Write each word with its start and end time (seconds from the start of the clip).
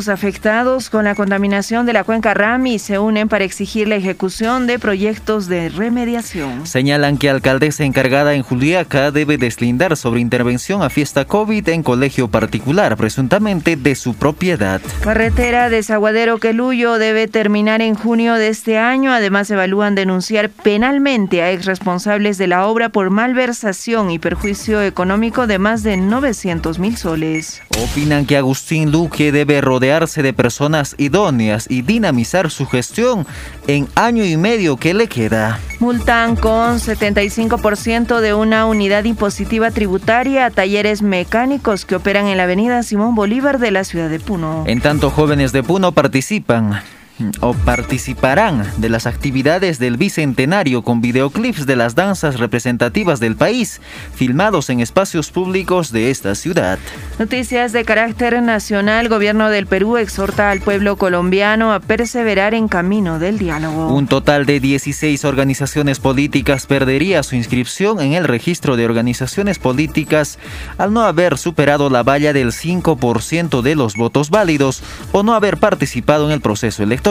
Los 0.00 0.10
afectados 0.10 0.90
con 0.90 1.06
la 1.06 1.16
contaminación 1.16 1.84
de 1.84 1.92
la 1.92 2.04
cuenca 2.04 2.32
Rami 2.32 2.78
se 2.78 3.00
unen 3.00 3.28
para 3.28 3.42
exigir 3.42 3.88
la 3.88 3.96
ejecución 3.96 4.68
de 4.68 4.78
proyectos 4.78 5.48
de 5.48 5.70
remediación. 5.70 6.68
Señalan 6.68 7.18
que 7.18 7.28
alcaldesa 7.28 7.82
encargada 7.82 8.34
en 8.34 8.44
Juliaca 8.44 9.10
debe 9.10 9.38
deslindar 9.38 9.96
sobre 9.96 10.20
intervención 10.20 10.84
a 10.84 10.88
fiesta 10.88 11.24
COVID 11.24 11.68
en 11.70 11.82
colegio 11.82 12.28
particular, 12.28 12.96
presuntamente 12.96 13.74
de 13.74 13.96
su 13.96 14.14
propiedad. 14.14 14.80
Carretera 15.00 15.68
de 15.68 15.82
Zaguadero 15.82 16.38
Queluyo 16.38 16.96
debe 16.98 17.26
terminar 17.26 17.82
en 17.82 17.96
junio 17.96 18.34
de 18.34 18.50
este 18.50 18.78
año. 18.78 19.10
Además, 19.10 19.50
evalúan 19.50 19.96
denunciar 19.96 20.48
penalmente 20.48 21.42
a 21.42 21.50
ex 21.50 21.64
responsables 21.64 22.38
de 22.38 22.46
la 22.46 22.68
obra 22.68 22.90
por 22.90 23.10
malversación 23.10 24.12
y 24.12 24.20
perjuicio 24.20 24.80
económico 24.80 25.48
de 25.48 25.58
más 25.58 25.82
de 25.82 25.96
900 25.96 26.78
mil 26.78 26.96
soles. 26.96 27.62
Opinan 27.82 28.26
que 28.26 28.36
Agustín 28.36 28.92
Luque 28.92 29.32
debe 29.32 29.60
rodear 29.60 29.87
de 29.88 30.34
personas 30.34 30.94
idóneas 30.98 31.66
y 31.70 31.80
dinamizar 31.80 32.50
su 32.50 32.66
gestión 32.66 33.26
en 33.66 33.88
año 33.94 34.22
y 34.22 34.36
medio 34.36 34.76
que 34.76 34.92
le 34.92 35.08
queda. 35.08 35.58
Multan 35.80 36.36
con 36.36 36.78
75% 36.78 38.20
de 38.20 38.34
una 38.34 38.66
unidad 38.66 39.04
impositiva 39.04 39.70
tributaria 39.70 40.44
a 40.44 40.50
talleres 40.50 41.00
mecánicos 41.00 41.86
que 41.86 41.96
operan 41.96 42.26
en 42.26 42.36
la 42.36 42.42
avenida 42.42 42.82
Simón 42.82 43.14
Bolívar 43.14 43.58
de 43.58 43.70
la 43.70 43.84
ciudad 43.84 44.10
de 44.10 44.20
Puno. 44.20 44.64
En 44.66 44.82
tanto, 44.82 45.08
jóvenes 45.08 45.52
de 45.52 45.62
Puno 45.62 45.92
participan 45.92 46.82
o 47.40 47.52
participarán 47.52 48.64
de 48.76 48.88
las 48.88 49.06
actividades 49.06 49.78
del 49.78 49.96
Bicentenario 49.96 50.82
con 50.82 51.00
videoclips 51.00 51.66
de 51.66 51.76
las 51.76 51.94
danzas 51.94 52.38
representativas 52.38 53.20
del 53.20 53.36
país, 53.36 53.80
filmados 54.14 54.70
en 54.70 54.80
espacios 54.80 55.30
públicos 55.30 55.92
de 55.92 56.10
esta 56.10 56.34
ciudad. 56.34 56.78
Noticias 57.18 57.72
de 57.72 57.84
carácter 57.84 58.40
nacional. 58.42 59.08
Gobierno 59.08 59.50
del 59.50 59.66
Perú 59.66 59.96
exhorta 59.96 60.50
al 60.50 60.60
pueblo 60.60 60.96
colombiano 60.96 61.72
a 61.72 61.80
perseverar 61.80 62.54
en 62.54 62.68
camino 62.68 63.18
del 63.18 63.38
diálogo. 63.38 63.92
Un 63.92 64.06
total 64.06 64.46
de 64.46 64.60
16 64.60 65.24
organizaciones 65.24 65.98
políticas 65.98 66.66
perdería 66.66 67.22
su 67.22 67.36
inscripción 67.36 68.00
en 68.00 68.12
el 68.12 68.24
registro 68.24 68.76
de 68.76 68.84
organizaciones 68.84 69.58
políticas 69.58 70.38
al 70.76 70.92
no 70.92 71.02
haber 71.02 71.38
superado 71.38 71.90
la 71.90 72.02
valla 72.02 72.32
del 72.32 72.52
5% 72.52 73.62
de 73.62 73.74
los 73.74 73.96
votos 73.96 74.30
válidos 74.30 74.82
o 75.12 75.22
no 75.22 75.34
haber 75.34 75.56
participado 75.56 76.26
en 76.26 76.32
el 76.32 76.40
proceso 76.40 76.82
electoral. 76.82 77.07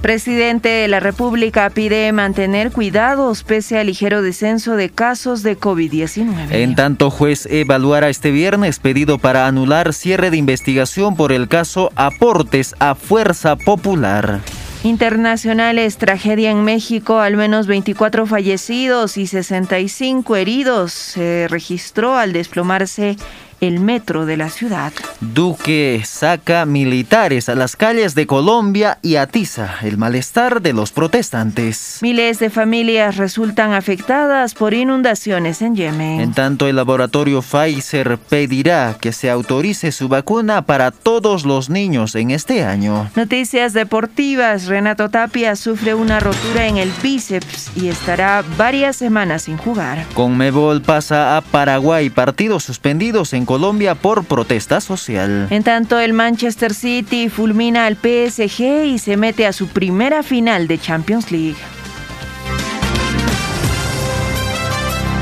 Presidente 0.00 0.68
de 0.68 0.88
la 0.88 0.98
República 0.98 1.68
pide 1.68 2.10
mantener 2.12 2.72
cuidados 2.72 3.42
pese 3.42 3.78
al 3.78 3.86
ligero 3.86 4.22
descenso 4.22 4.76
de 4.76 4.88
casos 4.88 5.42
de 5.42 5.58
COVID-19. 5.58 6.52
En 6.52 6.74
tanto, 6.74 7.10
juez 7.10 7.44
evaluará 7.46 8.08
este 8.08 8.30
viernes 8.30 8.78
pedido 8.78 9.18
para 9.18 9.46
anular 9.46 9.92
cierre 9.92 10.30
de 10.30 10.38
investigación 10.38 11.16
por 11.16 11.32
el 11.32 11.48
caso 11.48 11.92
Aportes 11.96 12.74
a 12.78 12.94
Fuerza 12.94 13.56
Popular. 13.56 14.40
Internacionales, 14.84 15.98
tragedia 15.98 16.50
en 16.50 16.62
México, 16.62 17.18
al 17.18 17.36
menos 17.36 17.66
24 17.66 18.24
fallecidos 18.24 19.18
y 19.18 19.26
65 19.26 20.36
heridos 20.36 20.92
se 20.92 21.46
registró 21.50 22.16
al 22.16 22.32
desplomarse 22.32 23.16
el 23.60 23.80
metro 23.80 24.26
de 24.26 24.36
la 24.36 24.50
ciudad. 24.50 24.92
Duque 25.20 26.02
saca 26.04 26.66
militares 26.66 27.48
a 27.48 27.54
las 27.54 27.76
calles 27.76 28.14
de 28.14 28.26
Colombia 28.26 28.98
y 29.02 29.16
atiza 29.16 29.76
el 29.82 29.96
malestar 29.98 30.60
de 30.62 30.72
los 30.72 30.92
protestantes. 30.92 31.98
Miles 32.02 32.38
de 32.38 32.50
familias 32.50 33.16
resultan 33.16 33.72
afectadas 33.72 34.54
por 34.54 34.74
inundaciones 34.74 35.62
en 35.62 35.76
Yemen. 35.76 36.20
En 36.20 36.32
tanto, 36.34 36.68
el 36.68 36.76
laboratorio 36.76 37.42
Pfizer 37.42 38.18
pedirá 38.18 38.96
que 39.00 39.12
se 39.12 39.30
autorice 39.30 39.92
su 39.92 40.08
vacuna 40.08 40.62
para 40.62 40.90
todos 40.90 41.44
los 41.44 41.70
niños 41.70 42.14
en 42.14 42.30
este 42.30 42.64
año. 42.64 43.10
Noticias 43.16 43.72
deportivas. 43.72 44.66
Renato 44.66 45.08
Tapia 45.08 45.56
sufre 45.56 45.94
una 45.94 46.20
rotura 46.20 46.66
en 46.66 46.76
el 46.76 46.90
bíceps 47.02 47.70
y 47.76 47.88
estará 47.88 48.44
varias 48.58 48.96
semanas 48.96 49.42
sin 49.42 49.56
jugar. 49.56 50.04
Conmebol 50.14 50.82
pasa 50.82 51.36
a 51.36 51.40
Paraguay. 51.40 52.10
Partidos 52.10 52.64
suspendidos 52.64 53.32
en 53.32 53.45
Colombia 53.46 53.94
por 53.94 54.24
protesta 54.24 54.82
social. 54.82 55.46
En 55.50 55.62
tanto, 55.62 55.98
el 55.98 56.12
Manchester 56.12 56.74
City 56.74 57.30
fulmina 57.30 57.86
al 57.86 57.94
PSG 57.96 58.84
y 58.86 58.98
se 58.98 59.16
mete 59.16 59.46
a 59.46 59.52
su 59.54 59.68
primera 59.68 60.22
final 60.22 60.68
de 60.68 60.78
Champions 60.78 61.30
League. 61.30 61.56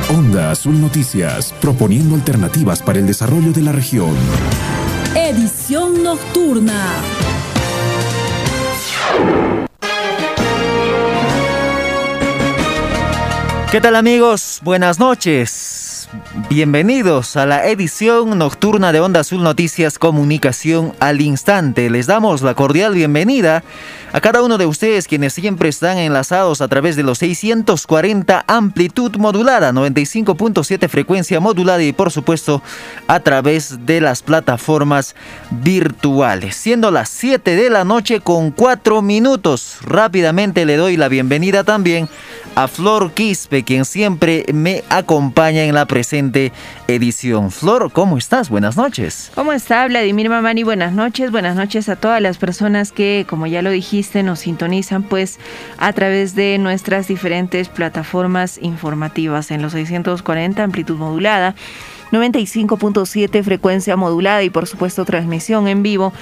Onda 0.09 0.51
Azul 0.51 0.81
Noticias, 0.81 1.55
proponiendo 1.61 2.15
alternativas 2.15 2.83
para 2.83 2.99
el 2.99 3.07
desarrollo 3.07 3.53
de 3.53 3.63
la 3.63 3.73
región. 3.73 4.15
Edición 5.15 6.03
nocturna. 6.03 7.03
¿Qué 13.71 13.81
tal 13.81 13.97
amigos? 13.97 14.61
Buenas 14.63 15.01
noches. 15.01 15.94
Bienvenidos 16.49 17.37
a 17.37 17.47
la 17.47 17.67
edición 17.67 18.39
nocturna 18.39 18.93
de 18.93 19.01
Onda 19.01 19.21
Azul 19.21 19.43
Noticias 19.43 19.99
Comunicación 19.99 20.93
al 21.01 21.21
Instante. 21.21 21.91
Les 21.91 22.07
damos 22.07 22.43
la 22.43 22.55
cordial 22.55 22.95
bienvenida 22.95 23.65
a 24.13 24.21
cada 24.21 24.43
uno 24.43 24.59
de 24.59 24.67
ustedes 24.67 25.09
quienes 25.09 25.33
siempre 25.33 25.69
están 25.69 25.99
enlazados 25.99 26.61
a 26.61 26.69
través 26.69 26.95
de 26.95 27.03
los 27.03 27.19
640 27.19 28.45
amplitud 28.47 29.17
modulada, 29.17 29.73
95.7 29.73 30.89
frecuencia 30.89 31.41
modulada 31.41 31.83
y 31.83 31.93
por 31.93 32.13
supuesto 32.13 32.63
a 33.09 33.21
través 33.21 33.87
de 33.87 34.01
las 34.01 34.23
plataformas 34.23 35.17
virtuales. 35.51 36.55
Siendo 36.55 36.91
las 36.93 37.09
7 37.09 37.57
de 37.57 37.71
la 37.71 37.85
noche 37.85 38.21
con 38.21 38.53
4 38.53 39.03
minutos, 39.03 39.79
rápidamente 39.83 40.65
le 40.65 40.77
doy 40.77 40.97
la 40.97 41.09
bienvenida 41.09 41.65
también 41.65 42.09
a 42.55 42.69
Flor 42.69 43.13
Quispe, 43.13 43.65
quien 43.65 43.85
siempre 43.85 44.45
me 44.53 44.85
acompaña 44.91 45.65
en 45.65 45.75
la 45.75 45.87
presente 46.05 46.53
edición. 46.87 47.51
Flor, 47.51 47.91
¿cómo 47.91 48.19
estás? 48.19 48.51
Buenas 48.51 48.77
noches. 48.77 49.33
¿Cómo 49.35 49.55
está 49.55 49.87
Vladimir 49.87 50.29
Mamani? 50.29 50.63
Buenas 50.63 50.93
noches. 50.93 51.31
Buenas 51.31 51.57
noches 51.57 51.89
a 51.89 51.97
todas 51.97 52.21
las 52.21 52.37
personas 52.37 52.93
que, 52.93 53.25
como 53.27 53.47
ya 53.47 53.63
lo 53.63 53.71
dijiste, 53.71 54.23
nos 54.23 54.41
sintonizan 54.41 55.03
pues 55.03 55.39
a 55.79 55.95
través 55.95 56.35
de 56.35 56.59
nuestras 56.59 57.09
diferentes 57.09 57.71
plataformas 57.71 58.59
informativas 58.61 59.51
en 59.51 59.63
los 59.63 59.73
640 59.73 60.63
amplitud 60.63 60.99
modulada 60.99 61.55
95.7 62.15 63.43
frecuencia 63.43 63.97
modulada 63.97 64.43
y 64.43 64.51
por 64.51 64.67
supuesto 64.67 65.05
transmisión 65.05 65.69
en 65.69 65.83
vivo 65.83 66.13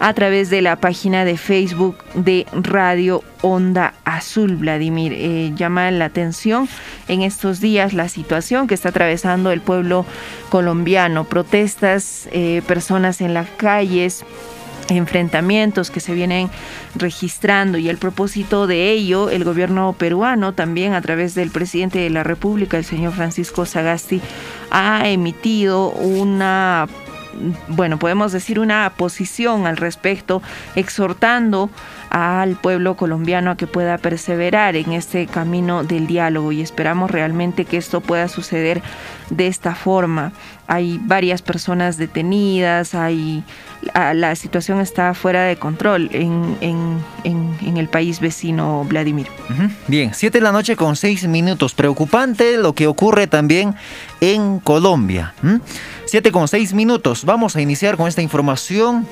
a 0.00 0.14
través 0.14 0.50
de 0.50 0.62
la 0.62 0.76
página 0.76 1.24
de 1.24 1.36
Facebook 1.36 1.96
de 2.14 2.46
Radio 2.52 3.22
Onda 3.42 3.94
Azul. 4.04 4.56
Vladimir, 4.56 5.12
eh, 5.14 5.52
llama 5.54 5.90
la 5.90 6.06
atención 6.06 6.68
en 7.08 7.22
estos 7.22 7.60
días 7.60 7.92
la 7.92 8.08
situación 8.08 8.66
que 8.66 8.74
está 8.74 8.88
atravesando 8.88 9.50
el 9.50 9.60
pueblo 9.60 10.06
colombiano, 10.50 11.24
protestas, 11.24 12.28
eh, 12.32 12.62
personas 12.66 13.20
en 13.20 13.34
las 13.34 13.48
calles 13.50 14.24
enfrentamientos 14.88 15.90
que 15.90 16.00
se 16.00 16.14
vienen 16.14 16.50
registrando 16.94 17.78
y 17.78 17.88
el 17.88 17.98
propósito 17.98 18.66
de 18.66 18.90
ello, 18.90 19.30
el 19.30 19.44
gobierno 19.44 19.94
peruano 19.98 20.52
también 20.54 20.94
a 20.94 21.00
través 21.00 21.34
del 21.34 21.50
presidente 21.50 21.98
de 21.98 22.10
la 22.10 22.22
República, 22.22 22.76
el 22.76 22.84
señor 22.84 23.12
Francisco 23.12 23.66
Sagasti, 23.66 24.20
ha 24.70 25.08
emitido 25.08 25.90
una 25.90 26.88
bueno, 27.68 27.98
podemos 27.98 28.32
decir 28.32 28.58
una 28.58 28.92
posición 28.96 29.66
al 29.66 29.76
respecto, 29.76 30.42
exhortando 30.74 31.70
al 32.10 32.56
pueblo 32.56 32.94
colombiano 32.96 33.50
a 33.50 33.56
que 33.56 33.66
pueda 33.66 33.96
perseverar 33.96 34.76
en 34.76 34.92
este 34.92 35.26
camino 35.26 35.82
del 35.82 36.06
diálogo 36.06 36.52
y 36.52 36.60
esperamos 36.60 37.10
realmente 37.10 37.64
que 37.64 37.78
esto 37.78 38.02
pueda 38.02 38.28
suceder 38.28 38.82
de 39.30 39.46
esta 39.46 39.74
forma. 39.74 40.32
Hay 40.66 41.00
varias 41.02 41.40
personas 41.40 41.96
detenidas, 41.96 42.94
hay 42.94 43.44
la 44.14 44.34
situación 44.36 44.80
está 44.80 45.12
fuera 45.14 45.42
de 45.42 45.56
control 45.56 46.08
en, 46.12 46.56
en, 46.60 47.76
el 47.76 47.88
país 47.88 48.20
vecino 48.20 48.84
Vladimir. 48.84 49.26
Bien, 49.88 50.12
siete 50.14 50.38
de 50.38 50.44
la 50.44 50.52
noche 50.52 50.76
con 50.76 50.94
seis 50.94 51.26
minutos. 51.26 51.74
Preocupante 51.74 52.58
lo 52.58 52.74
que 52.74 52.86
ocurre 52.86 53.26
también 53.26 53.74
en 54.20 54.60
Colombia. 54.60 55.34
Siete 56.12 56.30
con 56.30 56.46
seis 56.46 56.74
minutos. 56.74 57.24
Vamos 57.24 57.56
a 57.56 57.62
iniciar 57.62 57.96
con 57.96 58.06
esta 58.06 58.20
información 58.20 59.06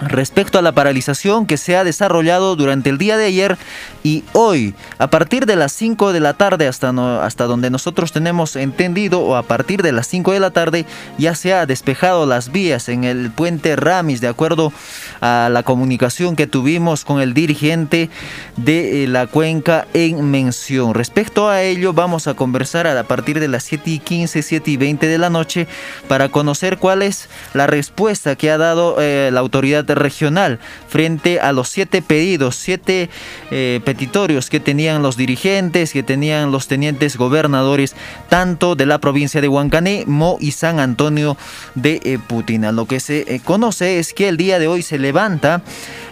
respecto 0.00 0.58
a 0.58 0.62
la 0.62 0.72
paralización 0.72 1.46
que 1.46 1.56
se 1.56 1.76
ha 1.76 1.84
desarrollado 1.84 2.56
durante 2.56 2.90
el 2.90 2.98
día 2.98 3.16
de 3.16 3.26
ayer 3.26 3.56
y 4.02 4.22
hoy, 4.32 4.74
a 4.98 5.08
partir 5.08 5.46
de 5.46 5.56
las 5.56 5.72
5 5.72 6.12
de 6.12 6.20
la 6.20 6.34
tarde 6.34 6.68
hasta, 6.68 7.24
hasta 7.24 7.44
donde 7.44 7.70
nosotros 7.70 8.12
tenemos 8.12 8.54
entendido, 8.56 9.20
o 9.20 9.36
a 9.36 9.42
partir 9.42 9.82
de 9.82 9.92
las 9.92 10.06
5 10.08 10.32
de 10.32 10.40
la 10.40 10.50
tarde, 10.50 10.84
ya 11.16 11.34
se 11.34 11.54
ha 11.54 11.64
despejado 11.64 12.26
las 12.26 12.52
vías 12.52 12.88
en 12.88 13.04
el 13.04 13.30
puente 13.30 13.76
Ramis, 13.76 14.20
de 14.20 14.28
acuerdo 14.28 14.72
a 15.20 15.48
la 15.50 15.62
comunicación 15.62 16.36
que 16.36 16.46
tuvimos 16.46 17.04
con 17.04 17.20
el 17.20 17.32
dirigente 17.32 18.10
de 18.56 19.04
eh, 19.04 19.06
la 19.06 19.26
cuenca 19.26 19.86
en 19.94 20.30
mención. 20.30 20.94
Respecto 20.94 21.48
a 21.48 21.62
ello, 21.62 21.92
vamos 21.92 22.26
a 22.26 22.34
conversar 22.34 22.86
a 22.86 23.02
partir 23.04 23.40
de 23.40 23.48
las 23.48 23.64
7 23.64 23.90
y 23.90 23.98
15, 24.00 24.42
7 24.42 24.70
y 24.70 24.76
20 24.76 25.06
de 25.06 25.18
la 25.18 25.30
noche 25.30 25.66
para 26.08 26.28
conocer 26.28 26.78
cuál 26.78 27.02
es 27.02 27.28
la 27.54 27.66
respuesta 27.66 28.36
que 28.36 28.50
ha 28.50 28.58
dado 28.58 28.96
eh, 29.00 29.30
la 29.32 29.40
autoridad 29.40 29.84
regional 29.94 30.58
frente 30.88 31.40
a 31.40 31.52
los 31.52 31.68
siete 31.68 32.02
pedidos, 32.02 32.56
siete 32.56 33.10
eh, 33.50 33.80
petitorios 33.84 34.50
que 34.50 34.60
tenían 34.60 35.02
los 35.02 35.16
dirigentes, 35.16 35.92
que 35.92 36.02
tenían 36.02 36.52
los 36.52 36.68
tenientes 36.68 37.16
gobernadores, 37.16 37.94
tanto 38.28 38.74
de 38.74 38.86
la 38.86 38.98
provincia 38.98 39.40
de 39.40 39.48
Huancané, 39.48 40.04
Mo 40.06 40.36
y 40.40 40.52
San 40.52 40.80
Antonio 40.80 41.36
de 41.74 42.00
eh, 42.04 42.18
Putina. 42.26 42.72
Lo 42.72 42.86
que 42.86 43.00
se 43.00 43.40
conoce 43.44 43.98
es 43.98 44.12
que 44.12 44.28
el 44.28 44.36
día 44.36 44.58
de 44.58 44.68
hoy 44.68 44.82
se 44.82 44.98
levanta 44.98 45.62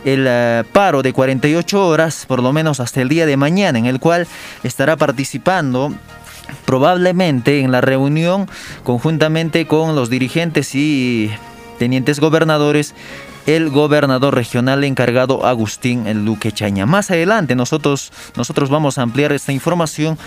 el 0.04 0.64
paro 0.72 1.02
de 1.02 1.12
48 1.12 1.86
horas, 1.86 2.24
por 2.26 2.42
lo 2.42 2.52
menos 2.52 2.80
hasta 2.80 3.00
el 3.00 3.08
día 3.08 3.26
de 3.26 3.36
mañana, 3.36 3.78
en 3.78 3.86
el 3.86 4.00
cual 4.00 4.26
estará 4.62 4.96
participando 4.96 5.92
probablemente 6.64 7.60
en 7.60 7.72
la 7.72 7.80
reunión 7.80 8.48
conjuntamente 8.84 9.66
con 9.66 9.94
los 9.94 10.10
dirigentes 10.10 10.74
y 10.74 11.30
tenientes 11.78 12.20
gobernadores 12.20 12.94
el 13.46 13.70
gobernador 13.70 14.34
regional 14.34 14.84
encargado 14.84 15.46
Agustín 15.46 16.06
Luque 16.24 16.52
Chaña. 16.52 16.86
Más 16.86 17.10
adelante 17.10 17.54
nosotros, 17.54 18.12
nosotros 18.36 18.70
vamos 18.70 18.98
a 18.98 19.02
ampliar 19.02 19.32
esta 19.32 19.52
información 19.52 20.18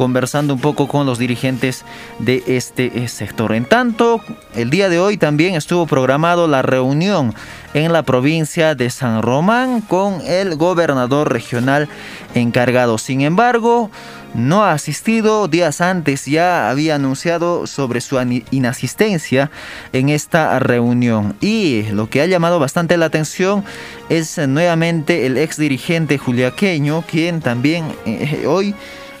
conversando 0.00 0.54
un 0.54 0.60
poco 0.60 0.88
con 0.88 1.04
los 1.04 1.18
dirigentes 1.18 1.84
de 2.18 2.42
este 2.46 3.04
eh, 3.04 3.06
sector. 3.06 3.52
En 3.52 3.66
tanto, 3.66 4.22
el 4.54 4.70
día 4.70 4.88
de 4.88 4.98
hoy 4.98 5.18
también 5.18 5.56
estuvo 5.56 5.86
programado 5.86 6.48
la 6.48 6.62
reunión 6.62 7.34
en 7.74 7.92
la 7.92 8.02
provincia 8.02 8.74
de 8.74 8.88
San 8.88 9.20
Román 9.20 9.82
con 9.82 10.22
el 10.22 10.56
gobernador 10.56 11.30
regional 11.30 11.86
encargado. 12.34 12.96
Sin 12.96 13.20
embargo, 13.20 13.90
no 14.32 14.64
ha 14.64 14.72
asistido. 14.72 15.48
Días 15.48 15.82
antes 15.82 16.24
ya 16.24 16.70
había 16.70 16.94
anunciado 16.94 17.66
sobre 17.66 18.00
su 18.00 18.18
inasistencia 18.50 19.50
en 19.92 20.08
esta 20.08 20.58
reunión. 20.60 21.36
Y 21.42 21.82
lo 21.92 22.08
que 22.08 22.22
ha 22.22 22.26
llamado 22.26 22.58
bastante 22.58 22.96
la 22.96 23.04
atención 23.04 23.64
es 24.08 24.38
nuevamente 24.38 25.26
el 25.26 25.36
ex 25.36 25.58
dirigente 25.58 26.16
juliaqueño, 26.16 27.04
quien 27.06 27.42
también 27.42 27.84
eh, 28.06 28.46
hoy 28.46 28.74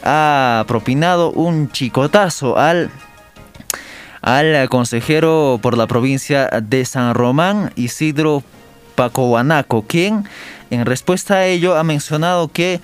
ha 0.04 0.64
propinado 0.66 1.30
un 1.30 1.70
chicotazo 1.70 2.58
al 2.58 2.90
al 4.22 4.68
consejero 4.68 5.58
por 5.62 5.78
la 5.78 5.86
provincia 5.86 6.48
de 6.62 6.84
San 6.84 7.14
Román, 7.14 7.72
Isidro 7.76 8.42
Pacohuanaco, 8.94 9.82
quien 9.86 10.24
en 10.70 10.84
respuesta 10.84 11.36
a 11.36 11.46
ello 11.46 11.76
ha 11.76 11.84
mencionado 11.84 12.48
que 12.48 12.80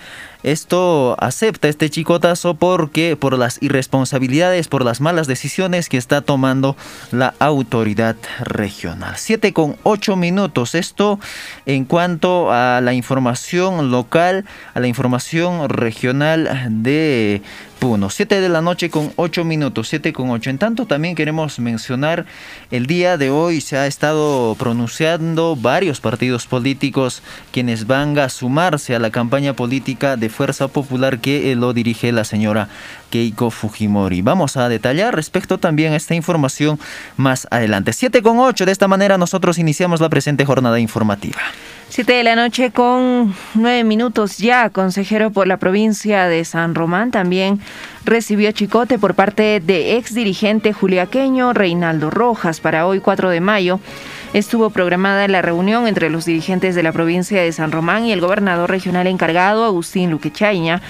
esto 0.46 1.16
acepta 1.18 1.66
este 1.66 1.90
chicotazo 1.90 2.54
porque 2.54 3.16
por 3.16 3.36
las 3.36 3.60
irresponsabilidades, 3.60 4.68
por 4.68 4.84
las 4.84 5.00
malas 5.00 5.26
decisiones 5.26 5.88
que 5.88 5.96
está 5.96 6.20
tomando 6.20 6.76
la 7.10 7.34
autoridad 7.40 8.14
regional. 8.38 9.14
7 9.16 9.52
con 9.52 9.76
8 9.82 10.14
minutos. 10.14 10.76
Esto 10.76 11.18
en 11.66 11.84
cuanto 11.84 12.52
a 12.52 12.80
la 12.80 12.92
información 12.92 13.90
local, 13.90 14.44
a 14.74 14.78
la 14.78 14.86
información 14.86 15.68
regional 15.68 16.68
de 16.70 17.42
Puno. 17.78 18.10
7 18.10 18.40
de 18.40 18.48
la 18.48 18.62
noche 18.62 18.90
con 18.90 19.12
8 19.16 19.44
minutos, 19.44 19.88
7 19.88 20.12
con 20.12 20.30
8. 20.30 20.50
En 20.50 20.58
tanto, 20.58 20.86
también 20.86 21.14
queremos 21.14 21.58
mencionar 21.58 22.24
el 22.70 22.86
día 22.86 23.16
de 23.18 23.30
hoy 23.30 23.60
se 23.60 23.76
ha 23.76 23.86
estado 23.86 24.54
pronunciando 24.58 25.56
varios 25.56 26.00
partidos 26.00 26.46
políticos 26.46 27.22
quienes 27.52 27.86
van 27.86 28.18
a 28.18 28.28
sumarse 28.28 28.94
a 28.94 28.98
la 28.98 29.10
campaña 29.10 29.52
política 29.54 30.16
de 30.16 30.28
Fuerza 30.28 30.68
Popular 30.68 31.20
que 31.20 31.54
lo 31.54 31.72
dirige 31.72 32.12
la 32.12 32.24
señora 32.24 32.68
Keiko 33.10 33.50
Fujimori. 33.50 34.22
Vamos 34.22 34.56
a 34.56 34.68
detallar 34.68 35.14
respecto 35.14 35.58
también 35.58 35.92
a 35.92 35.96
esta 35.96 36.14
información 36.14 36.78
más 37.16 37.46
adelante. 37.50 37.92
7 37.92 38.22
con 38.22 38.38
8. 38.38 38.66
De 38.66 38.72
esta 38.72 38.88
manera 38.88 39.18
nosotros 39.18 39.58
iniciamos 39.58 40.00
la 40.00 40.08
presente 40.08 40.44
jornada 40.44 40.80
informativa. 40.80 41.40
Siete 41.96 42.12
de 42.12 42.24
la 42.24 42.36
noche 42.36 42.72
con 42.72 43.34
nueve 43.54 43.82
minutos 43.82 44.36
ya, 44.36 44.68
consejero 44.68 45.30
por 45.30 45.46
la 45.46 45.56
provincia 45.56 46.26
de 46.26 46.44
San 46.44 46.74
Román 46.74 47.10
también 47.10 47.58
recibió 48.04 48.52
chicote 48.52 48.98
por 48.98 49.14
parte 49.14 49.60
de 49.60 49.96
ex 49.96 50.12
dirigente 50.12 50.74
juliaqueño 50.74 51.54
Reinaldo 51.54 52.10
Rojas 52.10 52.60
para 52.60 52.86
hoy 52.86 53.00
4 53.00 53.30
de 53.30 53.40
mayo. 53.40 53.80
Estuvo 54.32 54.70
programada 54.70 55.26
la 55.28 55.40
reunión 55.40 55.86
entre 55.86 56.10
los 56.10 56.24
dirigentes 56.24 56.74
de 56.74 56.82
la 56.82 56.92
provincia 56.92 57.40
de 57.40 57.52
San 57.52 57.72
Román 57.72 58.04
y 58.04 58.12
el 58.12 58.20
gobernador 58.20 58.70
regional 58.70 59.06
encargado, 59.06 59.64
Agustín 59.64 60.10
Luquechaña, 60.10 60.82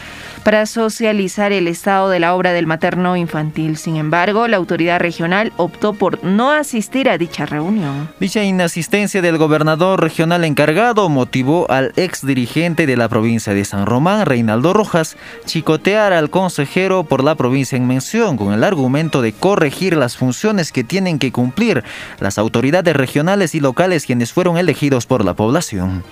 para 0.43 0.65
socializar 0.67 1.53
el 1.53 1.67
estado 1.69 2.09
de 2.09 2.21
la 2.21 2.35
obra 2.35 2.53
del 2.53 2.67
materno 2.67 3.17
infantil. 3.17 3.77
Sin 3.77 3.97
embargo, 3.97 4.47
la 4.47 4.57
autoridad 4.57 5.01
regional 5.01 5.53
optó 5.57 5.93
por 5.93 6.23
no 6.25 6.53
asistir 6.53 7.09
a 7.09 7.19
dicha 7.19 7.47
reunión. 7.47 8.09
Dicha 8.21 8.45
inasistencia 8.45 9.21
del 9.23 9.39
gobernador 9.39 10.01
regional 10.01 10.45
encargado 10.45 11.09
motivó 11.09 11.71
al 11.71 11.93
ex 11.97 12.25
dirigente 12.25 12.87
de 12.87 12.97
la 12.97 13.09
provincia 13.09 13.55
de 13.55 13.65
San 13.65 13.87
Román, 13.87 14.25
Reinaldo 14.25 14.73
Rojas, 14.73 15.17
chicotear 15.47 16.13
al 16.13 16.31
consejero 16.31 17.05
por 17.05 17.25
la 17.25 17.35
provincia 17.35 17.77
en 17.77 17.87
mención 17.87 18.37
con 18.37 18.53
el 18.53 18.63
argumento 18.63 19.23
de 19.23 19.33
corregir 19.33 19.97
las 19.97 20.17
funciones 20.17 20.71
que 20.71 20.85
tienen 20.85 21.19
que 21.19 21.33
cumplir 21.33 21.83
las 22.21 22.39
autoridades 22.39 22.95
regionales 22.95 23.36
y 23.55 23.61
locales 23.61 24.07
quienes 24.07 24.33
fueron 24.33 24.57
elegidos 24.57 25.07
por 25.07 25.25
la 25.25 25.35
población. 25.35 26.03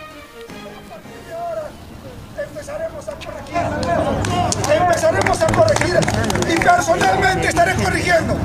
personalmente 6.65 7.49
estaré 7.49 7.75
corrigiendo 7.75 8.37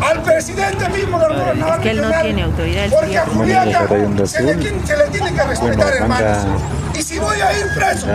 al 0.00 0.22
presidente 0.22 0.88
mismo 0.90 1.18
del 1.18 1.34
gobernador. 1.34 1.76
Es 1.76 1.80
que 1.80 1.90
él 1.90 2.02
no 2.02 2.20
tiene 2.20 2.42
autoridad. 2.42 2.90
Porque 2.90 3.18
a 3.18 3.26
Juliaca 3.26 3.88
se 4.26 4.42
le, 4.42 4.86
se 4.86 4.96
le 4.96 5.04
tiene 5.10 5.32
que 5.32 5.42
respetar, 5.42 5.94
hermanos. 5.94 6.38
Y 6.94 7.02
si 7.02 7.18
voy 7.18 7.40
a 7.40 7.58
ir 7.58 7.66
preso 7.74 8.06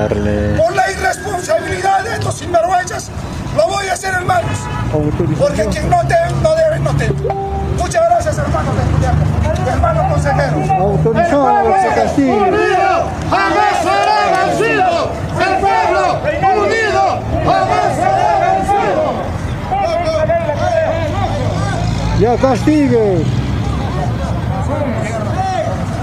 por 0.57 0.75
la 0.75 0.91
irresponsabilidad 0.91 2.03
de 2.03 2.13
estos 2.13 2.35
sinvergüenzas, 2.35 3.11
lo 3.55 3.67
voy 3.67 3.87
a 3.87 3.93
hacer, 3.93 4.13
hermanos. 4.13 4.57
Porque 5.39 5.65
quien 5.65 5.89
no 5.89 5.99
te 6.07 6.15
no 6.41 6.55
debe, 6.55 6.79
no 6.79 6.95
te 6.95 7.11
Muchas 7.91 8.09
gracias, 8.09 8.37
hermanos 8.37 8.73
de 8.77 8.83
Juliaca. 8.93 9.17
Hermano 9.69 10.07
consejero. 10.07 10.57
Autorizado, 10.81 11.73
se 11.81 11.89
castiga. 11.89 12.45
¡Jamás 13.29 13.75
será 13.83 14.17
vencido! 14.45 15.11
¡El 15.37 15.53
pueblo 15.59 16.03
unido! 16.63 17.03
¡Jamás 17.43 17.91
será 17.97 18.31
Ya 22.17 22.37
castigue. 22.37 23.25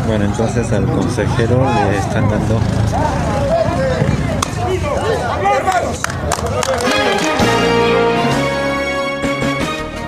Bueno, 0.06 0.24
entonces 0.26 0.70
al 0.70 0.84
consejero 0.84 1.64
le 1.64 1.96
están 1.96 2.28
dando 2.28 2.60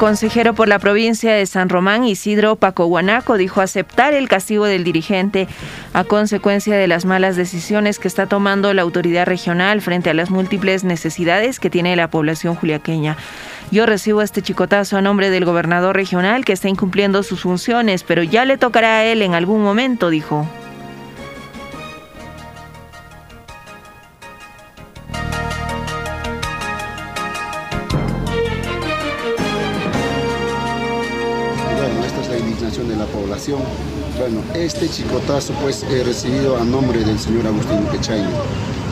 consejero 0.00 0.54
por 0.54 0.66
la 0.66 0.78
provincia 0.78 1.34
de 1.34 1.44
San 1.44 1.68
Román, 1.68 2.04
Isidro 2.04 2.56
Pacohuanaco, 2.56 3.36
dijo 3.36 3.60
aceptar 3.60 4.14
el 4.14 4.30
castigo 4.30 4.64
del 4.64 4.82
dirigente 4.82 5.46
a 5.92 6.04
consecuencia 6.04 6.74
de 6.74 6.88
las 6.88 7.04
malas 7.04 7.36
decisiones 7.36 7.98
que 7.98 8.08
está 8.08 8.26
tomando 8.26 8.72
la 8.72 8.80
autoridad 8.80 9.26
regional 9.26 9.82
frente 9.82 10.08
a 10.08 10.14
las 10.14 10.30
múltiples 10.30 10.84
necesidades 10.84 11.60
que 11.60 11.68
tiene 11.68 11.96
la 11.96 12.08
población 12.08 12.54
juliaqueña. 12.54 13.18
Yo 13.70 13.84
recibo 13.84 14.22
este 14.22 14.40
chicotazo 14.40 14.96
a 14.96 15.02
nombre 15.02 15.28
del 15.28 15.44
gobernador 15.44 15.94
regional 15.94 16.46
que 16.46 16.54
está 16.54 16.70
incumpliendo 16.70 17.22
sus 17.22 17.42
funciones, 17.42 18.02
pero 18.02 18.22
ya 18.22 18.46
le 18.46 18.56
tocará 18.56 19.00
a 19.00 19.04
él 19.04 19.20
en 19.20 19.34
algún 19.34 19.62
momento, 19.62 20.08
dijo. 20.08 20.48
Bueno, 33.58 34.42
este 34.54 34.88
chicotazo 34.88 35.52
pues 35.62 35.84
he 35.90 36.04
recibido 36.04 36.56
a 36.56 36.64
nombre 36.64 37.00
del 37.00 37.18
señor 37.18 37.46
Agustín 37.46 37.86
Quechaño, 37.90 38.28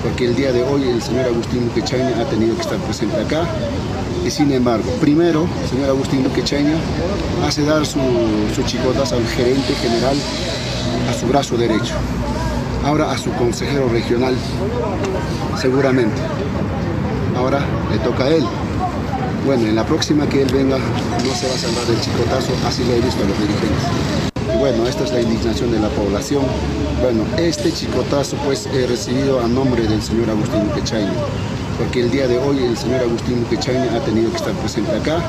porque 0.02 0.26
el 0.26 0.34
día 0.34 0.52
de 0.52 0.62
hoy 0.64 0.88
el 0.88 1.02
señor 1.02 1.26
Agustín 1.26 1.68
Quechaño 1.74 2.14
ha 2.20 2.24
tenido 2.24 2.54
que 2.56 2.62
estar 2.62 2.78
presente 2.78 3.16
acá 3.20 3.46
y 4.24 4.30
sin 4.30 4.52
embargo, 4.52 4.90
primero, 5.00 5.46
el 5.62 5.68
señor 5.70 5.88
Agustín 5.90 6.22
Duque 6.22 6.42
hace 7.46 7.64
dar 7.64 7.86
su, 7.86 7.98
su 8.54 8.62
chicotas 8.62 9.12
al 9.12 9.26
gerente 9.26 9.74
general, 9.74 10.16
a 11.08 11.14
su 11.14 11.26
brazo 11.26 11.56
derecho. 11.56 11.94
Ahora 12.84 13.10
a 13.10 13.18
su 13.18 13.32
consejero 13.32 13.88
regional, 13.88 14.34
seguramente. 15.56 16.20
Ahora 17.36 17.60
le 17.90 17.98
toca 17.98 18.24
a 18.24 18.28
él. 18.28 18.44
Bueno, 19.46 19.66
en 19.66 19.76
la 19.76 19.86
próxima 19.86 20.28
que 20.28 20.42
él 20.42 20.48
venga, 20.52 20.76
no 20.76 21.34
se 21.34 21.48
va 21.48 21.54
a 21.54 21.58
salvar 21.58 21.86
del 21.86 22.00
chicotazo, 22.00 22.52
así 22.66 22.84
lo 22.84 22.92
he 22.92 23.00
visto 23.00 23.22
a 23.22 23.28
los 23.28 23.38
dirigentes. 23.38 24.27
Y 24.54 24.58
bueno, 24.58 24.86
esta 24.86 25.04
es 25.04 25.12
la 25.12 25.20
indignación 25.20 25.70
de 25.70 25.80
la 25.80 25.88
población. 25.88 26.42
Bueno, 27.00 27.24
este 27.36 27.72
chicotazo 27.72 28.36
pues 28.44 28.66
he 28.66 28.86
recibido 28.86 29.40
a 29.40 29.48
nombre 29.48 29.86
del 29.86 30.02
señor 30.02 30.30
Agustín 30.30 30.68
Duque 30.68 30.82
porque 31.78 32.00
el 32.00 32.10
día 32.10 32.26
de 32.26 32.38
hoy 32.38 32.64
el 32.64 32.76
señor 32.76 33.02
Agustín 33.02 33.44
Pechaña 33.44 33.94
ha 33.94 34.00
tenido 34.00 34.30
que 34.30 34.36
estar 34.36 34.52
presente 34.54 34.90
acá. 34.96 35.22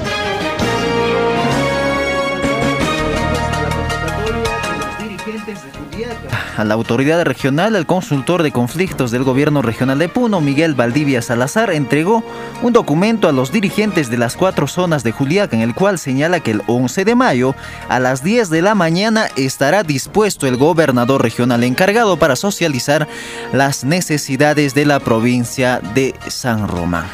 A 6.58 6.66
la 6.66 6.74
autoridad 6.74 7.24
regional, 7.24 7.76
el 7.76 7.86
consultor 7.86 8.44
de 8.44 8.52
conflictos 8.52 9.12
del 9.12 9.24
gobierno 9.24 9.62
regional 9.62 9.98
de 9.98 10.10
Puno, 10.10 10.42
Miguel 10.42 10.74
Valdivia 10.74 11.22
Salazar, 11.22 11.72
entregó 11.72 12.24
un 12.62 12.74
documento 12.74 13.30
a 13.30 13.32
los 13.32 13.52
dirigentes 13.52 14.10
de 14.10 14.18
las 14.18 14.36
cuatro 14.36 14.68
zonas 14.68 15.04
de 15.04 15.12
Juliaca 15.12 15.56
en 15.56 15.62
el 15.62 15.74
cual 15.74 15.98
señala 15.98 16.42
que 16.42 16.52
el 16.52 16.62
11 16.68 17.06
de 17.06 17.16
mayo 17.16 17.56
a 17.88 18.00
las 18.00 18.24
10 18.24 18.50
de 18.50 18.62
la 18.62 18.76
mañana 18.76 19.28
estará 19.38 19.84
dispuesto 19.84 20.48
el 20.48 20.58
gobernador 20.58 21.22
regional 21.22 21.64
encargado 21.64 22.18
para 22.18 22.36
socializar 22.36 23.08
las 23.54 23.84
necesidades 23.84 24.74
de 24.74 24.86
la 24.86 25.00
provincia 25.00 25.80
de 25.94 26.14
San 26.28 26.68
Román. 26.68 27.06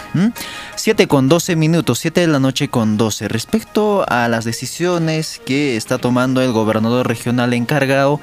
7 0.86 1.08
con 1.08 1.28
12 1.28 1.56
minutos, 1.56 1.98
7 1.98 2.22
de 2.22 2.28
la 2.28 2.40
noche 2.40 2.68
con 2.68 2.96
12. 2.96 3.28
Respecto 3.28 4.06
a 4.08 4.28
las 4.28 4.46
decisiones 4.46 5.42
que 5.44 5.78
está 5.78 5.98
tomando 5.98 6.44
el 6.44 6.52
gobernador 6.52 7.08
regional 7.08 7.56
encargado, 7.56 8.22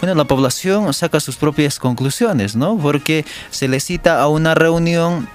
bueno, 0.00 0.14
la 0.14 0.22
población 0.22 0.94
saca 0.94 1.18
sus 1.18 1.34
propias 1.34 1.80
conclusiones, 1.80 2.54
¿no? 2.54 2.78
Porque 2.78 3.24
se 3.50 3.66
le 3.66 3.80
cita 3.80 4.22
a 4.22 4.28
una 4.28 4.54
reunión 4.54 5.28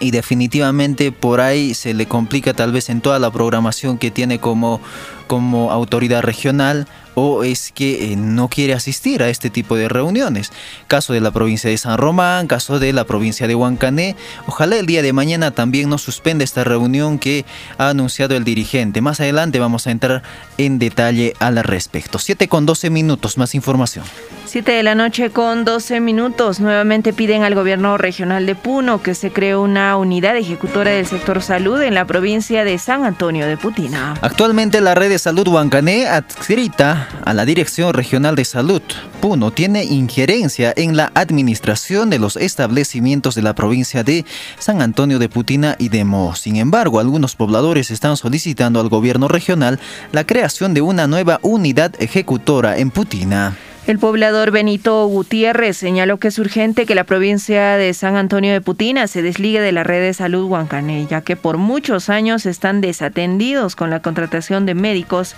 y 0.00 0.10
definitivamente 0.10 1.12
por 1.12 1.42
ahí 1.42 1.74
se 1.74 1.92
le 1.92 2.06
complica 2.06 2.54
tal 2.54 2.72
vez 2.72 2.88
en 2.88 3.02
toda 3.02 3.18
la 3.18 3.30
programación 3.30 3.98
que 3.98 4.10
tiene 4.10 4.38
como, 4.38 4.80
como 5.26 5.70
autoridad 5.70 6.22
regional 6.22 6.88
o 7.16 7.44
es 7.44 7.72
que 7.72 8.12
eh, 8.12 8.16
no 8.16 8.48
quiere 8.48 8.74
asistir 8.74 9.22
a 9.22 9.30
este 9.30 9.48
tipo 9.48 9.74
de 9.74 9.88
reuniones. 9.88 10.52
Caso 10.86 11.14
de 11.14 11.20
la 11.20 11.30
provincia 11.30 11.70
de 11.70 11.78
San 11.78 11.96
Román, 11.96 12.46
caso 12.46 12.78
de 12.78 12.92
la 12.92 13.04
provincia 13.04 13.48
de 13.48 13.54
Huancané. 13.54 14.16
Ojalá 14.46 14.76
el 14.76 14.86
día 14.86 15.02
de 15.02 15.14
mañana 15.14 15.50
también 15.50 15.88
no 15.88 15.96
suspenda 15.96 16.44
esta 16.44 16.62
reunión 16.62 17.18
que 17.18 17.46
ha 17.78 17.88
anunciado 17.88 18.36
el 18.36 18.44
dirigente. 18.44 19.00
Más 19.00 19.18
adelante 19.18 19.58
vamos 19.58 19.86
a 19.86 19.92
entrar 19.92 20.22
en 20.58 20.78
detalle 20.78 21.32
al 21.38 21.56
respecto. 21.64 22.18
7 22.18 22.48
con 22.48 22.66
12 22.66 22.90
minutos, 22.90 23.38
más 23.38 23.54
información. 23.54 24.04
7 24.44 24.70
de 24.70 24.82
la 24.82 24.94
noche 24.94 25.30
con 25.30 25.64
12 25.64 26.00
minutos. 26.00 26.60
Nuevamente 26.60 27.12
piden 27.12 27.42
al 27.42 27.54
gobierno 27.54 27.98
regional 27.98 28.46
de 28.46 28.54
Puno 28.54 29.02
que 29.02 29.14
se 29.14 29.32
cree 29.32 29.56
una 29.56 29.96
unidad 29.96 30.36
ejecutora 30.36 30.90
del 30.92 31.06
sector 31.06 31.42
salud 31.42 31.80
en 31.82 31.94
la 31.94 32.04
provincia 32.04 32.62
de 32.64 32.78
San 32.78 33.04
Antonio 33.04 33.46
de 33.46 33.56
Putina. 33.56 34.14
Actualmente 34.20 34.80
la 34.80 34.94
red 34.94 35.08
de 35.08 35.18
salud 35.18 35.48
Huancané 35.48 36.06
adscrita 36.06 37.05
a 37.24 37.34
la 37.34 37.44
Dirección 37.44 37.94
Regional 37.94 38.36
de 38.36 38.44
Salud. 38.44 38.82
Puno 39.20 39.50
tiene 39.50 39.84
injerencia 39.84 40.72
en 40.76 40.96
la 40.96 41.10
administración 41.14 42.10
de 42.10 42.18
los 42.18 42.36
establecimientos 42.36 43.34
de 43.34 43.42
la 43.42 43.54
provincia 43.54 44.04
de 44.04 44.24
San 44.58 44.82
Antonio 44.82 45.18
de 45.18 45.28
Putina 45.28 45.76
y 45.78 45.88
de 45.88 46.04
Mo. 46.04 46.34
Sin 46.34 46.56
embargo, 46.56 47.00
algunos 47.00 47.36
pobladores 47.36 47.90
están 47.90 48.16
solicitando 48.16 48.80
al 48.80 48.88
gobierno 48.88 49.28
regional 49.28 49.80
la 50.12 50.24
creación 50.24 50.74
de 50.74 50.82
una 50.82 51.06
nueva 51.06 51.40
unidad 51.42 51.94
ejecutora 51.98 52.78
en 52.78 52.90
Putina. 52.90 53.56
El 53.86 54.00
poblador 54.00 54.50
Benito 54.50 55.06
Gutiérrez 55.06 55.76
señaló 55.76 56.18
que 56.18 56.28
es 56.28 56.38
urgente 56.40 56.86
que 56.86 56.96
la 56.96 57.04
provincia 57.04 57.76
de 57.76 57.94
San 57.94 58.16
Antonio 58.16 58.52
de 58.52 58.60
Putina 58.60 59.06
se 59.06 59.22
desligue 59.22 59.60
de 59.60 59.70
la 59.70 59.84
red 59.84 60.00
de 60.00 60.12
salud 60.12 60.46
Huancané, 60.46 61.06
ya 61.08 61.20
que 61.20 61.36
por 61.36 61.56
muchos 61.56 62.08
años 62.08 62.46
están 62.46 62.80
desatendidos 62.80 63.76
con 63.76 63.90
la 63.90 64.02
contratación 64.02 64.66
de 64.66 64.74
médicos 64.74 65.36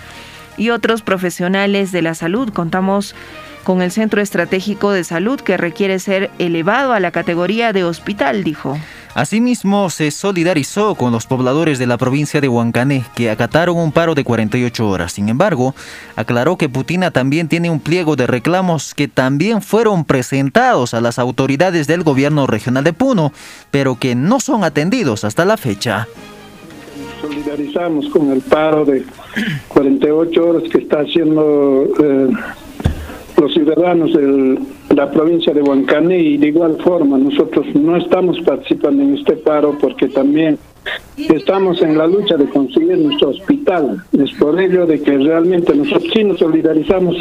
y 0.59 0.69
otros 0.69 1.01
profesionales 1.01 1.91
de 1.91 2.03
la 2.03 2.13
salud. 2.13 2.49
Contamos 2.53 3.15
con 3.63 3.81
el 3.81 3.91
Centro 3.91 4.21
Estratégico 4.21 4.91
de 4.91 5.03
Salud 5.03 5.39
que 5.39 5.57
requiere 5.57 5.99
ser 5.99 6.29
elevado 6.37 6.93
a 6.93 6.99
la 6.99 7.11
categoría 7.11 7.73
de 7.73 7.83
hospital, 7.83 8.43
dijo. 8.43 8.77
Asimismo, 9.15 9.89
se 9.89 10.11
solidarizó 10.11 10.95
con 10.95 11.11
los 11.11 11.25
pobladores 11.25 11.79
de 11.79 11.87
la 11.87 11.97
provincia 11.97 12.41
de 12.41 12.47
Huancané, 12.47 13.03
que 13.15 13.31
acataron 13.31 13.77
un 13.77 13.91
paro 13.91 14.13
de 14.13 14.23
48 14.23 14.87
horas. 14.87 15.13
Sin 15.13 15.29
embargo, 15.29 15.73
aclaró 16.15 16.57
que 16.57 16.69
Putina 16.69 17.11
también 17.11 17.47
tiene 17.47 17.69
un 17.69 17.79
pliego 17.79 18.15
de 18.15 18.27
reclamos 18.27 18.93
que 18.93 19.07
también 19.07 19.61
fueron 19.61 20.05
presentados 20.05 20.93
a 20.93 21.01
las 21.01 21.17
autoridades 21.17 21.87
del 21.87 22.03
gobierno 22.03 22.45
regional 22.45 22.83
de 22.83 22.93
Puno, 22.93 23.33
pero 23.71 23.95
que 23.97 24.13
no 24.15 24.39
son 24.39 24.63
atendidos 24.63 25.23
hasta 25.23 25.43
la 25.43 25.57
fecha 25.57 26.07
solidarizamos 27.29 28.09
con 28.09 28.31
el 28.31 28.41
paro 28.41 28.85
de 28.85 29.03
48 29.67 30.49
horas 30.49 30.63
que 30.63 30.79
está 30.79 31.01
haciendo 31.01 31.87
eh, 32.01 32.29
los 33.37 33.53
ciudadanos 33.53 34.13
de 34.13 34.59
la 34.95 35.11
provincia 35.11 35.53
de 35.53 35.61
Huancané 35.61 36.19
y 36.19 36.37
de 36.37 36.47
igual 36.47 36.77
forma 36.83 37.17
nosotros 37.17 37.65
no 37.75 37.95
estamos 37.97 38.39
participando 38.41 39.03
en 39.03 39.17
este 39.17 39.33
paro 39.33 39.77
porque 39.79 40.07
también 40.07 40.57
estamos 41.15 41.81
en 41.81 41.97
la 41.97 42.07
lucha 42.07 42.35
de 42.35 42.49
conseguir 42.49 42.97
nuestro 42.97 43.29
hospital. 43.29 44.03
Es 44.11 44.31
por 44.33 44.59
ello 44.59 44.85
de 44.85 45.01
que 45.01 45.17
realmente 45.17 45.75
nosotros 45.75 46.11
sí 46.11 46.23
nos 46.23 46.39
solidarizamos, 46.39 47.17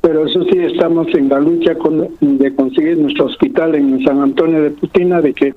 pero 0.00 0.26
eso 0.26 0.42
sí 0.44 0.58
estamos 0.58 1.06
en 1.14 1.28
la 1.28 1.38
lucha 1.38 1.76
con, 1.76 2.08
de 2.20 2.54
conseguir 2.54 2.98
nuestro 2.98 3.26
hospital 3.26 3.74
en 3.76 4.02
San 4.04 4.20
Antonio 4.20 4.62
de 4.62 4.70
Putina, 4.70 5.20
de 5.20 5.32
que 5.32 5.54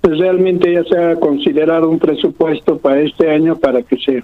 pues 0.00 0.18
realmente 0.18 0.72
ya 0.72 0.84
se 0.84 0.98
ha 0.98 1.16
considerado 1.16 1.88
un 1.88 1.98
presupuesto 1.98 2.78
para 2.78 3.00
este 3.00 3.30
año 3.30 3.56
para 3.56 3.82
que 3.82 3.96
se 3.96 4.22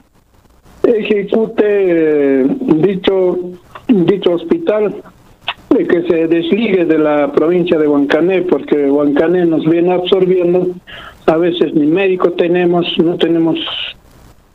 ejecute 0.83 1.65
eh, 1.65 2.47
dicho 2.61 3.39
dicho 3.89 4.33
hospital 4.33 5.03
que 5.83 6.03
se 6.03 6.29
desligue 6.29 6.85
de 6.85 6.99
la 6.99 7.33
provincia 7.33 7.79
de 7.79 7.89
Huancané 7.89 8.43
porque 8.43 8.89
Huancané 8.89 9.45
nos 9.45 9.65
viene 9.65 9.93
absorbiendo. 9.93 10.69
A 11.27 11.37
veces 11.37 11.75
ni 11.75 11.87
médico 11.87 12.33
tenemos 12.33 12.87
no 12.99 13.17
tenemos 13.17 13.59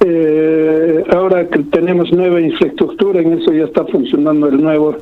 eh, 0.06 1.04
ahora 1.12 1.48
que 1.50 1.60
tenemos 1.64 2.12
nueva 2.14 2.40
infraestructura 2.40 3.20
en 3.20 3.40
eso 3.40 3.52
ya 3.52 3.66
está 3.66 3.84
funcionando 3.86 4.48
el 4.48 4.62
nuevo 4.62 4.96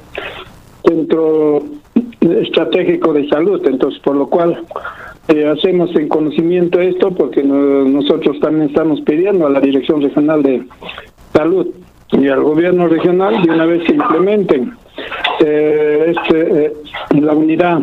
centro 0.83 1.63
estratégico 2.21 3.13
de 3.13 3.27
salud. 3.29 3.61
Entonces 3.67 3.99
por 4.01 4.15
lo 4.15 4.27
cual 4.27 4.63
hacemos 5.27 5.93
en 5.95 6.07
conocimiento 6.07 6.79
esto 6.79 7.11
porque 7.11 7.43
nosotros 7.43 8.39
también 8.39 8.69
estamos 8.69 9.01
pidiendo 9.01 9.45
a 9.45 9.49
la 9.49 9.59
Dirección 9.59 10.01
Regional 10.01 10.41
de 10.41 10.63
Salud 11.33 11.67
y 12.11 12.27
al 12.29 12.41
gobierno 12.41 12.87
regional 12.87 13.41
de 13.43 13.51
una 13.51 13.65
vez 13.65 13.83
que 13.83 13.93
implementen 13.93 14.73
eh, 15.39 16.13
este, 16.15 16.65
eh, 16.65 16.73
la 17.19 17.33
unidad 17.33 17.81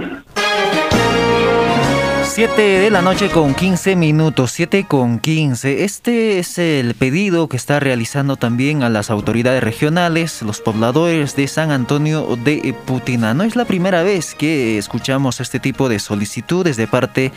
7 2.35 2.61
de 2.61 2.91
la 2.91 3.01
noche 3.01 3.31
con 3.31 3.55
15 3.55 3.95
minutos, 3.95 4.51
7 4.51 4.87
con 4.89 5.21
15. 5.21 5.85
Este 5.85 6.41
es 6.41 6.59
el 6.59 6.97
pedido 6.97 7.49
que 7.49 7.57
está 7.57 7.79
realizando 7.79 8.35
también 8.35 8.83
a 8.83 8.91
las 8.91 9.09
autoridades 9.09 9.63
regionales, 9.63 10.43
los 10.43 10.61
pobladores 10.61 11.37
de 11.37 11.47
San 11.47 11.71
Antonio 11.71 12.37
de 12.43 12.75
Putina. 12.87 13.35
No 13.35 13.45
es 13.45 13.55
la 13.55 13.67
primera 13.67 14.03
vez 14.03 14.35
que 14.35 14.79
escuchamos 14.79 15.39
este 15.39 15.61
tipo 15.61 15.89
de 15.89 16.01
solicitudes 16.01 16.77
de 16.77 16.89
parte 16.89 17.31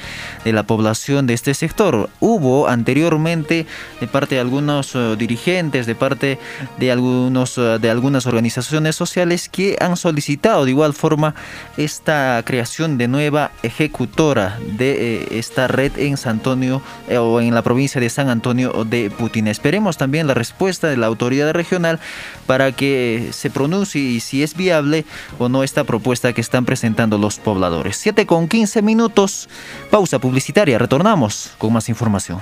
de 0.43 0.51
la 0.51 0.63
población 0.63 1.27
de 1.27 1.35
este 1.35 1.53
sector. 1.53 2.09
Hubo 2.19 2.67
anteriormente 2.67 3.67
de 4.01 4.07
parte 4.07 4.33
de 4.33 4.41
algunos 4.41 4.95
eh, 4.95 5.15
dirigentes, 5.15 5.85
de 5.85 5.93
parte 5.93 6.39
de, 6.79 6.91
algunos, 6.91 7.59
eh, 7.59 7.77
de 7.79 7.91
algunas 7.91 8.25
organizaciones 8.25 8.95
sociales 8.95 9.47
que 9.47 9.77
han 9.79 9.95
solicitado 9.95 10.65
de 10.65 10.71
igual 10.71 10.95
forma 10.95 11.35
esta 11.77 12.41
creación 12.43 12.97
de 12.97 13.07
nueva 13.07 13.51
ejecutora 13.61 14.57
de 14.75 14.86
eh, 14.91 15.27
esta 15.31 15.67
red 15.67 15.97
en 15.97 16.17
San 16.17 16.37
Antonio 16.37 16.81
eh, 17.09 17.17
o 17.17 17.41
en 17.41 17.53
la 17.55 17.63
provincia 17.63 17.99
de 17.99 18.09
San 18.09 18.29
Antonio 18.29 18.85
de 18.85 19.09
Putin. 19.09 19.47
Esperemos 19.47 19.97
también 19.97 20.27
la 20.27 20.35
respuesta 20.35 20.87
de 20.87 20.97
la 20.97 21.07
autoridad 21.07 21.51
regional 21.51 21.99
para 22.45 22.71
que 22.71 23.29
se 23.31 23.49
pronuncie 23.49 24.01
y 24.01 24.19
si 24.19 24.43
es 24.43 24.55
viable 24.55 25.03
o 25.39 25.49
no 25.49 25.63
esta 25.63 25.83
propuesta 25.83 26.33
que 26.33 26.41
están 26.41 26.65
presentando 26.65 27.17
los 27.17 27.39
pobladores. 27.39 27.97
7 27.97 28.27
con 28.27 28.47
15 28.47 28.83
minutos, 28.83 29.49
pausa 29.89 30.19
publicitaria, 30.19 30.77
retornamos 30.77 31.51
con 31.57 31.73
más 31.73 31.89
información. 31.89 32.39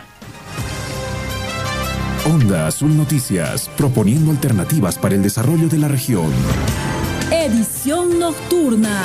Onda 2.26 2.68
Azul 2.68 2.98
Noticias, 2.98 3.70
proponiendo 3.78 4.32
alternativas 4.32 4.98
para 4.98 5.16
el 5.16 5.22
desarrollo 5.22 5.70
de 5.70 5.78
la 5.78 5.88
región. 5.88 6.32
Edición 7.32 8.20
nocturna 8.20 9.00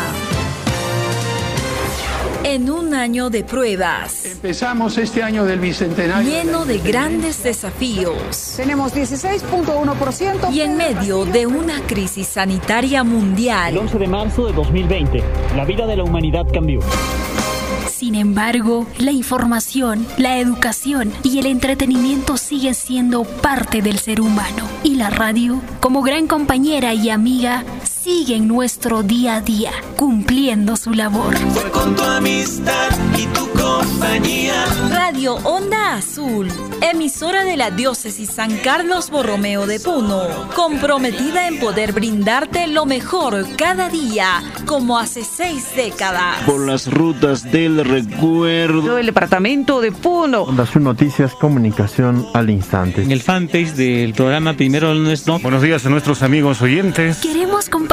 en 2.45 2.71
un 2.71 2.95
año 2.95 3.31
de 3.31 3.45
pruebas. 3.45 4.25
Empezamos 4.25 4.97
este 4.99 5.23
año 5.23 5.45
del 5.45 5.61
bicentenario. 5.61 6.31
Lleno 6.31 6.65
de 6.65 6.79
grandes 6.79 7.43
desafíos. 7.43 8.55
Tenemos 8.57 8.95
16.1%. 8.95 10.53
Y 10.53 10.61
en 10.61 10.77
medio 10.77 11.25
de 11.25 11.47
una 11.47 11.81
crisis 11.87 12.29
sanitaria 12.29 13.05
mundial. 13.05 13.75
El 13.75 13.79
11 13.79 13.99
de 13.99 14.07
marzo 14.07 14.47
de 14.47 14.53
2020, 14.53 15.23
la 15.57 15.65
vida 15.65 15.87
de 15.87 15.97
la 15.97 16.05
humanidad 16.05 16.47
cambió. 16.53 16.81
Sin 17.89 18.15
embargo, 18.15 18.87
la 18.99 19.13
información, 19.13 20.07
la 20.17 20.39
educación 20.39 21.13
y 21.23 21.39
el 21.39 21.45
entretenimiento 21.45 22.39
siguen 22.39 22.75
siendo 22.75 23.25
parte 23.25 23.83
del 23.83 23.99
ser 23.99 24.23
humano. 24.23 24.67
Y 24.83 24.95
la 24.95 25.11
radio, 25.11 25.61
como 25.81 26.01
gran 26.01 26.27
compañera 26.27 26.95
y 26.95 27.11
amiga, 27.11 27.63
siguen 28.03 28.49
nuestro 28.49 29.03
día 29.03 29.37
a 29.37 29.41
día, 29.43 29.73
cumpliendo 29.97 30.77
su 30.77 30.93
labor. 30.93 31.37
Fue 31.37 31.71
con 31.71 31.95
tu 31.95 32.03
amistad 32.03 32.89
y 33.19 33.27
tu 33.27 33.47
compañía. 33.51 34.65
Radio 34.91 35.35
Onda 35.45 35.97
Azul, 35.97 36.49
emisora 36.81 37.45
de 37.45 37.59
la 37.59 37.71
diócesis 37.71 38.31
San 38.31 38.57
Carlos 38.59 39.11
Borromeo 39.11 39.67
de 39.67 39.81
Puno, 39.81 40.23
comprometida 40.55 41.47
en 41.47 41.59
poder 41.59 41.93
brindarte 41.93 42.67
lo 42.69 42.87
mejor 42.87 43.45
cada 43.57 43.91
día, 43.91 44.43
como 44.65 44.99
hace 44.99 45.23
seis 45.23 45.67
décadas. 45.77 46.39
Por 46.47 46.67
las 46.67 46.91
rutas 46.91 47.51
del 47.51 47.85
recuerdo. 47.85 48.97
El 48.97 49.07
departamento 49.07 49.83
de 49.83 49.93
Puno. 49.93 50.43
Onda 50.45 50.63
Azul 50.63 50.85
Noticias, 50.85 51.35
comunicación 51.35 52.27
al 52.33 52.49
instante. 52.49 53.03
En 53.03 53.13
el 53.13 53.21
fanpage 53.21 53.75
del 53.75 54.15
programa 54.15 54.55
Primero 54.55 54.95
No. 54.95 55.39
Buenos 55.41 55.61
días 55.61 55.85
a 55.85 55.91
nuestros 55.91 56.23
amigos 56.23 56.63
oyentes. 56.63 57.19
Queremos 57.19 57.69
compartir 57.69 57.90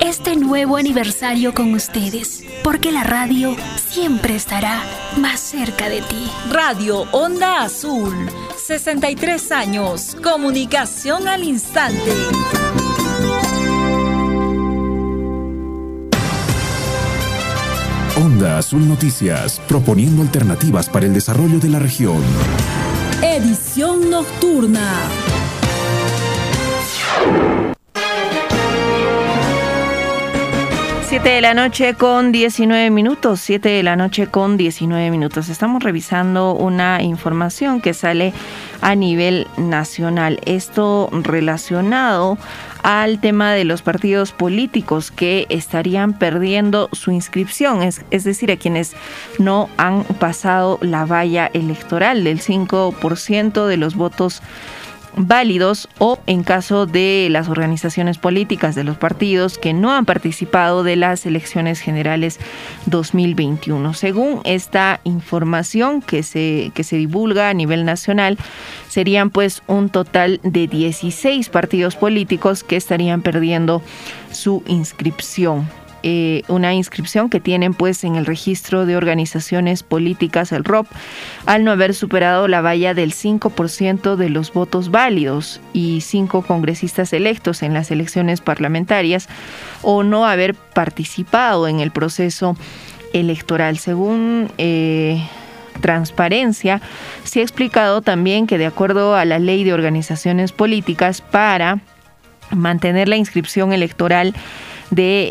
este 0.00 0.34
nuevo 0.36 0.76
aniversario 0.76 1.54
con 1.54 1.72
ustedes, 1.74 2.42
porque 2.64 2.90
la 2.90 3.04
radio 3.04 3.56
siempre 3.76 4.34
estará 4.34 4.82
más 5.16 5.38
cerca 5.38 5.88
de 5.88 6.00
ti. 6.02 6.30
Radio 6.50 7.02
Onda 7.12 7.62
Azul, 7.62 8.14
63 8.56 9.52
años, 9.52 10.16
comunicación 10.22 11.28
al 11.28 11.44
instante. 11.44 12.12
Onda 18.16 18.58
Azul 18.58 18.88
Noticias, 18.88 19.60
proponiendo 19.68 20.22
alternativas 20.22 20.88
para 20.88 21.06
el 21.06 21.14
desarrollo 21.14 21.60
de 21.60 21.68
la 21.68 21.78
región. 21.78 22.22
Edición 23.22 24.10
nocturna. 24.10 25.08
7 31.20 31.30
de 31.34 31.40
la 31.40 31.52
noche 31.52 31.94
con 31.94 32.30
19 32.30 32.90
minutos, 32.90 33.40
7 33.40 33.68
de 33.68 33.82
la 33.82 33.96
noche 33.96 34.28
con 34.28 34.56
19 34.56 35.10
minutos. 35.10 35.48
Estamos 35.48 35.82
revisando 35.82 36.54
una 36.54 37.02
información 37.02 37.80
que 37.80 37.92
sale 37.92 38.32
a 38.82 38.94
nivel 38.94 39.48
nacional. 39.56 40.38
Esto 40.44 41.10
relacionado 41.10 42.38
al 42.84 43.20
tema 43.20 43.52
de 43.52 43.64
los 43.64 43.82
partidos 43.82 44.30
políticos 44.30 45.10
que 45.10 45.46
estarían 45.48 46.16
perdiendo 46.16 46.88
su 46.92 47.10
inscripción, 47.10 47.82
es, 47.82 48.24
decir, 48.24 48.52
a 48.52 48.56
quienes 48.56 48.94
no 49.40 49.68
han 49.76 50.04
pasado 50.04 50.78
la 50.82 51.04
valla 51.04 51.50
electoral 51.52 52.22
del 52.22 52.40
5% 52.40 53.66
de 53.66 53.76
los 53.76 53.96
votos 53.96 54.40
válidos 55.26 55.88
o 55.98 56.18
en 56.26 56.42
caso 56.42 56.86
de 56.86 57.28
las 57.30 57.48
organizaciones 57.48 58.18
políticas 58.18 58.74
de 58.74 58.84
los 58.84 58.96
partidos 58.96 59.58
que 59.58 59.72
no 59.72 59.92
han 59.92 60.04
participado 60.04 60.82
de 60.82 60.96
las 60.96 61.26
elecciones 61.26 61.80
generales 61.80 62.38
2021. 62.86 63.94
Según 63.94 64.40
esta 64.44 65.00
información 65.04 66.02
que 66.02 66.22
se, 66.22 66.70
que 66.74 66.84
se 66.84 66.96
divulga 66.96 67.48
a 67.48 67.54
nivel 67.54 67.84
nacional, 67.84 68.38
serían 68.88 69.30
pues 69.30 69.62
un 69.66 69.88
total 69.88 70.40
de 70.42 70.66
16 70.66 71.48
partidos 71.48 71.96
políticos 71.96 72.64
que 72.64 72.76
estarían 72.76 73.22
perdiendo 73.22 73.82
su 74.30 74.62
inscripción. 74.66 75.77
Eh, 76.02 76.42
una 76.48 76.74
inscripción 76.74 77.28
que 77.28 77.40
tienen 77.40 77.74
pues 77.74 78.04
en 78.04 78.14
el 78.14 78.24
registro 78.24 78.86
de 78.86 78.96
organizaciones 78.96 79.82
políticas, 79.82 80.52
el 80.52 80.64
ROP, 80.64 80.86
al 81.44 81.64
no 81.64 81.72
haber 81.72 81.92
superado 81.92 82.46
la 82.46 82.60
valla 82.60 82.94
del 82.94 83.12
5% 83.12 84.16
de 84.16 84.28
los 84.28 84.52
votos 84.52 84.90
válidos 84.90 85.60
y 85.72 86.00
cinco 86.02 86.42
congresistas 86.42 87.12
electos 87.12 87.62
en 87.62 87.74
las 87.74 87.90
elecciones 87.90 88.40
parlamentarias 88.40 89.28
o 89.82 90.04
no 90.04 90.24
haber 90.24 90.54
participado 90.54 91.66
en 91.66 91.80
el 91.80 91.90
proceso 91.90 92.56
electoral. 93.12 93.78
Según 93.78 94.52
eh, 94.58 95.20
Transparencia, 95.80 96.80
se 97.24 97.40
ha 97.40 97.42
explicado 97.42 98.02
también 98.02 98.46
que 98.46 98.58
de 98.58 98.66
acuerdo 98.66 99.14
a 99.14 99.24
la 99.24 99.38
ley 99.38 99.64
de 99.64 99.72
organizaciones 99.72 100.52
políticas, 100.52 101.20
para 101.20 101.80
mantener 102.50 103.08
la 103.08 103.16
inscripción 103.16 103.72
electoral 103.72 104.34
de, 104.90 105.28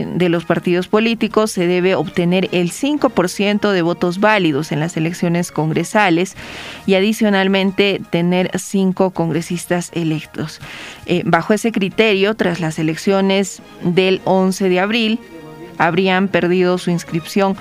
eh, 0.00 0.08
de 0.14 0.28
los 0.28 0.44
partidos 0.44 0.88
políticos 0.88 1.50
se 1.50 1.66
debe 1.66 1.94
obtener 1.94 2.48
el 2.52 2.70
5% 2.70 3.70
de 3.70 3.82
votos 3.82 4.20
válidos 4.20 4.72
en 4.72 4.80
las 4.80 4.96
elecciones 4.96 5.52
congresales 5.52 6.36
y 6.86 6.94
adicionalmente 6.94 8.00
tener 8.10 8.50
cinco 8.58 9.10
congresistas 9.10 9.90
electos. 9.94 10.60
Eh, 11.06 11.22
bajo 11.24 11.52
ese 11.52 11.72
criterio, 11.72 12.34
tras 12.34 12.60
las 12.60 12.78
elecciones 12.78 13.62
del 13.82 14.20
11 14.24 14.68
de 14.68 14.80
abril, 14.80 15.18
habrían 15.78 16.28
perdido 16.28 16.76
su 16.78 16.90
inscripción 16.90 17.56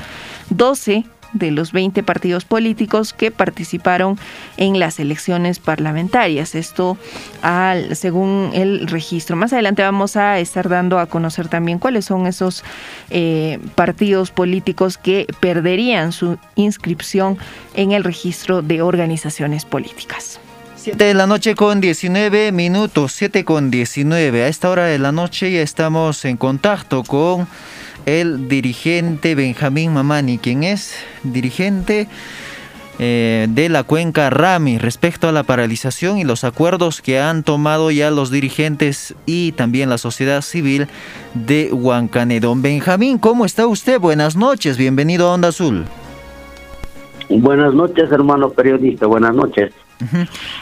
12 0.50 1.06
de 1.34 1.52
los 1.52 1.72
20 1.72 2.04
partidos 2.04 2.46
políticos 2.46 3.14
que 3.14 3.32
participaron 3.32 4.18
en 4.58 4.80
las 4.80 5.00
elecciones 5.00 5.60
parlamentarias. 5.60 6.56
Esto 6.56 6.98
al, 7.42 7.96
según 7.96 8.52
el 8.54 8.88
registro. 8.88 9.36
Más 9.36 9.54
adelante 9.54 9.82
vamos 9.82 10.16
a 10.16 10.40
estar 10.40 10.70
dando 10.70 11.00
a 11.00 11.08
conocer 11.08 11.48
también 11.48 11.80
cuáles 11.80 12.06
son 12.06 12.28
esos 12.28 12.64
eh, 13.10 13.60
partidos 13.76 14.32
políticos 14.32 14.98
que 14.98 15.28
perderían 15.40 16.12
su 16.12 16.38
inscripción 16.56 17.38
en 17.74 17.92
el 17.92 18.04
registro 18.04 18.62
de 18.62 18.82
organizaciones 18.82 19.66
políticas. 19.66 20.40
7 20.88 21.04
de 21.04 21.14
la 21.14 21.28
noche 21.28 21.54
con 21.56 21.82
19 21.82 22.54
minutos, 22.54 23.12
7 23.14 23.44
con 23.44 23.70
19. 23.70 24.44
A 24.44 24.48
esta 24.48 24.70
hora 24.70 24.86
de 24.86 24.98
la 25.00 25.12
noche 25.12 25.52
ya 25.52 25.62
estamos 25.62 26.24
en 26.24 26.38
contacto 26.38 27.04
con 27.04 27.48
el 28.08 28.48
dirigente 28.48 29.36
Benjamín 29.36 29.94
Mamani, 29.94 30.38
quien 30.38 30.64
es 30.64 30.96
dirigente 31.24 32.08
eh, 33.00 33.48
de 33.50 33.68
la 33.68 33.84
cuenca 33.84 34.30
Rami 34.30 34.78
respecto 34.78 35.28
a 35.28 35.34
la 35.34 35.44
paralización 35.44 36.18
y 36.18 36.24
los 36.24 36.46
acuerdos 36.46 37.02
que 37.02 37.20
han 37.20 37.44
tomado 37.44 37.92
ya 37.92 38.10
los 38.10 38.32
dirigentes 38.32 39.14
y 39.26 39.52
también 39.52 39.90
la 39.90 39.98
sociedad 39.98 40.42
civil 40.42 40.88
de 41.34 41.70
Huancané. 41.74 42.40
Don 42.40 42.62
Benjamín, 42.62 43.18
¿cómo 43.20 43.46
está 43.46 43.68
usted? 43.68 44.00
Buenas 44.00 44.38
noches, 44.38 44.78
bienvenido 44.78 45.28
a 45.28 45.34
Onda 45.34 45.50
Azul. 45.50 45.84
Buenas 47.30 47.74
noches, 47.74 48.10
hermano 48.10 48.50
periodista, 48.52 49.06
buenas 49.06 49.36
noches. 49.36 49.74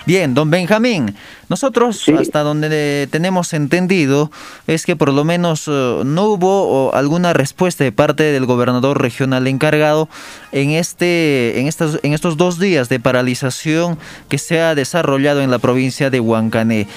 Bien, 0.05 0.33
don 0.33 0.49
Benjamín, 0.49 1.15
nosotros 1.49 2.07
hasta 2.09 2.41
donde 2.41 3.07
tenemos 3.11 3.53
entendido 3.53 4.31
es 4.67 4.85
que 4.85 4.95
por 4.95 5.11
lo 5.11 5.25
menos 5.25 5.67
eh, 5.67 6.01
no 6.05 6.23
hubo 6.25 6.93
alguna 6.95 7.33
respuesta 7.33 7.83
de 7.83 7.91
parte 7.91 8.23
del 8.23 8.45
gobernador 8.45 9.01
regional 9.01 9.47
encargado 9.47 10.07
en 10.51 10.71
este 10.71 11.59
en 11.59 11.67
estos 11.67 11.99
en 12.03 12.13
estos 12.13 12.37
dos 12.37 12.59
días 12.59 12.87
de 12.87 12.99
paralización 12.99 13.97
que 14.29 14.37
se 14.37 14.61
ha 14.61 14.73
desarrollado 14.73 15.41
en 15.41 15.51
la 15.51 15.59
provincia 15.59 16.09
de 16.09 16.19
Huancané. 16.19 16.87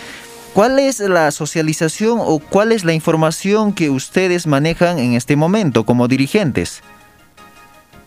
¿Cuál 0.54 0.78
es 0.78 1.00
la 1.00 1.30
socialización 1.30 2.18
o 2.20 2.38
cuál 2.38 2.72
es 2.72 2.84
la 2.84 2.92
información 2.92 3.72
que 3.72 3.90
ustedes 3.90 4.46
manejan 4.46 4.98
en 4.98 5.12
este 5.14 5.36
momento 5.36 5.84
como 5.84 6.08
dirigentes? 6.08 6.82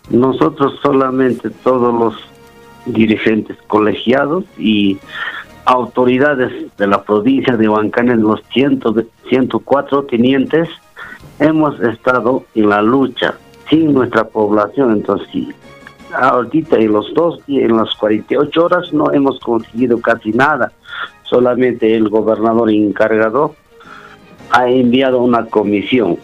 Nosotros 0.09 0.73
solamente 0.81 1.49
todos 1.49 1.93
los 1.93 2.30
dirigentes 2.85 3.57
colegiados 3.67 4.45
y 4.57 4.97
autoridades 5.65 6.51
de 6.77 6.87
la 6.87 7.03
provincia 7.03 7.55
de 7.55 7.69
Huancán 7.69 8.09
en 8.09 8.21
los 8.21 8.41
104 8.53 10.03
tenientes 10.05 10.67
hemos 11.39 11.79
estado 11.81 12.45
en 12.55 12.69
la 12.69 12.81
lucha 12.81 13.35
sin 13.69 13.93
nuestra 13.93 14.23
población 14.23 14.91
entonces 14.91 15.55
ahorita 16.13 16.77
en 16.77 16.91
los 16.91 17.13
dos 17.13 17.39
y 17.47 17.61
en 17.61 17.77
las 17.77 17.93
48 17.95 18.65
horas 18.65 18.91
no 18.91 19.11
hemos 19.13 19.39
conseguido 19.39 20.01
casi 20.01 20.31
nada 20.31 20.71
solamente 21.23 21.95
el 21.95 22.09
gobernador 22.09 22.71
encargado 22.71 23.55
ha 24.49 24.67
enviado 24.67 25.21
una 25.21 25.45
comisión 25.45 26.17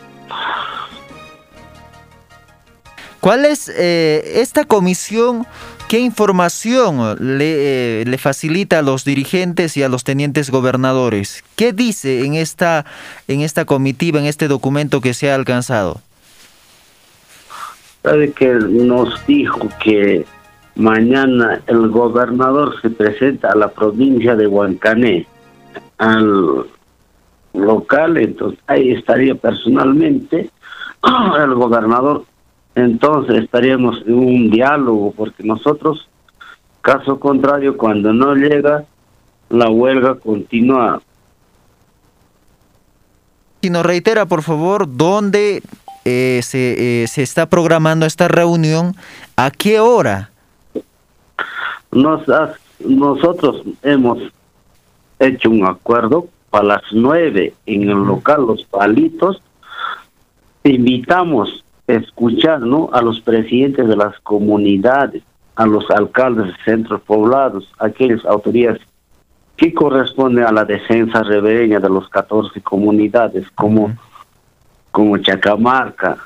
¿Cuál 3.19 3.45
es 3.45 3.67
eh, 3.67 4.41
esta 4.41 4.63
comisión? 4.63 5.45
¿Qué 5.87 5.99
información 5.99 7.15
le, 7.37 8.01
eh, 8.01 8.05
le, 8.05 8.17
facilita 8.17 8.79
a 8.79 8.81
los 8.81 9.05
dirigentes 9.05 9.77
y 9.77 9.83
a 9.83 9.89
los 9.89 10.03
tenientes 10.03 10.51
gobernadores? 10.51 11.45
¿Qué 11.55 11.71
dice 11.71 12.25
en 12.25 12.33
esta, 12.33 12.83
en 13.29 13.39
esta 13.39 13.63
comitiva, 13.63 14.19
en 14.19 14.25
este 14.25 14.49
documento 14.49 14.99
que 14.99 15.13
se 15.13 15.31
ha 15.31 15.35
alcanzado? 15.35 16.01
Sabe 18.03 18.33
que 18.33 18.49
nos 18.49 19.25
dijo 19.27 19.69
que 19.81 20.25
mañana 20.75 21.61
el 21.67 21.87
gobernador 21.87 22.75
se 22.81 22.89
presenta 22.89 23.53
a 23.53 23.55
la 23.55 23.69
provincia 23.69 24.35
de 24.35 24.45
Huancané, 24.45 25.25
al 25.99 26.65
local, 27.53 28.17
entonces 28.17 28.59
ahí 28.67 28.91
estaría 28.91 29.35
personalmente 29.35 30.49
el 31.39 31.53
gobernador 31.53 32.25
entonces 32.77 33.43
estaríamos 33.43 34.03
en 34.05 34.13
un 34.13 34.49
diálogo, 34.51 35.11
porque 35.11 35.43
nosotros, 35.43 36.07
caso 36.81 37.19
contrario, 37.19 37.75
cuando 37.75 38.13
no 38.13 38.35
llega, 38.35 38.85
la 39.49 39.67
huelga 39.69 40.13
continúa. 40.15 41.01
Si 43.61 43.71
nos 43.71 43.83
reitera, 43.83 44.27
por 44.27 44.43
favor, 44.43 44.85
dónde 44.87 45.63
eh, 46.05 46.41
se, 46.43 47.03
eh, 47.03 47.07
se 47.07 47.23
está 47.23 47.49
programando 47.49 48.05
esta 48.05 48.27
reunión, 48.27 48.95
¿a 49.35 49.49
qué 49.49 49.79
hora? 49.79 50.29
Nos, 51.91 52.21
nosotros 52.77 53.63
hemos 53.81 54.19
hecho 55.17 55.49
un 55.49 55.65
acuerdo 55.65 56.27
para 56.51 56.65
las 56.65 56.83
nueve 56.91 57.55
en 57.65 57.89
el 57.89 58.03
local 58.03 58.45
Los 58.45 58.63
Palitos. 58.65 59.41
Invitamos 60.63 61.63
escuchar 61.87 62.61
¿no? 62.61 62.89
a 62.91 63.01
los 63.01 63.21
presidentes 63.21 63.87
de 63.87 63.95
las 63.95 64.19
comunidades, 64.19 65.23
a 65.55 65.65
los 65.65 65.89
alcaldes 65.89 66.47
de 66.47 66.63
centros 66.65 67.01
poblados, 67.01 67.71
aquellas 67.79 68.23
autoridades 68.25 68.81
que 69.55 69.73
corresponden 69.73 70.45
a 70.45 70.51
la 70.51 70.65
defensa 70.65 71.23
ribereña 71.23 71.79
de 71.79 71.89
los 71.89 72.07
14 72.09 72.61
comunidades, 72.61 73.49
como, 73.55 73.91
como 74.91 75.17
Chacamarca, 75.17 76.17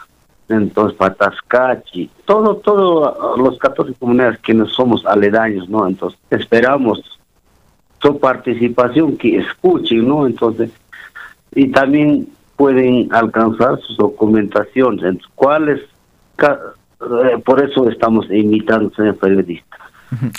entonces 0.50 0.97
Patascachi, 0.97 2.10
todo, 2.26 2.58
todo 2.58 3.38
los 3.38 3.58
14 3.58 3.93
comunidades 3.93 4.39
quienes 4.39 4.69
somos 4.74 5.06
aledaños, 5.06 5.69
¿no? 5.69 5.88
Entonces 5.88 6.19
esperamos 6.30 7.19
su 8.02 8.19
participación, 8.19 9.15
que 9.15 9.38
escuchen, 9.38 10.08
¿no? 10.08 10.26
Entonces, 10.26 10.71
y 11.54 11.67
también 11.69 12.28
pueden 12.62 13.10
alcanzar 13.12 13.80
sus 13.88 13.97
documentaciones, 13.97 15.17
cuáles, 15.34 15.80
eh, 16.39 17.39
por 17.43 17.60
eso 17.60 17.89
estamos 17.89 18.28
invitando 18.30 18.91
a 19.00 19.13
periodistas. 19.13 19.80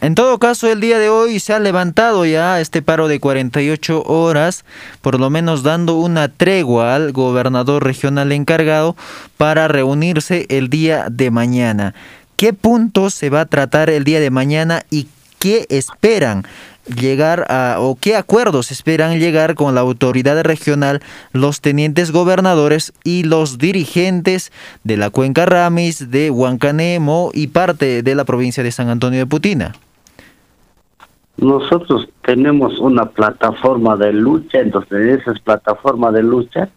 En 0.00 0.14
todo 0.14 0.38
caso, 0.38 0.70
el 0.70 0.80
día 0.80 1.00
de 1.00 1.08
hoy 1.08 1.40
se 1.40 1.52
ha 1.52 1.58
levantado 1.58 2.24
ya 2.24 2.60
este 2.60 2.80
paro 2.80 3.08
de 3.08 3.18
48 3.18 4.04
horas, 4.04 4.64
por 5.00 5.18
lo 5.18 5.30
menos 5.30 5.64
dando 5.64 5.96
una 5.96 6.28
tregua 6.28 6.94
al 6.94 7.10
gobernador 7.10 7.82
regional 7.82 8.30
encargado 8.30 8.94
para 9.36 9.66
reunirse 9.66 10.46
el 10.48 10.68
día 10.70 11.08
de 11.10 11.32
mañana. 11.32 11.92
¿Qué 12.36 12.52
puntos 12.52 13.14
se 13.14 13.30
va 13.30 13.40
a 13.40 13.46
tratar 13.46 13.90
el 13.90 14.04
día 14.04 14.20
de 14.20 14.30
mañana 14.30 14.82
y 14.92 15.08
qué 15.40 15.66
esperan 15.70 16.44
llegar 16.86 17.46
a 17.48 17.76
o 17.78 17.96
qué 17.96 18.16
acuerdos 18.16 18.70
esperan 18.70 19.18
llegar 19.18 19.54
con 19.54 19.74
la 19.74 19.80
autoridad 19.80 20.42
regional, 20.42 21.00
los 21.32 21.60
tenientes 21.60 22.10
gobernadores 22.10 22.92
y 23.04 23.24
los 23.24 23.58
dirigentes 23.58 24.52
de 24.84 24.96
la 24.96 25.10
cuenca 25.10 25.46
Ramis, 25.46 26.10
de 26.10 26.30
Huancanemo 26.30 27.30
y 27.32 27.48
parte 27.48 28.02
de 28.02 28.14
la 28.14 28.24
provincia 28.24 28.62
de 28.62 28.72
San 28.72 28.88
Antonio 28.88 29.20
de 29.20 29.26
Putina. 29.26 29.74
Nosotros 31.36 32.08
tenemos 32.24 32.78
una 32.78 33.06
plataforma 33.06 33.96
de 33.96 34.12
lucha, 34.12 34.60
entonces 34.60 35.20
esa 35.20 35.32
plataforma 35.42 36.12
de 36.12 36.22
lucha 36.22 36.68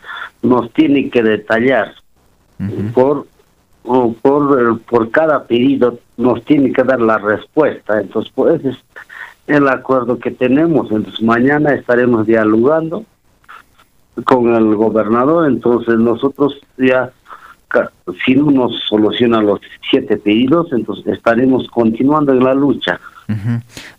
nos 0.41 0.72
tiene 0.74 1.10
que 1.10 1.22
detallar 1.22 1.94
por 2.94 3.28
por, 4.22 4.80
por 4.82 5.12
cada 5.12 5.46
pedido 5.46 6.00
nos 6.18 6.44
tiene 6.46 6.72
que 6.72 6.84
dar 6.84 7.00
la 7.00 7.18
respuesta. 7.18 8.02
Entonces, 8.02 8.32
pues 8.34 8.65
es 8.65 8.78
el 9.47 9.67
acuerdo 9.67 10.19
que 10.19 10.31
tenemos. 10.31 10.91
Entonces, 10.91 11.21
mañana 11.21 11.73
estaremos 11.73 12.25
dialogando 12.25 13.05
con 14.23 14.53
el 14.55 14.75
gobernador. 14.75 15.47
Entonces, 15.47 15.97
nosotros 15.97 16.60
ya, 16.77 17.12
si 18.25 18.36
no 18.36 18.51
nos 18.51 18.79
solucionan 18.88 19.45
los 19.45 19.60
siete 19.89 20.17
pedidos, 20.17 20.71
entonces 20.71 21.08
estaremos 21.08 21.67
continuando 21.69 22.31
en 22.31 22.43
la 22.43 22.53
lucha. 22.53 22.99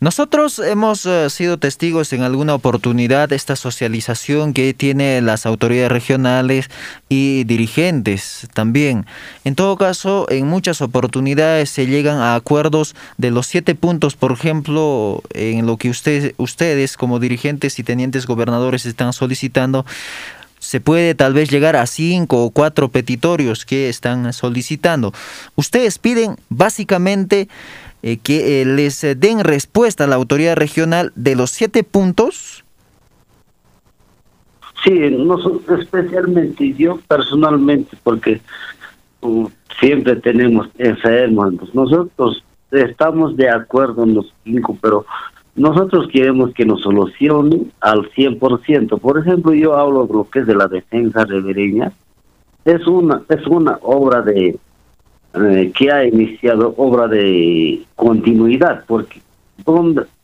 Nosotros 0.00 0.60
hemos 0.60 1.04
eh, 1.04 1.28
sido 1.30 1.58
testigos 1.58 2.12
en 2.12 2.22
alguna 2.22 2.54
oportunidad 2.54 3.28
de 3.28 3.36
esta 3.36 3.56
socialización 3.56 4.52
que 4.52 4.72
tienen 4.72 5.26
las 5.26 5.46
autoridades 5.46 5.90
regionales 5.90 6.70
y 7.08 7.44
dirigentes 7.44 8.46
también. 8.54 9.06
En 9.44 9.54
todo 9.54 9.76
caso, 9.76 10.26
en 10.30 10.46
muchas 10.46 10.80
oportunidades 10.80 11.70
se 11.70 11.86
llegan 11.86 12.18
a 12.18 12.36
acuerdos 12.36 12.94
de 13.16 13.30
los 13.30 13.46
siete 13.46 13.74
puntos, 13.74 14.14
por 14.14 14.32
ejemplo, 14.32 15.22
en 15.30 15.66
lo 15.66 15.76
que 15.76 15.90
ustedes 15.90 16.96
como 16.96 17.18
dirigentes 17.18 17.78
y 17.78 17.82
tenientes 17.82 18.26
gobernadores 18.26 18.86
están 18.86 19.12
solicitando 19.12 19.84
se 20.58 20.80
puede 20.80 21.14
tal 21.14 21.32
vez 21.32 21.50
llegar 21.50 21.76
a 21.76 21.86
cinco 21.86 22.42
o 22.44 22.50
cuatro 22.50 22.88
petitorios 22.88 23.64
que 23.64 23.88
están 23.88 24.32
solicitando. 24.32 25.12
Ustedes 25.54 25.98
piden 25.98 26.36
básicamente 26.48 27.48
eh, 28.06 28.18
que 28.18 28.62
eh, 28.62 28.64
les 28.64 29.02
eh, 29.02 29.16
den 29.16 29.40
respuesta 29.40 30.04
a 30.04 30.06
la 30.06 30.14
autoridad 30.14 30.54
regional 30.54 31.10
de 31.16 31.34
los 31.34 31.50
siete 31.50 31.82
puntos? 31.82 32.64
Sí, 34.84 34.92
especialmente 35.80 36.72
yo 36.74 37.00
personalmente, 37.08 37.96
porque 38.04 38.40
uh, 39.22 39.48
siempre 39.80 40.14
tenemos 40.14 40.68
enfermos, 40.78 41.74
nosotros 41.74 42.44
estamos 42.70 43.36
de 43.36 43.50
acuerdo 43.50 44.04
en 44.04 44.14
los 44.14 44.32
cinco, 44.44 44.78
pero 44.80 45.04
nosotros 45.56 46.06
queremos 46.12 46.54
que 46.54 46.64
nos 46.64 46.82
solucionen 46.82 47.72
al 47.80 48.08
100%. 48.12 49.00
Por 49.00 49.18
ejemplo, 49.18 49.52
yo 49.52 49.76
hablo 49.76 50.06
de 50.06 50.14
lo 50.14 50.30
que 50.30 50.38
es 50.38 50.46
de 50.46 50.54
la 50.54 50.68
defensa 50.68 51.24
ribereña. 51.24 51.90
Es 52.64 52.86
una, 52.86 53.22
es 53.28 53.44
una 53.48 53.80
obra 53.82 54.22
de 54.22 54.56
eh, 55.36 55.72
que 55.76 55.90
ha 55.90 56.04
iniciado 56.04 56.74
obra 56.76 57.08
de 57.08 57.82
continuidad, 57.94 58.84
porque 58.86 59.20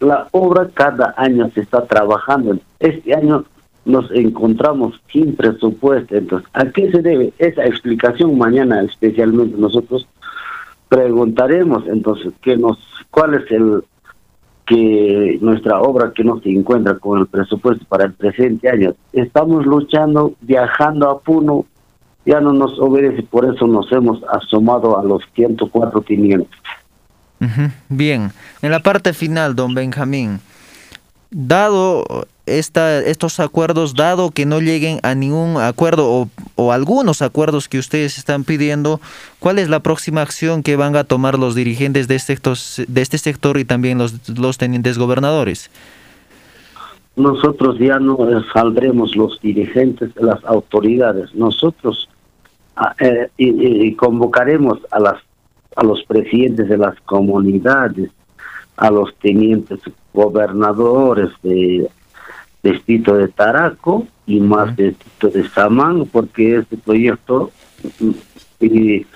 la 0.01 0.29
obra 0.31 0.68
cada 0.72 1.14
año 1.16 1.51
se 1.55 1.61
está 1.61 1.85
trabajando. 1.87 2.59
Este 2.79 3.14
año 3.14 3.44
nos 3.85 4.11
encontramos 4.12 5.01
sin 5.12 5.35
presupuesto. 5.35 6.16
Entonces, 6.16 6.48
¿a 6.53 6.64
qué 6.66 6.90
se 6.90 7.03
debe 7.03 7.33
esa 7.38 7.64
explicación? 7.66 8.38
Mañana, 8.38 8.83
especialmente 8.83 9.57
nosotros 9.59 10.07
preguntaremos 10.88 11.85
entonces 11.88 12.33
qué 12.42 12.57
nos, 12.57 12.79
cuál 13.11 13.35
es 13.35 13.51
el 13.51 13.83
que 14.66 15.38
nuestra 15.40 15.81
obra 15.81 16.12
que 16.14 16.22
no 16.22 16.40
se 16.40 16.51
encuentra 16.51 16.94
con 16.94 17.18
el 17.18 17.27
presupuesto 17.27 17.85
para 17.87 18.05
el 18.05 18.12
presente 18.12 18.68
año. 18.68 18.94
Estamos 19.12 19.66
luchando, 19.66 20.35
viajando 20.40 21.11
a 21.11 21.20
Puno, 21.20 21.66
ya 22.24 22.40
no 22.40 22.52
nos 22.52 22.78
obedece, 22.78 23.22
por 23.22 23.44
eso 23.44 23.66
nos 23.66 23.90
hemos 23.92 24.22
asomado 24.24 24.98
a 24.98 25.02
los 25.02 25.22
104 25.35 26.02
500. 26.02 26.48
Bien, 27.88 28.30
en 28.62 28.70
la 28.70 28.80
parte 28.80 29.12
final, 29.12 29.56
don 29.56 29.74
Benjamín, 29.74 30.38
dado 31.32 32.04
esta, 32.46 33.00
estos 33.00 33.40
acuerdos, 33.40 33.94
dado 33.94 34.30
que 34.30 34.46
no 34.46 34.61
lleguen 34.61 35.00
a 35.02 35.16
ningún 35.16 35.61
acuerdo 35.61 36.08
o, 36.08 36.28
o, 36.54 36.72
algunos 36.72 37.20
acuerdos 37.20 37.68
que 37.68 37.78
ustedes 37.78 38.16
están 38.16 38.44
pidiendo, 38.44 39.00
¿cuál 39.40 39.58
es 39.58 39.68
la 39.68 39.80
próxima 39.80 40.22
acción 40.22 40.62
que 40.62 40.76
van 40.76 40.94
a 40.94 41.02
tomar 41.02 41.37
los 41.37 41.56
dirigentes 41.56 42.06
de 42.06 42.14
este, 42.14 42.38
de 42.87 43.02
este 43.02 43.18
sector 43.18 43.58
y 43.58 43.64
también 43.64 43.98
los, 43.98 44.28
los 44.28 44.56
tenientes 44.56 44.96
gobernadores? 44.96 45.68
nosotros 47.16 47.78
ya 47.78 47.98
no 47.98 48.16
saldremos 48.52 49.14
los 49.16 49.40
dirigentes 49.40 50.11
las 50.16 50.42
autoridades. 50.44 51.35
Nosotros 51.35 52.08
eh, 53.00 53.28
y, 53.37 53.94
convocaremos 53.94 54.78
a 54.90 54.98
las 54.98 55.16
a 55.74 55.85
los 55.85 56.04
presidentes 56.04 56.68
de 56.68 56.76
las 56.76 57.00
comunidades, 57.00 58.11
a 58.76 58.90
los 58.90 59.14
tenientes 59.16 59.80
gobernadores 60.12 61.30
de 61.42 61.88
distrito 62.62 63.16
de 63.16 63.28
Taraco 63.28 64.06
y 64.26 64.38
más 64.40 64.76
de 64.76 64.90
distrito 64.90 65.28
de 65.28 65.48
Samán, 65.48 66.06
porque 66.12 66.56
este 66.56 66.76
proyecto 66.76 67.50
y 68.61 69.06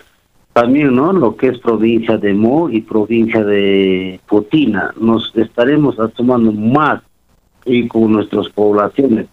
también 0.57 0.95
no 0.97 1.13
lo 1.13 1.37
que 1.37 1.49
es 1.49 1.59
provincia 1.59 2.17
de 2.17 2.33
Mo 2.33 2.71
y 2.71 2.81
provincia 2.81 3.45
de 3.45 4.19
Putina, 4.27 4.95
nos 4.99 5.31
estaremos 5.37 5.97
tomando 6.15 6.51
más 6.51 7.03
y 7.67 7.87
con 7.87 8.13
nuestras 8.13 8.49
poblaciones. 8.49 9.27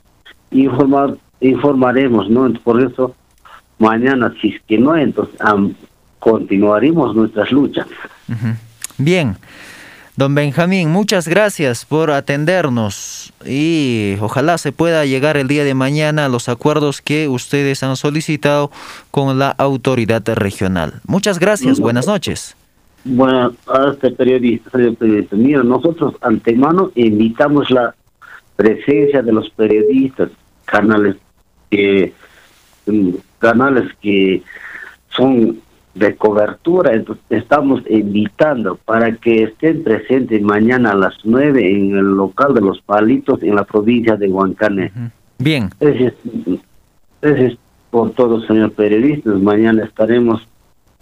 Informar, 0.52 1.16
informaremos, 1.40 2.30
¿no? 2.30 2.52
Por 2.62 2.82
eso, 2.82 3.16
mañana, 3.80 4.34
si 4.42 4.50
es 4.50 4.62
que 4.68 4.78
no, 4.78 4.96
entonces 4.96 5.36
continuaremos 6.20 7.16
nuestras 7.16 7.52
luchas. 7.52 7.88
Bien. 8.98 9.36
Don 10.16 10.36
Benjamín, 10.36 10.92
muchas 10.92 11.28
gracias 11.28 11.86
por 11.86 12.12
atendernos 12.12 13.34
y 13.48 14.16
ojalá 14.22 14.60
se 14.60 14.72
pueda 14.72 15.06
llegar 15.06 15.38
el 15.38 15.48
día 15.48 15.64
de 15.64 15.74
mañana 15.74 16.26
a 16.26 16.30
los 16.30 16.50
acuerdos 16.50 17.02
que 17.02 17.28
ustedes 17.28 17.82
han 17.82 17.96
solicitado 17.96 18.70
con 19.10 19.40
la 19.40 19.50
autoridad 19.50 20.22
regional. 20.36 21.02
Muchas 21.08 21.40
gracias, 21.40 21.80
buenas 21.80 22.06
noches. 22.06 22.56
Bueno, 23.06 23.56
a 23.66 23.90
este 23.92 24.12
periodista, 24.12 24.70
periodista, 24.72 25.36
mira, 25.36 25.64
nosotros 25.64 26.14
antemano 26.22 26.92
invitamos 26.94 27.72
la 27.72 27.96
presencia 28.56 29.24
de 29.24 29.32
los 29.34 29.50
periodistas, 29.50 30.30
canales 30.66 31.16
que 31.72 32.14
mm, 32.86 33.16
canales 33.44 33.92
que 34.02 34.42
son 35.10 35.60
de 35.94 36.16
cobertura, 36.16 36.94
entonces 36.94 37.24
estamos 37.30 37.84
invitando 37.88 38.78
para 38.78 39.16
que 39.18 39.44
estén 39.44 39.84
presentes 39.84 40.42
mañana 40.42 40.92
a 40.92 40.96
las 40.96 41.14
nueve 41.24 41.60
en 41.70 41.96
el 41.96 42.16
local 42.16 42.54
de 42.56 42.62
los 42.62 42.82
palitos 42.82 43.44
en 43.44 43.56
la 43.56 43.64
provincia 43.64 44.16
de 44.16 44.28
Huancane. 44.28 44.92
Bien. 45.38 45.70
Gracias 45.80 47.58
por 47.92 48.12
todo, 48.12 48.42
señor 48.48 48.72
periodista. 48.72 49.30
Mañana 49.32 49.84
estaremos 49.84 50.42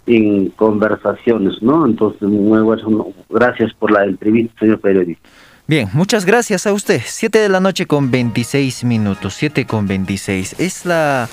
en 0.06 0.50
conversaciones, 0.50 1.62
¿no? 1.62 1.86
Entonces, 1.86 2.22
muy 2.28 2.60
bueno, 2.60 3.08
gracias 3.30 3.72
por 3.74 3.92
la 3.92 4.04
entrevista, 4.04 4.60
señor 4.60 4.80
periodista. 4.80 5.28
Bien, 5.66 5.88
muchas 5.94 6.26
gracias 6.26 6.66
a 6.66 6.72
usted. 6.72 7.00
Siete 7.04 7.38
de 7.38 7.48
la 7.48 7.60
noche 7.60 7.86
con 7.86 8.10
26 8.10 8.84
minutos, 8.84 9.34
siete 9.34 9.64
con 9.64 9.86
26. 9.86 10.56
Es 10.58 10.84
la 10.84 11.28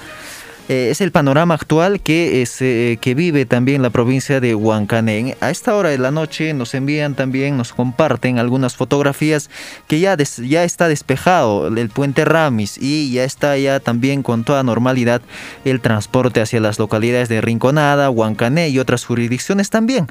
eh, 0.69 0.91
es 0.91 1.01
el 1.01 1.11
panorama 1.11 1.55
actual 1.55 1.99
que, 1.99 2.43
es, 2.43 2.61
eh, 2.61 2.99
que 3.01 3.15
vive 3.15 3.47
también 3.47 3.81
la 3.81 3.89
provincia 3.89 4.39
de 4.39 4.53
Huancané. 4.53 5.35
A 5.41 5.49
esta 5.49 5.73
hora 5.73 5.89
de 5.89 5.97
la 5.97 6.11
noche 6.11 6.53
nos 6.53 6.75
envían 6.75 7.15
también, 7.15 7.57
nos 7.57 7.73
comparten 7.73 8.37
algunas 8.37 8.75
fotografías 8.75 9.49
que 9.87 9.99
ya, 9.99 10.15
ya 10.15 10.63
está 10.63 10.87
despejado 10.87 11.75
el 11.75 11.89
puente 11.89 12.23
Ramis 12.23 12.77
y 12.79 13.11
ya 13.11 13.23
está 13.23 13.57
ya 13.57 13.79
también 13.79 14.21
con 14.21 14.43
toda 14.43 14.61
normalidad 14.61 15.23
el 15.65 15.81
transporte 15.81 16.39
hacia 16.39 16.59
las 16.59 16.77
localidades 16.77 17.29
de 17.29 17.41
Rinconada, 17.41 18.11
Huancané 18.11 18.69
y 18.69 18.77
otras 18.77 19.05
jurisdicciones 19.05 19.71
también. 19.71 20.05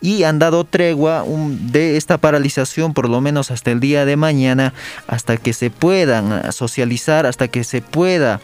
Y 0.00 0.22
han 0.22 0.38
dado 0.38 0.64
tregua 0.64 1.22
de 1.26 1.98
esta 1.98 2.16
paralización 2.16 2.94
por 2.94 3.10
lo 3.10 3.20
menos 3.20 3.50
hasta 3.50 3.72
el 3.72 3.80
día 3.80 4.06
de 4.06 4.16
mañana, 4.16 4.72
hasta 5.06 5.36
que 5.36 5.52
se 5.52 5.68
puedan 5.68 6.50
socializar, 6.50 7.26
hasta 7.26 7.48
que 7.48 7.62
se 7.62 7.82
pueda 7.82 8.40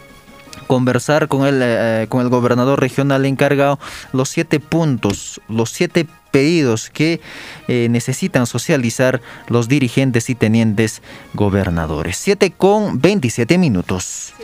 conversar 0.65 1.29
con 1.29 1.47
el, 1.47 1.61
eh, 1.63 2.07
con 2.09 2.21
el 2.21 2.29
gobernador 2.29 2.81
regional 2.81 3.25
encargado 3.27 3.79
los 4.13 4.29
siete 4.29 4.61
puntos, 4.61 5.41
los 5.49 5.71
siete 5.71 6.07
pedidos 6.35 6.91
que 6.91 7.21
eh, 7.69 7.87
necesitan 7.89 8.47
socializar 8.47 9.21
los 9.47 9.69
dirigentes 9.69 10.29
y 10.31 10.35
tenientes 10.35 11.01
gobernadores. 11.33 12.17
7 12.17 12.51
con 12.51 13.01
27 13.01 13.57
minutos. 13.57 14.35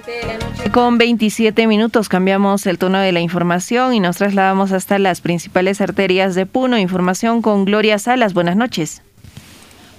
Con 0.70 0.98
27 0.98 1.66
minutos 1.66 2.08
cambiamos 2.08 2.64
el 2.66 2.78
tono 2.78 3.00
de 3.00 3.10
la 3.10 3.18
información 3.18 3.92
y 3.92 3.98
nos 3.98 4.18
trasladamos 4.18 4.70
hasta 4.70 5.00
las 5.00 5.20
principales 5.20 5.80
arterias 5.80 6.36
de 6.36 6.46
Puno. 6.46 6.78
Información 6.78 7.42
con 7.42 7.64
Gloria 7.64 7.98
Salas. 7.98 8.34
Buenas 8.34 8.54
noches. 8.54 9.02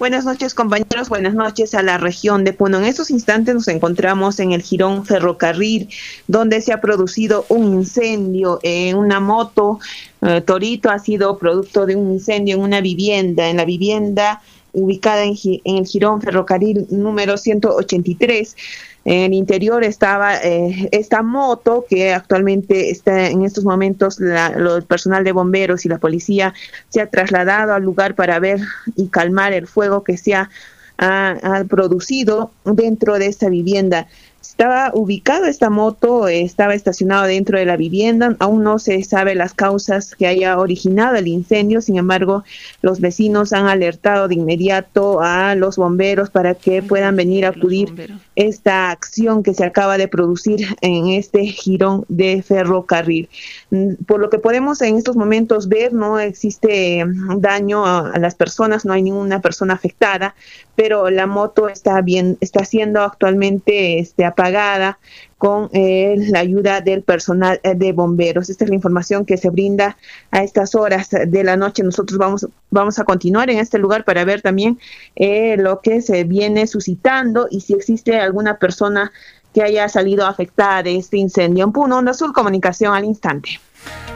Buenas 0.02 0.26
noches 0.26 0.56
compañeros, 0.56 1.10
buenas 1.10 1.36
noches 1.36 1.76
a 1.76 1.84
la 1.84 2.00
región 2.00 2.44
de 2.44 2.54
Puno. 2.54 2.80
En 2.80 2.86
estos 2.86 3.12
instantes 3.12 3.54
nos 3.54 3.68
encontramos 3.68 4.40
en 4.40 4.52
el 4.52 4.64
Girón 4.64 5.06
Ferrocarril, 5.06 5.90
donde 6.28 6.60
se 6.62 6.74
ha 6.74 6.82
producido 6.82 7.46
un 7.50 7.76
incendio 7.76 8.60
en 8.64 8.98
una 8.98 9.20
moto. 9.20 9.80
Eh, 10.24 10.42
Torito 10.42 10.90
ha 10.90 10.98
sido 10.98 11.38
producto 11.38 11.86
de 11.86 11.96
un 11.96 12.14
incendio 12.14 12.56
en 12.56 12.64
una 12.64 12.82
vivienda, 12.82 13.48
en 13.48 13.58
la 13.58 13.66
vivienda 13.66 14.42
ubicada 14.74 15.24
en, 15.24 15.36
en 15.44 15.78
el 15.78 15.86
Girón 15.86 16.20
Ferrocarril 16.20 16.88
número 16.90 17.38
183. 17.38 18.56
En 19.04 19.24
el 19.24 19.34
interior 19.34 19.84
estaba 19.84 20.38
eh, 20.38 20.90
esta 20.92 21.24
moto 21.24 21.86
que 21.90 22.14
actualmente 22.14 22.92
está 22.92 23.30
en 23.30 23.44
estos 23.44 23.64
momentos 23.64 24.20
la, 24.20 24.48
el 24.48 24.84
personal 24.84 25.24
de 25.24 25.32
bomberos 25.32 25.86
y 25.86 25.90
la 25.90 25.98
policía 25.98 26.54
se 26.90 27.02
ha 27.02 27.08
trasladado 27.08 27.74
al 27.74 27.84
lugar 27.84 28.14
para 28.14 28.40
ver 28.40 28.60
y 28.96 29.08
calmar 29.08 29.54
el 29.54 29.66
fuego 29.66 30.04
que 30.04 30.18
se 30.18 30.36
ha, 30.36 30.50
ha 30.98 31.64
producido 31.68 32.52
dentro 32.64 33.18
de 33.18 33.26
esta 33.26 33.50
vivienda. 33.50 34.08
Estaba 34.42 34.92
ubicado 34.94 35.46
esta 35.46 35.70
moto, 35.70 36.28
estaba 36.28 36.74
estacionado 36.74 37.26
dentro 37.26 37.60
de 37.60 37.66
la 37.66 37.78
vivienda, 37.78 38.36
aún 38.40 38.64
no 38.64 38.80
se 38.80 39.04
sabe 39.04 39.36
las 39.36 39.54
causas 39.54 40.16
que 40.16 40.26
haya 40.26 40.58
originado 40.58 41.16
el 41.16 41.28
incendio, 41.28 41.80
sin 41.80 41.98
embargo, 41.98 42.44
los 42.82 43.00
vecinos 43.00 43.54
han 43.54 43.68
alertado 43.68 44.28
de 44.28 44.36
inmediato 44.36 45.22
a 45.22 45.54
los 45.54 45.78
bomberos 45.78 46.32
para 46.32 46.56
que 46.56 46.82
puedan 46.82 47.16
venir 47.16 47.46
a 47.46 47.50
acudir 47.50 48.20
esta 48.36 48.90
acción 48.90 49.44
que 49.44 49.54
se 49.54 49.64
acaba 49.64 49.98
de 49.98 50.08
producir 50.08 50.66
en 50.82 51.10
este 51.10 51.46
girón 51.46 52.06
de 52.08 52.42
ferrocarril. 52.42 53.30
Mm, 53.70 53.94
por 54.08 54.20
lo 54.20 54.30
que 54.30 54.40
podemos 54.40 54.82
en 54.82 54.98
estos 54.98 55.16
momentos 55.16 55.68
ver, 55.68 55.94
no 55.94 56.20
existe 56.20 57.04
daño 57.38 57.86
a, 57.86 58.18
las 58.18 58.36
personas, 58.36 58.86
no 58.86 58.94
hay 58.94 59.04
ninguna 59.04 59.42
persona 59.42 59.74
afectada, 59.74 60.34
pero 60.76 61.10
la 61.10 61.28
moto 61.28 61.70
está 61.70 62.02
bien, 62.02 62.38
está 62.42 62.66
siendo 62.66 63.02
actualmente 63.02 64.00
este, 64.00 64.26
apagada 64.32 65.00
con 65.38 65.70
eh, 65.74 66.16
la 66.30 66.40
ayuda 66.40 66.82
del 66.82 67.02
personal 67.04 67.60
eh, 67.64 67.74
de 67.76 67.94
bomberos. 67.94 68.50
Esta 68.50 68.64
es 68.66 68.70
la 68.70 68.76
información 68.76 69.26
que 69.26 69.38
se 69.38 69.50
brinda 69.50 69.98
a 70.30 70.44
estas 70.44 70.76
horas 70.76 71.10
de 71.10 71.44
la 71.44 71.58
noche. 71.58 71.84
Nosotros 71.84 72.18
vamos, 72.18 72.48
vamos 72.70 73.00
a 73.00 73.06
continuar 73.06 73.50
en 73.50 73.58
este 73.58 73.80
lugar 73.80 74.04
para 74.06 74.24
ver 74.24 74.42
también 74.42 74.80
eh, 75.16 75.58
lo 75.58 75.82
que 75.82 76.02
se 76.02 76.24
viene 76.26 76.68
suscitando 76.68 77.48
y 77.50 77.62
si 77.62 77.74
existe 77.74 78.20
alguna 78.20 78.60
persona 78.60 79.12
que 79.54 79.64
haya 79.64 79.90
salido 79.90 80.26
afectada 80.26 80.84
de 80.84 80.98
este 80.98 81.18
incendio. 81.18 81.66
En 81.66 81.72
Puno, 81.72 81.98
Onda 81.98 82.12
Azul, 82.12 82.34
comunicación 82.34 82.94
al 82.94 83.06
instante. 83.06 83.60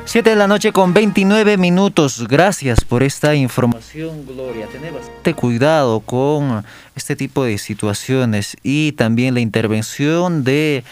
7 0.06 0.30
de 0.30 0.36
la 0.36 0.48
noche 0.48 0.72
con 0.72 0.94
29 0.94 1.58
minutos. 1.58 2.28
Gracias 2.28 2.86
por 2.86 3.02
esta 3.02 3.34
información, 3.34 4.26
Gloria. 4.26 4.68
Tener 4.68 4.94
bastante 4.94 5.34
cuidado 5.34 6.00
con 6.00 6.64
este 6.96 7.16
tipo 7.16 7.44
de 7.44 7.58
situaciones 7.58 8.56
y 8.62 8.92
también 8.92 9.34
la 9.34 9.40
intervención 9.40 10.44
de, 10.44 10.84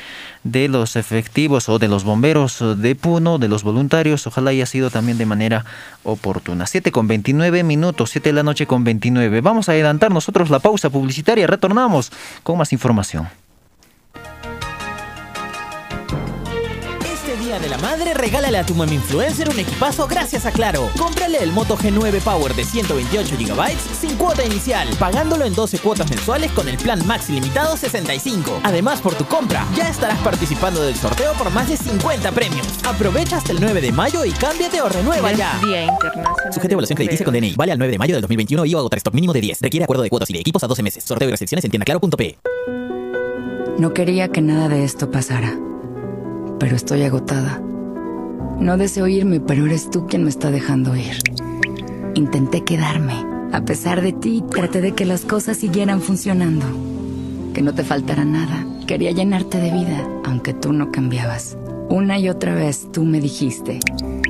de 0.43 0.67
los 0.67 0.95
efectivos 0.95 1.69
o 1.69 1.77
de 1.77 1.87
los 1.87 2.03
bomberos 2.03 2.63
de 2.77 2.95
Puno, 2.95 3.37
de 3.37 3.47
los 3.47 3.63
voluntarios. 3.63 4.25
Ojalá 4.25 4.49
haya 4.49 4.65
sido 4.65 4.89
también 4.89 5.19
de 5.19 5.27
manera 5.27 5.63
oportuna. 6.03 6.65
7 6.65 6.91
con 6.91 7.07
29 7.07 7.63
minutos, 7.63 8.09
7 8.09 8.29
de 8.29 8.33
la 8.33 8.43
noche 8.43 8.65
con 8.65 8.83
29. 8.83 9.41
Vamos 9.41 9.69
a 9.69 9.73
adelantar 9.73 10.11
nosotros 10.11 10.49
la 10.49 10.59
pausa 10.59 10.89
publicitaria. 10.89 11.45
Retornamos 11.45 12.11
con 12.41 12.57
más 12.57 12.73
información. 12.73 13.29
De 17.59 17.69
la 17.69 17.77
Madre, 17.77 18.13
regálale 18.13 18.57
a 18.57 18.65
tu 18.65 18.73
mami 18.73 18.95
influencer 18.95 19.49
un 19.49 19.59
equipazo 19.59 20.07
gracias 20.07 20.45
a 20.45 20.51
Claro. 20.51 20.89
Cómprale 20.97 21.37
el 21.41 21.51
Moto 21.51 21.77
G9 21.77 22.21
Power 22.21 22.53
de 22.55 22.63
128 22.63 23.35
GB 23.37 23.77
sin 23.99 24.15
cuota 24.17 24.43
inicial, 24.43 24.87
pagándolo 24.99 25.45
en 25.45 25.53
12 25.53 25.79
cuotas 25.79 26.09
mensuales 26.09 26.51
con 26.51 26.67
el 26.67 26.77
plan 26.77 27.05
Max 27.05 27.29
ilimitado 27.29 27.77
65. 27.77 28.61
Además, 28.63 29.01
por 29.01 29.15
tu 29.15 29.25
compra, 29.25 29.65
ya 29.75 29.89
estarás 29.89 30.19
participando 30.19 30.81
del 30.81 30.95
sorteo 30.95 31.33
por 31.33 31.51
más 31.51 31.69
de 31.69 31.77
50 31.77 32.31
premios. 32.31 32.67
Aprovecha 32.85 33.37
hasta 33.37 33.51
el 33.51 33.59
9 33.59 33.81
de 33.81 33.91
mayo 33.91 34.25
y 34.25 34.31
cámbiate 34.31 34.81
o 34.81 34.89
renueva 34.89 35.31
ya. 35.33 35.59
Día 35.63 35.85
Internacional. 35.85 36.33
Evaluación 36.63 36.95
crediticia 36.95 37.25
con 37.25 37.33
DNI. 37.33 37.55
Vale 37.55 37.71
al 37.71 37.77
9 37.77 37.91
de 37.91 37.97
mayo 37.97 38.15
del 38.15 38.21
2021 38.21 38.65
y 38.65 38.75
o 38.75 38.89
stock 38.91 39.13
mínimo 39.13 39.33
de 39.33 39.41
10. 39.41 39.61
Requiere 39.61 39.83
acuerdo 39.83 40.03
de 40.03 40.09
cuotas 40.09 40.29
y 40.29 40.33
de 40.33 40.39
equipos 40.39 40.63
a 40.63 40.67
12 40.67 40.81
meses. 40.81 41.03
Sorteo 41.03 41.27
y 41.27 41.31
restricciones 41.31 41.65
en 41.65 41.71
tiendaclaro.p. 41.71 42.37
No 43.77 43.93
quería 43.93 44.29
que 44.29 44.41
nada 44.41 44.69
de 44.69 44.83
esto 44.83 45.11
pasara 45.11 45.57
pero 46.59 46.75
estoy 46.75 47.03
agotada. 47.03 47.61
No 48.59 48.77
deseo 48.77 49.07
irme, 49.07 49.39
pero 49.39 49.65
eres 49.65 49.89
tú 49.89 50.07
quien 50.07 50.23
me 50.23 50.29
está 50.29 50.51
dejando 50.51 50.95
ir. 50.95 51.17
Intenté 52.13 52.61
quedarme. 52.61 53.25
A 53.51 53.65
pesar 53.65 54.01
de 54.01 54.13
ti, 54.13 54.43
traté 54.49 54.81
de 54.81 54.93
que 54.93 55.05
las 55.05 55.21
cosas 55.25 55.57
siguieran 55.57 56.01
funcionando. 56.01 56.65
Que 57.53 57.61
no 57.61 57.73
te 57.73 57.83
faltara 57.83 58.25
nada. 58.25 58.65
Quería 58.87 59.11
llenarte 59.11 59.59
de 59.59 59.71
vida, 59.71 60.07
aunque 60.23 60.53
tú 60.53 60.73
no 60.73 60.91
cambiabas. 60.91 61.57
Una 61.89 62.17
y 62.19 62.29
otra 62.29 62.55
vez 62.55 62.87
tú 62.91 63.03
me 63.03 63.19
dijiste. 63.19 63.79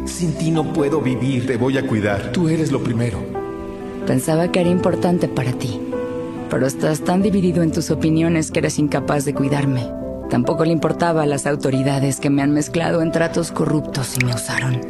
Sin 0.05 0.33
ti 0.33 0.51
no 0.51 0.73
puedo 0.73 1.01
vivir. 1.01 1.45
Te 1.45 1.57
voy 1.57 1.77
a 1.77 1.87
cuidar. 1.87 2.31
Tú 2.31 2.49
eres 2.49 2.71
lo 2.71 2.83
primero. 2.83 3.19
Pensaba 4.07 4.51
que 4.51 4.61
era 4.61 4.69
importante 4.69 5.27
para 5.27 5.53
ti. 5.53 5.79
Pero 6.49 6.67
estás 6.67 7.01
tan 7.01 7.21
dividido 7.21 7.63
en 7.63 7.71
tus 7.71 7.91
opiniones 7.91 8.51
que 8.51 8.59
eres 8.59 8.79
incapaz 8.79 9.25
de 9.25 9.33
cuidarme. 9.33 10.02
Tampoco 10.33 10.65
le 10.65 10.71
importaba 10.71 11.21
a 11.21 11.25
las 11.27 11.45
autoridades 11.45 12.19
que 12.19 12.31
me 12.31 12.41
han 12.41 12.49
mezclado 12.49 13.03
en 13.03 13.11
tratos 13.11 13.51
corruptos 13.51 14.17
y 14.19 14.25
me 14.25 14.33
usaron. 14.33 14.81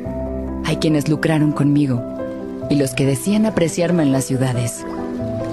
Hay 0.63 0.77
quienes 0.77 1.09
lucraron 1.09 1.51
conmigo 1.51 2.01
y 2.69 2.77
los 2.77 2.93
que 2.93 3.05
decían 3.05 3.45
apreciarme 3.45 4.03
en 4.03 4.13
las 4.13 4.23
ciudades. 4.23 4.85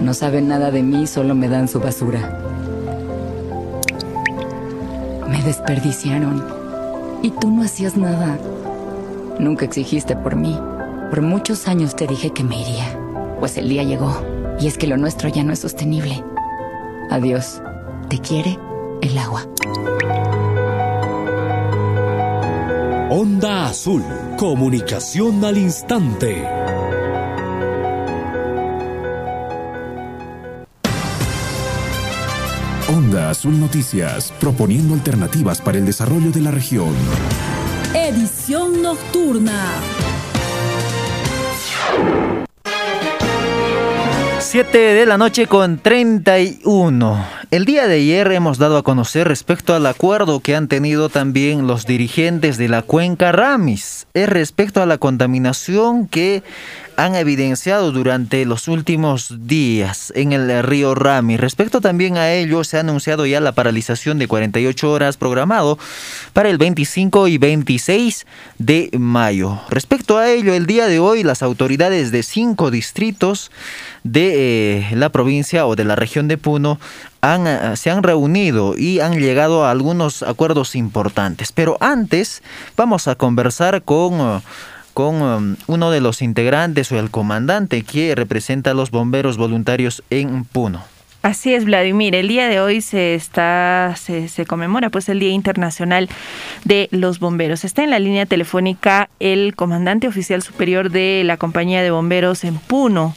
No 0.01 0.15
saben 0.15 0.47
nada 0.47 0.71
de 0.71 0.85
mí, 0.85 1.09
solo 1.09 1.35
me 1.35 1.49
dan 1.49 1.67
su 1.67 1.81
basura. 1.81 2.39
Me 5.29 5.43
desperdiciaron 5.43 6.45
y 7.25 7.33
tú 7.33 7.51
no 7.51 7.65
hacías 7.65 7.97
nada. 7.97 8.39
Nunca 9.41 9.65
exigiste 9.65 10.15
por 10.15 10.37
mí. 10.37 10.57
Por 11.11 11.21
muchos 11.21 11.67
años 11.67 11.97
te 11.97 12.07
dije 12.07 12.31
que 12.31 12.45
me 12.45 12.61
iría, 12.61 12.97
pues 13.41 13.59
el 13.59 13.69
día 13.69 13.83
llegó 13.83 14.25
y 14.61 14.69
es 14.69 14.79
que 14.79 14.87
lo 14.87 14.97
nuestro 14.97 15.29
ya 15.31 15.43
no 15.43 15.53
es 15.53 15.59
sostenible. 15.59 16.23
Adiós. 17.11 17.61
¿Te 18.09 18.19
quiere? 18.21 18.70
El 19.03 19.19
agua. 19.19 19.47
Onda 23.11 23.67
Azul, 23.67 24.05
comunicación 24.37 25.45
al 25.45 25.59
instante. 25.59 26.47
Onda 32.89 33.31
Azul 33.31 33.59
Noticias, 33.59 34.33
proponiendo 34.41 34.95
alternativas 34.95 35.61
para 35.61 35.79
el 35.79 35.87
desarrollo 35.87 36.31
de 36.31 36.41
la 36.41 36.51
región. 36.51 36.95
Edición 37.95 38.83
nocturna. 38.83 40.00
7 44.51 44.77
de 44.77 45.07
la 45.07 45.17
noche 45.17 45.47
con 45.47 45.79
31. 45.79 47.25
El 47.53 47.65
día 47.65 47.87
de 47.87 47.95
ayer 47.95 48.33
hemos 48.33 48.59
dado 48.59 48.79
a 48.79 48.83
conocer 48.83 49.29
respecto 49.29 49.77
al 49.77 49.87
acuerdo 49.87 50.41
que 50.41 50.57
han 50.57 50.67
tenido 50.67 51.09
también 51.09 51.69
los 51.69 51.87
dirigentes 51.87 52.59
de 52.59 52.69
la 52.69 52.83
cuenca 52.83 53.31
Ramis, 53.31 54.09
es 54.13 54.29
respecto 54.29 54.83
a 54.83 54.87
la 54.87 54.99
contaminación 54.99 56.09
que 56.09 56.43
han 56.97 57.15
evidenciado 57.15 57.93
durante 57.93 58.45
los 58.45 58.69
últimos 58.69 59.47
días 59.47 60.13
en 60.17 60.33
el 60.33 60.63
río 60.63 60.95
Rami. 60.95 61.37
Respecto 61.37 61.81
también 61.81 62.17
a 62.17 62.33
ello, 62.33 62.65
se 62.65 62.77
ha 62.77 62.81
anunciado 62.81 63.27
ya 63.27 63.41
la 63.41 63.53
paralización 63.53 64.19
de 64.19 64.29
48 64.29 64.91
horas 64.91 65.17
programado 65.17 65.79
para 66.33 66.49
el 66.49 66.59
25 66.59 67.29
y 67.29 67.39
26 67.39 68.27
de 68.59 68.91
mayo. 68.99 69.61
Respecto 69.71 70.19
a 70.19 70.29
ello, 70.31 70.55
el 70.55 70.67
día 70.67 70.87
de 70.87 70.99
hoy 70.99 71.23
las 71.23 71.43
autoridades 71.43 72.11
de 72.11 72.23
cinco 72.23 72.71
distritos 72.71 73.51
de 74.05 74.79
eh, 74.79 74.97
la 74.97 75.11
provincia 75.11 75.67
o 75.67 75.77
de 75.77 75.85
la 75.85 75.97
región 75.97 76.29
de 76.29 76.39
Puno 76.39 76.79
eh, 77.23 77.73
se 77.77 77.91
han 77.91 78.03
reunido 78.03 78.77
y 78.77 79.01
han 79.01 79.19
llegado 79.19 79.65
a 79.65 79.71
algunos 79.71 80.23
acuerdos 80.23 80.75
importantes. 80.75 81.53
Pero 81.53 81.77
antes 81.81 82.43
vamos 82.77 83.09
a 83.09 83.15
conversar 83.15 83.83
con... 83.83 84.21
Eh, 84.21 84.41
con 84.95 85.23
um, 85.23 85.57
uno 85.67 85.91
de 85.91 86.01
los 86.01 86.23
integrantes 86.23 86.91
o 86.93 86.99
el 86.99 87.11
comandante 87.11 87.83
que 87.83 88.15
representa 88.15 88.71
a 88.71 88.75
los 88.75 88.91
bomberos 88.91 89.37
voluntarios 89.37 90.03
en 90.11 90.45
Puno. 90.45 90.83
Así 91.23 91.53
es, 91.53 91.67
Vladimir. 91.67 92.15
El 92.15 92.29
día 92.29 92.49
de 92.49 92.61
hoy 92.61 92.81
se 92.81 93.15
está, 93.15 93.95
se, 93.99 94.29
se, 94.29 94.47
conmemora 94.47 94.89
pues 94.89 95.07
el 95.11 95.21
Día 95.21 95.33
Internacional 95.33 96.09
de 96.65 96.89
los 96.93 97.21
Bomberos. 97.21 97.65
Está 97.65 97.85
en 97.85 97.91
la 97.91 97.99
línea 97.99 98.25
telefónica 98.25 99.11
el 99.21 99.55
comandante 99.55 100.09
oficial 100.09 100.41
superior 100.41 100.91
de 100.91 101.23
la 101.27 101.37
compañía 101.37 101.83
de 101.83 101.91
bomberos 101.91 102.43
en 102.45 102.57
Puno, 102.57 103.15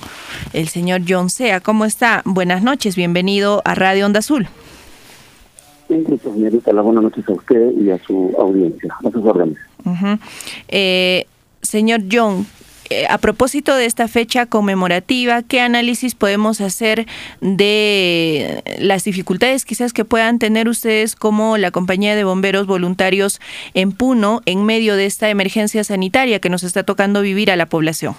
el 0.52 0.68
señor 0.68 1.04
John 1.08 1.30
Sea. 1.30 1.62
¿Cómo 1.62 1.86
está? 1.86 2.22
Buenas 2.26 2.62
noches, 2.62 2.98
bienvenido 2.98 3.62
a 3.64 3.74
Radio 3.74 4.06
Onda 4.06 4.20
Azul. 4.20 4.50
Señorita, 5.88 6.74
buenas 6.74 7.04
noches 7.04 7.28
a 7.30 7.34
usted 7.34 7.72
y 7.80 7.90
a 7.90 7.98
su 8.00 8.36
audiencia, 8.38 8.94
a 9.06 9.12
sus 9.12 9.24
órdenes. 9.24 9.58
eh, 10.68 11.26
Señor 11.74 12.02
John, 12.12 12.46
eh, 12.92 13.08
a 13.10 13.18
propósito 13.18 13.76
de 13.76 13.88
esta 13.88 14.08
fecha 14.08 14.46
conmemorativa, 14.46 15.42
¿qué 15.42 15.60
análisis 15.60 16.14
podemos 16.14 16.62
hacer 16.62 17.08
de 17.42 18.62
las 18.80 19.06
dificultades 19.06 19.66
quizás 19.66 19.92
que 19.92 20.06
puedan 20.06 20.38
tener 20.38 20.68
ustedes 20.68 21.16
como 21.16 21.58
la 21.58 21.72
compañía 21.72 22.16
de 22.16 22.26
bomberos 22.26 22.68
voluntarios 22.68 23.42
en 23.74 23.92
Puno 23.92 24.42
en 24.46 24.64
medio 24.68 24.96
de 24.96 25.08
esta 25.08 25.32
emergencia 25.32 25.84
sanitaria 25.84 26.38
que 26.38 26.52
nos 26.52 26.62
está 26.62 26.84
tocando 26.84 27.24
vivir 27.24 27.50
a 27.50 27.56
la 27.56 27.66
población? 27.66 28.14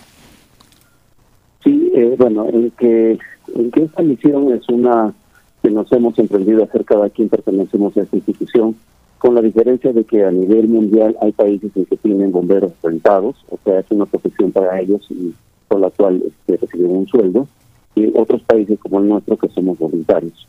Sí, 1.63 1.93
eh, 1.95 2.17
bueno, 2.19 2.49
en 2.53 2.73
que, 2.73 3.21
en 3.55 3.71
que 3.71 3.85
esta 3.85 4.03
misión 4.03 4.53
es 4.53 4.69
una 4.69 5.15
que 5.63 5.71
nos 5.71 5.93
hemos 5.93 6.19
emprendido 6.19 6.63
a 6.63 6.65
hacer 6.65 6.85
cada 6.85 7.09
quien 7.09 7.29
pertenecemos 7.29 7.97
a 7.97 8.03
esta 8.03 8.17
institución 8.17 8.75
con 9.25 9.35
la 9.35 9.41
diferencia 9.41 9.91
de 9.91 10.05
que 10.05 10.23
a 10.23 10.31
nivel 10.31 10.69
mundial 10.69 11.17
hay 11.23 11.33
países 11.33 11.71
en 11.75 11.87
que 11.87 11.97
tienen 11.97 12.31
bomberos 12.31 12.73
rentados, 12.83 13.35
o 13.49 13.59
sea, 13.65 13.79
es 13.79 13.87
una 13.89 14.05
profesión 14.05 14.53
para 14.53 14.79
ellos 14.79 15.01
y 15.09 15.33
con 15.67 15.81
la 15.81 15.89
cual 15.89 16.23
este, 16.27 16.59
reciben 16.59 16.91
un 16.91 17.07
sueldo, 17.07 17.49
y 17.95 18.13
otros 18.19 18.43
países 18.43 18.79
como 18.79 19.01
el 19.01 19.09
nuestro 19.09 19.39
que 19.39 19.49
somos 19.49 19.79
voluntarios. 19.79 20.47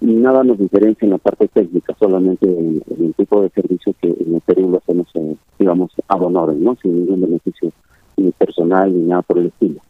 Y 0.00 0.06
nada 0.06 0.42
nos 0.42 0.58
diferencia 0.58 1.06
en 1.06 1.12
la 1.12 1.18
parte 1.18 1.46
técnica, 1.46 1.94
solamente 2.00 2.46
en, 2.46 2.82
el 2.98 3.14
tipo 3.14 3.42
de 3.42 3.48
servicio 3.50 3.94
que 4.02 4.08
en 4.08 4.34
el 4.34 4.40
Perú 4.40 4.76
hacemos, 4.76 5.06
eh, 5.14 5.36
digamos, 5.60 5.92
a 6.08 6.16
honor, 6.16 6.52
¿no? 6.56 6.76
sin 6.82 6.96
ningún 6.96 7.20
beneficio 7.20 7.70
ni 8.16 8.32
personal 8.32 8.92
ni 8.92 9.04
nada 9.04 9.22
por 9.22 9.38
el 9.38 9.46
estilo. 9.46 9.80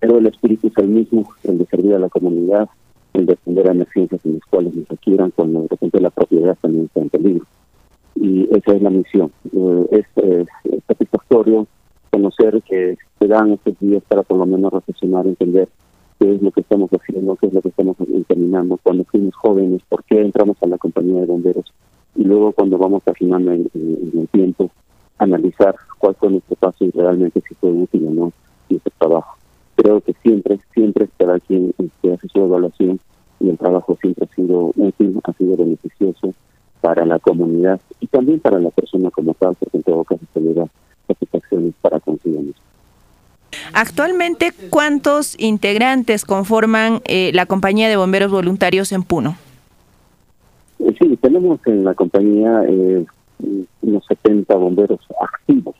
Pero 0.00 0.18
el 0.18 0.26
espíritu 0.26 0.66
es 0.66 0.76
el 0.76 0.88
mismo, 0.88 1.26
el 1.44 1.56
de 1.56 1.64
servir 1.64 1.94
a 1.94 1.98
la 1.98 2.10
comunidad, 2.10 2.68
el 3.14 3.24
de 3.24 3.32
atender 3.32 3.68
a 3.68 3.72
emergencias 3.72 4.20
en 4.26 4.34
las 4.34 4.44
cuales 4.50 4.74
nos 4.74 4.86
requieran 4.86 5.30
cuando 5.34 5.62
de 5.62 5.68
repente 5.68 5.98
la 5.98 6.10
propiedad 6.10 6.58
también 6.60 6.84
está 6.84 7.00
en 7.00 7.08
peligro 7.08 7.46
y 8.16 8.48
esa 8.54 8.72
es 8.72 8.82
la 8.82 8.90
misión. 8.90 9.32
Eh, 9.52 9.86
es, 9.90 10.46
satisfactorio 10.86 11.66
conocer 12.10 12.62
que 12.62 12.96
se 13.18 13.26
dan 13.26 13.52
estos 13.52 13.78
días 13.80 14.02
para 14.08 14.22
por 14.22 14.38
lo 14.38 14.46
menos 14.46 14.72
reflexionar, 14.72 15.26
entender 15.26 15.68
qué 16.18 16.34
es 16.34 16.42
lo 16.42 16.50
que 16.50 16.60
estamos 16.60 16.90
haciendo, 16.90 17.36
qué 17.36 17.46
es 17.46 17.52
lo 17.52 17.60
que 17.60 17.68
estamos 17.68 17.96
terminando, 18.26 18.78
cuando 18.82 19.04
fuimos 19.04 19.34
jóvenes, 19.34 19.82
por 19.88 20.04
qué 20.04 20.20
entramos 20.20 20.56
a 20.62 20.66
la 20.66 20.78
compañía 20.78 21.20
de 21.20 21.26
bomberos 21.26 21.72
y 22.14 22.24
luego 22.24 22.52
cuando 22.52 22.78
vamos 22.78 23.02
afinando 23.06 23.52
en, 23.52 23.68
en, 23.74 24.20
el 24.20 24.28
tiempo, 24.28 24.70
analizar 25.18 25.74
cuál 25.98 26.14
fue 26.14 26.30
nuestro 26.30 26.56
paso 26.56 26.84
y 26.84 26.90
realmente 26.90 27.42
si 27.46 27.54
fue 27.54 27.70
útil 27.70 28.06
o 28.06 28.10
no 28.10 28.32
nuestro 28.70 28.92
trabajo. 28.98 29.36
Creo 29.76 30.00
que 30.00 30.14
siempre, 30.22 30.58
siempre 30.72 31.08
cada 31.18 31.38
quien 31.40 31.74
que 32.02 32.12
hace 32.12 32.28
su 32.28 32.38
evaluación 32.38 32.98
y 33.40 33.50
el 33.50 33.58
trabajo 33.58 33.98
siempre 34.00 34.26
ha 34.30 34.34
sido 34.34 34.72
útil, 34.76 35.20
ha 35.24 35.32
sido 35.34 35.56
beneficioso 35.56 36.34
para 36.80 37.04
la 37.04 37.18
comunidad 37.18 37.80
y 38.00 38.06
también 38.06 38.40
para 38.40 38.58
la 38.58 38.70
persona 38.70 39.10
como 39.10 39.34
tal, 39.34 39.54
porque 39.58 39.78
en 39.78 39.82
todo 39.82 40.04
caso 40.04 40.22
se 40.32 40.40
le 40.40 40.54
da 40.54 40.66
satisfacciones 41.06 41.74
para 41.80 42.00
conseguir 42.00 42.54
Actualmente, 43.72 44.52
¿cuántos 44.70 45.38
integrantes 45.38 46.24
conforman 46.24 47.00
eh, 47.04 47.30
la 47.34 47.46
compañía 47.46 47.88
de 47.88 47.96
bomberos 47.96 48.30
voluntarios 48.30 48.92
en 48.92 49.02
Puno? 49.02 49.36
Eh, 50.78 50.94
sí, 50.98 51.16
tenemos 51.16 51.60
en 51.66 51.84
la 51.84 51.94
compañía 51.94 52.62
eh, 52.66 53.04
unos 53.82 54.04
70 54.06 54.54
bomberos 54.54 55.00
activos. 55.20 55.74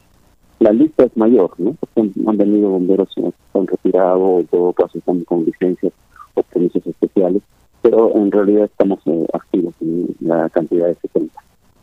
La 0.58 0.72
lista 0.72 1.04
es 1.04 1.16
mayor, 1.16 1.52
¿no? 1.58 1.74
Porque 1.78 2.10
han 2.26 2.36
venido 2.36 2.70
bomberos 2.70 3.08
que 3.14 3.22
han 3.54 3.66
retirado, 3.66 4.40
en 4.40 4.46
todo 4.46 4.72
caso 4.72 4.98
están 4.98 5.24
con 5.24 5.44
licencias 5.44 5.92
o 6.34 6.42
permisos 6.42 6.86
especiales, 6.86 7.42
pero 7.88 8.10
en 8.16 8.32
realidad 8.32 8.64
estamos 8.64 8.98
eh, 9.06 9.26
activos 9.32 9.72
en 9.80 10.08
la 10.18 10.48
cantidad 10.50 10.88
de 10.88 10.96
70. 10.96 11.32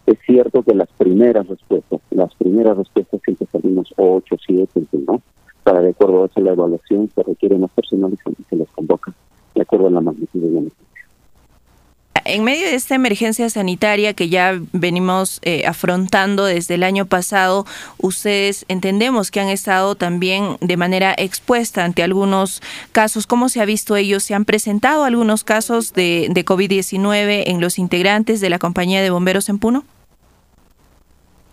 Es 0.05 0.17
cierto 0.25 0.61
que 0.61 0.75
las 0.75 0.89
primeras 0.97 1.47
respuestas, 1.47 2.01
las 2.11 2.35
primeras 2.35 2.75
respuestas 2.75 3.21
siempre 3.23 3.47
salimos 3.49 3.93
8, 3.95 4.35
7, 4.45 4.85
¿no? 5.07 5.21
Para 5.63 5.79
de 5.79 5.91
acuerdo 5.91 6.23
a 6.23 6.25
eso 6.25 6.41
la 6.41 6.51
evaluación 6.51 7.09
se 7.15 7.23
requiere 7.23 7.57
más 7.57 7.71
personal 7.71 8.11
y 8.11 8.17
se, 8.17 8.43
se 8.49 8.55
les 8.57 8.69
convoca 8.71 9.13
de 9.55 9.61
acuerdo 9.61 9.87
a 9.87 9.91
la 9.91 10.01
magnitud 10.01 10.41
de 10.41 10.51
la 10.51 10.69
en 12.33 12.43
medio 12.43 12.65
de 12.65 12.73
esta 12.73 12.95
emergencia 12.95 13.47
sanitaria 13.47 14.15
que 14.15 14.27
ya 14.27 14.59
venimos 14.71 15.39
eh, 15.43 15.67
afrontando 15.67 16.45
desde 16.45 16.73
el 16.73 16.83
año 16.83 17.05
pasado, 17.05 17.65
ustedes 17.99 18.65
entendemos 18.69 19.29
que 19.29 19.39
han 19.39 19.49
estado 19.49 19.93
también 19.93 20.57
de 20.59 20.75
manera 20.75 21.13
expuesta 21.15 21.85
ante 21.85 22.01
algunos 22.01 22.63
casos. 22.91 23.27
¿Cómo 23.27 23.49
se 23.49 23.61
ha 23.61 23.65
visto 23.65 23.95
ellos? 23.95 24.23
¿Se 24.23 24.33
han 24.33 24.45
presentado 24.45 25.03
algunos 25.03 25.43
casos 25.43 25.93
de, 25.93 26.27
de 26.31 26.43
COVID-19 26.43 27.43
en 27.45 27.61
los 27.61 27.77
integrantes 27.77 28.41
de 28.41 28.49
la 28.49 28.57
compañía 28.57 29.03
de 29.03 29.11
bomberos 29.11 29.47
en 29.49 29.59
Puno? 29.59 29.83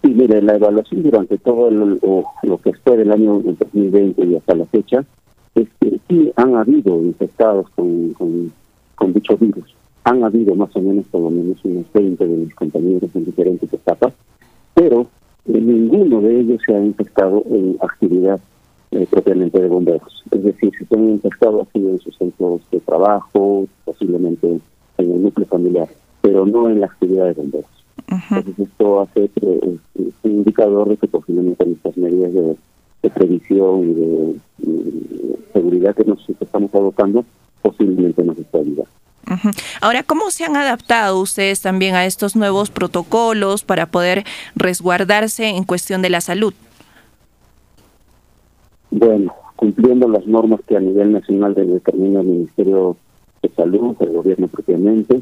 Sí, 0.02 0.08
mire, 0.08 0.40
la 0.40 0.54
evaluación 0.54 1.02
durante 1.02 1.36
todo 1.36 1.70
lo 1.70 2.58
que 2.62 2.72
fue 2.72 2.96
del 2.96 3.12
año 3.12 3.38
2020 3.42 4.24
y 4.24 4.36
hasta 4.36 4.54
la 4.54 4.64
fecha, 4.64 5.04
es 5.54 5.68
que 5.78 6.00
sí 6.08 6.32
han 6.36 6.54
habido 6.56 7.02
infectados 7.02 7.68
con, 7.76 8.14
con, 8.14 8.50
con 8.94 9.12
dicho 9.12 9.36
virus 9.36 9.74
han 10.04 10.24
habido 10.24 10.54
más 10.54 10.74
o 10.74 10.80
menos 10.80 11.06
por 11.06 11.22
lo 11.22 11.30
menos 11.30 11.58
unos 11.64 11.84
20 11.92 12.26
de 12.26 12.36
mis 12.36 12.54
compañeros 12.54 13.10
en 13.14 13.24
diferentes 13.24 13.72
etapas, 13.72 14.12
pero 14.74 15.06
eh, 15.46 15.60
ninguno 15.60 16.20
de 16.20 16.40
ellos 16.40 16.60
se 16.64 16.74
ha 16.74 16.84
infectado 16.84 17.42
en 17.50 17.76
actividad 17.80 18.40
eh, 18.92 19.06
propiamente 19.08 19.60
de 19.60 19.68
bomberos. 19.68 20.24
Es 20.30 20.42
decir, 20.42 20.72
si 20.78 20.84
se 20.84 20.94
han 20.94 21.10
infectado 21.10 21.62
ha 21.62 21.72
sido 21.72 21.90
en 21.90 21.98
sus 21.98 22.16
centros 22.16 22.60
de 22.70 22.80
trabajo, 22.80 23.66
posiblemente 23.84 24.48
en 24.48 25.10
el 25.10 25.22
núcleo 25.22 25.46
familiar, 25.46 25.88
pero 26.20 26.46
no 26.46 26.68
en 26.68 26.80
la 26.80 26.86
actividad 26.86 27.26
de 27.26 27.34
bomberos. 27.34 27.70
Entonces 28.08 28.58
esto 28.58 29.00
hace 29.00 29.30
eh, 29.40 29.78
un 29.94 30.10
indicador 30.24 30.88
de 30.88 30.96
que 30.96 31.06
posiblemente 31.06 31.64
nuestras 31.64 31.96
medidas 31.96 32.32
de, 32.32 32.56
previsión 33.10 33.90
y 33.90 33.94
de, 33.94 34.36
seguridad 35.52 35.94
que 35.94 36.04
nos 36.04 36.28
estamos 36.28 36.74
adoptando 36.74 37.24
posiblemente 37.62 38.22
nos 38.24 38.38
está 38.38 38.58
ayudando. 38.58 38.86
Ahora, 39.80 40.02
¿cómo 40.02 40.30
se 40.30 40.44
han 40.44 40.56
adaptado 40.56 41.20
ustedes 41.20 41.60
también 41.60 41.94
a 41.94 42.04
estos 42.04 42.36
nuevos 42.36 42.70
protocolos 42.70 43.62
para 43.62 43.86
poder 43.86 44.24
resguardarse 44.56 45.46
en 45.46 45.64
cuestión 45.64 46.02
de 46.02 46.10
la 46.10 46.20
salud? 46.20 46.52
Bueno, 48.90 49.34
cumpliendo 49.56 50.08
las 50.08 50.26
normas 50.26 50.60
que 50.66 50.76
a 50.76 50.80
nivel 50.80 51.12
nacional 51.12 51.54
determina 51.54 52.20
el 52.20 52.26
Ministerio 52.26 52.96
de 53.42 53.48
Salud, 53.50 53.96
el 54.00 54.10
gobierno 54.10 54.48
propiamente, 54.48 55.20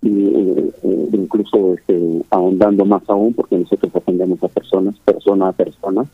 y 0.00 0.26
eh, 0.26 0.70
eh, 0.84 1.08
incluso 1.12 1.74
este, 1.74 2.22
ahondando 2.30 2.84
más 2.84 3.02
aún, 3.08 3.34
porque 3.34 3.58
nosotros 3.58 3.90
atendemos 3.94 4.42
a 4.44 4.48
personas, 4.48 4.94
persona 5.00 5.48
a 5.48 5.52
persona, 5.52 6.04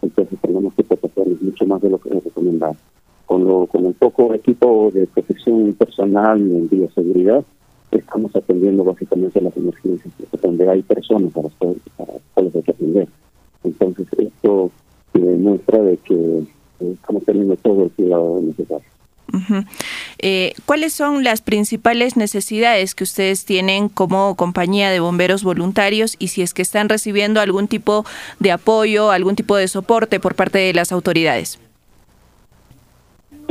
entonces 0.00 0.38
tenemos 0.40 0.72
que 0.74 0.84
protegerles 0.84 1.42
mucho 1.42 1.66
más 1.66 1.82
de 1.82 1.90
lo 1.90 1.98
que 1.98 2.16
es 2.16 2.24
recomendado 2.24 2.76
con, 3.26 3.44
lo, 3.44 3.66
con 3.66 3.86
el 3.86 3.94
poco 3.94 4.34
equipo 4.34 4.90
de 4.92 5.06
protección 5.06 5.72
personal 5.74 6.40
en 6.40 6.68
bioseguridad, 6.68 7.44
estamos 7.90 8.34
atendiendo 8.34 8.84
básicamente 8.84 9.40
las 9.40 9.56
emergencias, 9.56 10.12
donde 10.42 10.68
hay 10.68 10.82
personas 10.82 11.32
para, 11.32 11.48
las 12.36 12.54
hay 12.54 12.62
que 12.62 12.70
atender. 12.70 13.08
Entonces, 13.62 14.06
esto 14.18 14.70
demuestra 15.12 15.82
de 15.82 15.96
que 15.98 16.44
estamos 16.80 17.24
teniendo 17.24 17.56
todo 17.56 17.84
el 17.84 17.90
cuidado 17.90 18.40
necesario. 18.42 18.84
Eh, 20.18 20.54
¿Cuáles 20.64 20.92
son 20.92 21.24
las 21.24 21.40
principales 21.40 22.16
necesidades 22.16 22.94
que 22.94 23.04
ustedes 23.04 23.44
tienen 23.44 23.88
como 23.88 24.36
compañía 24.36 24.90
de 24.90 25.00
bomberos 25.00 25.42
voluntarios 25.42 26.14
y 26.18 26.28
si 26.28 26.42
es 26.42 26.54
que 26.54 26.62
están 26.62 26.88
recibiendo 26.88 27.40
algún 27.40 27.66
tipo 27.66 28.04
de 28.38 28.52
apoyo, 28.52 29.10
algún 29.10 29.34
tipo 29.34 29.56
de 29.56 29.66
soporte 29.66 30.20
por 30.20 30.34
parte 30.34 30.58
de 30.58 30.72
las 30.72 30.92
autoridades? 30.92 31.58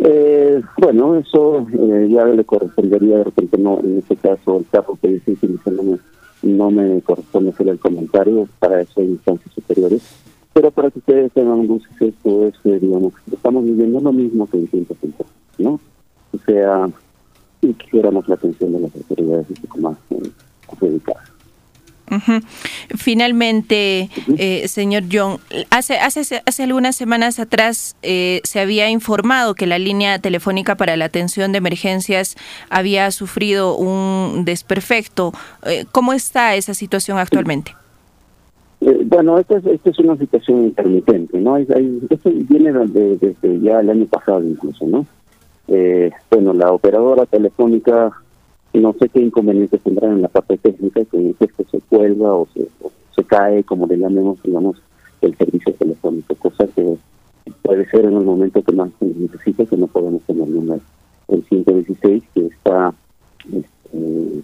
Eh, 0.06 0.62
bueno, 0.80 1.16
eso 1.16 1.66
eh, 1.72 2.10
ya 2.12 2.26
le 2.26 2.44
correspondería 2.44 3.20
de 3.20 3.24
repente, 3.24 3.58
no, 3.58 3.80
en 3.80 4.00
este 4.00 4.18
caso, 4.18 4.58
el 4.58 4.68
caso 4.68 5.00
que 5.02 5.08
dice 5.08 5.38
no 5.72 5.84
me, 5.84 5.98
no 6.42 6.72
me 6.72 7.02
corresponde 7.02 7.52
hacer 7.52 7.70
el 7.70 7.80
comentario, 7.80 8.46
para 8.60 8.82
eso 8.82 9.00
hay 9.00 9.08
instancias 9.08 9.54
superiores. 9.56 10.02
Pero 10.52 10.72
para 10.72 10.92
que 10.92 11.00
ustedes 11.00 11.32
tengan 11.32 11.66
luces, 11.66 11.90
esto 12.02 12.48
es, 12.48 12.54
eh, 12.66 12.80
digamos, 12.82 13.14
estamos 13.32 13.64
viviendo 13.64 14.02
lo 14.02 14.12
mismo 14.12 14.46
que 14.48 14.58
en 14.58 14.68
150, 14.68 15.24
¿no? 15.60 15.80
O 16.34 16.38
sea, 16.46 16.90
y 17.62 17.74
quisiéramos 17.74 18.28
la 18.28 18.36
atención 18.36 18.74
de 18.74 18.80
las 18.82 18.96
autoridades 18.96 19.48
un 19.50 19.56
poco 20.68 20.86
eh, 22.12 22.42
Finalmente, 22.96 24.10
eh, 24.38 24.68
señor 24.68 25.04
John, 25.12 25.38
hace, 25.70 25.98
hace, 25.98 26.42
hace 26.46 26.64
algunas 26.64 26.96
semanas 26.96 27.40
atrás 27.40 27.96
eh, 28.02 28.42
se 28.44 28.60
había 28.60 28.90
informado 28.90 29.56
que 29.56 29.68
la 29.68 29.80
línea 29.80 30.20
telefónica 30.20 30.76
para 30.76 30.96
la 30.98 31.06
atención 31.06 31.52
de 31.52 31.58
emergencias 31.60 32.36
había 32.70 33.10
sufrido 33.12 33.76
un 33.76 34.46
desperfecto. 34.46 35.34
Eh, 35.66 35.86
¿Cómo 35.92 36.14
está 36.14 36.56
esa 36.56 36.74
situación 36.74 37.18
actualmente? 37.18 37.74
bueno, 39.06 39.40
esta 39.40 39.60
es, 39.60 39.66
esta 39.66 39.92
es 39.92 40.00
una 40.00 40.18
situación 40.18 40.66
intermitente, 40.66 41.40
¿no? 41.40 41.56
esto 41.56 42.30
viene 42.50 42.74
desde, 42.74 43.62
ya 43.62 43.80
el 43.80 43.90
año 43.90 44.06
pasado 44.08 44.44
incluso, 44.44 44.86
¿no? 44.86 45.06
bueno, 46.30 46.52
la 46.52 46.74
operadora 46.74 47.26
telefónica 47.26 48.12
no 48.80 48.94
sé 48.94 49.10
qué 49.10 49.22
inconvenientes 49.22 49.82
tendrán 49.82 50.14
en 50.14 50.22
la 50.24 50.28
parte 50.28 50.58
técnica, 50.58 51.04
que 51.06 51.36
esto 51.40 51.64
se 51.70 51.80
cuelga 51.82 52.34
o 52.34 52.48
se, 52.54 52.68
se 53.16 53.24
cae, 53.24 53.64
como 53.64 53.88
le 53.88 53.98
llamemos, 53.98 54.42
digamos, 54.44 54.78
el 55.22 55.36
servicio 55.38 55.74
telefónico, 55.74 56.36
cosa 56.36 56.68
que 56.68 56.98
puede 57.62 57.90
ser 57.90 58.06
en 58.06 58.14
el 58.14 58.24
momento 58.24 58.62
que 58.64 58.72
más 58.74 58.90
se 59.00 59.06
necesita, 59.06 59.66
que 59.66 59.78
no 59.78 59.88
podemos 59.88 60.22
tener 60.24 60.48
número. 60.48 60.82
El 61.28 61.44
116, 61.44 62.24
que 62.34 62.46
está 62.48 62.94
este, 63.52 64.44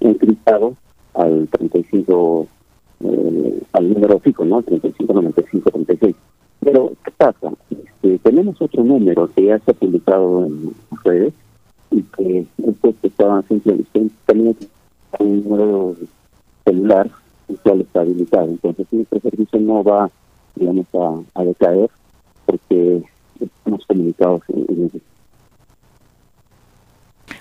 encriptado 0.00 0.74
al 1.14 1.48
35, 1.48 2.46
eh, 3.04 3.62
al 3.72 3.92
número 3.92 4.18
fijo, 4.20 4.44
¿no? 4.44 4.62
35, 4.62 5.12
95, 5.12 5.70
36. 5.70 6.16
Pero, 6.60 6.92
¿qué 7.04 7.10
pasa? 7.10 7.52
Este, 7.70 8.18
tenemos 8.18 8.60
otro 8.60 8.82
número 8.84 9.28
que 9.34 9.44
ya 9.46 9.58
se 9.58 9.70
ha 9.70 9.74
publicado 9.74 10.46
en 10.46 10.70
redes, 11.04 11.34
y 11.92 12.02
que 12.02 12.46
estos 12.66 12.94
que 13.00 13.08
estaban 13.08 13.46
simplemente 13.46 14.08
tenía 14.26 14.54
un 15.18 15.44
número 15.44 15.96
celular 16.64 17.10
el 17.48 17.58
cual 17.58 17.80
está 17.82 18.00
habilitado. 18.00 18.46
Entonces 18.46 18.86
nuestro 18.90 19.20
servicio 19.20 19.60
no 19.60 19.84
va, 19.84 20.10
digamos, 20.54 20.86
a, 20.94 21.40
a 21.40 21.44
decaer 21.44 21.90
porque 22.46 23.02
estamos 23.40 23.84
comunicados 23.86 24.42
en, 24.48 24.86
ese 24.86 25.00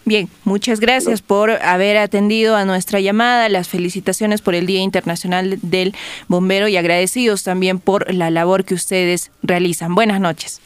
Bien, 0.03 0.29
muchas 0.43 0.79
gracias 0.79 1.21
por 1.21 1.51
haber 1.51 1.97
atendido 1.97 2.55
a 2.55 2.65
nuestra 2.65 2.99
llamada, 2.99 3.47
las 3.49 3.69
felicitaciones 3.69 4.41
por 4.41 4.55
el 4.55 4.65
Día 4.65 4.81
Internacional 4.81 5.59
del 5.61 5.93
Bombero 6.27 6.67
y 6.67 6.75
agradecidos 6.75 7.43
también 7.43 7.79
por 7.79 8.11
la 8.13 8.29
labor 8.31 8.65
que 8.65 8.73
ustedes 8.73 9.31
realizan. 9.43 9.95
Buenas 9.95 10.19
noches. 10.19 10.59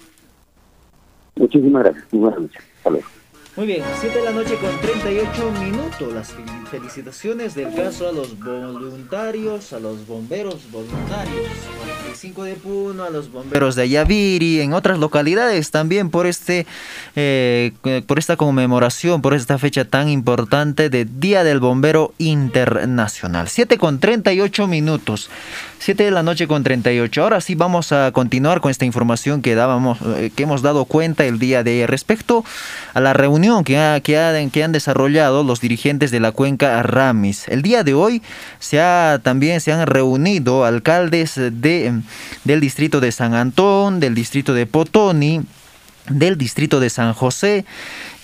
Muchísimas 1.36 1.84
gracias. 1.84 2.06
Buenas 2.12 2.40
noches. 2.40 2.64
Hasta 2.78 2.90
luego. 2.90 3.15
Muy 3.56 3.68
bien, 3.68 3.84
7 4.02 4.18
de 4.18 4.26
la 4.26 4.32
noche 4.32 4.58
con 4.58 4.78
38 4.82 5.52
minutos. 5.62 6.14
Las 6.14 6.34
felicitaciones 6.70 7.56
del 7.56 7.74
caso 7.74 8.10
a 8.10 8.12
los 8.12 8.38
voluntarios, 8.38 9.72
a 9.72 9.80
los 9.80 10.06
bomberos 10.06 10.70
voluntarios. 10.72 11.48
45 11.78 12.44
de 12.44 12.56
Puno, 12.56 13.06
a 13.06 13.10
los 13.10 13.32
bomberos 13.32 13.76
de 13.76 13.84
Ayaviri, 13.84 14.60
en 14.60 14.74
otras 14.74 15.00
localidades 15.00 15.72
también 15.72 16.10
por 16.10 16.28
este 16.28 16.68
eh, 17.16 17.72
por 18.06 18.20
esta 18.20 18.36
conmemoración, 18.36 19.22
por 19.22 19.34
esta 19.34 19.58
fecha 19.58 19.86
tan 19.86 20.10
importante 20.10 20.90
de 20.90 21.06
Día 21.06 21.46
del 21.46 21.62
Bombero 21.62 22.14
Internacional. 22.18 23.48
7 23.48 23.78
con 23.78 24.02
38 24.02 24.68
minutos. 24.68 25.30
7 25.80 26.04
de 26.04 26.12
la 26.12 26.24
noche 26.24 26.48
con 26.48 26.64
38. 26.64 27.22
Ahora 27.22 27.42
sí 27.42 27.56
vamos 27.56 27.92
a 27.92 28.12
continuar 28.12 28.62
con 28.62 28.72
esta 28.72 28.86
información 28.86 29.42
que 29.42 29.56
dábamos, 29.56 30.00
eh, 30.18 30.32
que 30.36 30.44
hemos 30.44 30.62
dado 30.62 30.86
cuenta 30.86 31.26
el 31.26 31.40
día 31.40 31.64
de 31.64 31.86
respecto 31.88 32.44
a 32.94 33.02
la 33.02 33.14
reunión 33.14 33.64
que, 33.64 33.78
ha, 33.78 34.00
que, 34.00 34.50
que 34.52 34.64
han 34.64 34.72
desarrollado 34.72 35.44
los 35.44 35.62
dirigentes 35.62 36.12
de 36.12 36.20
la 36.20 36.32
cuenca 36.32 36.82
Ramis. 36.82 37.48
El 37.48 37.62
día 37.62 37.84
de 37.84 37.94
hoy 37.94 38.22
se 38.60 38.82
ha, 38.82 39.20
también 39.22 39.62
se 39.62 39.72
han 39.72 39.86
reunido 39.86 40.66
alcaldes 40.66 41.36
de, 41.36 42.02
del 42.44 42.60
distrito 42.60 43.00
de 43.00 43.12
San 43.12 43.34
Antón, 43.34 44.00
del 44.00 44.16
distrito 44.16 44.54
de 44.54 44.66
Potoni, 44.66 45.42
del 46.10 46.38
distrito 46.38 46.80
de 46.80 46.90
San 46.90 47.14
José 47.14 47.66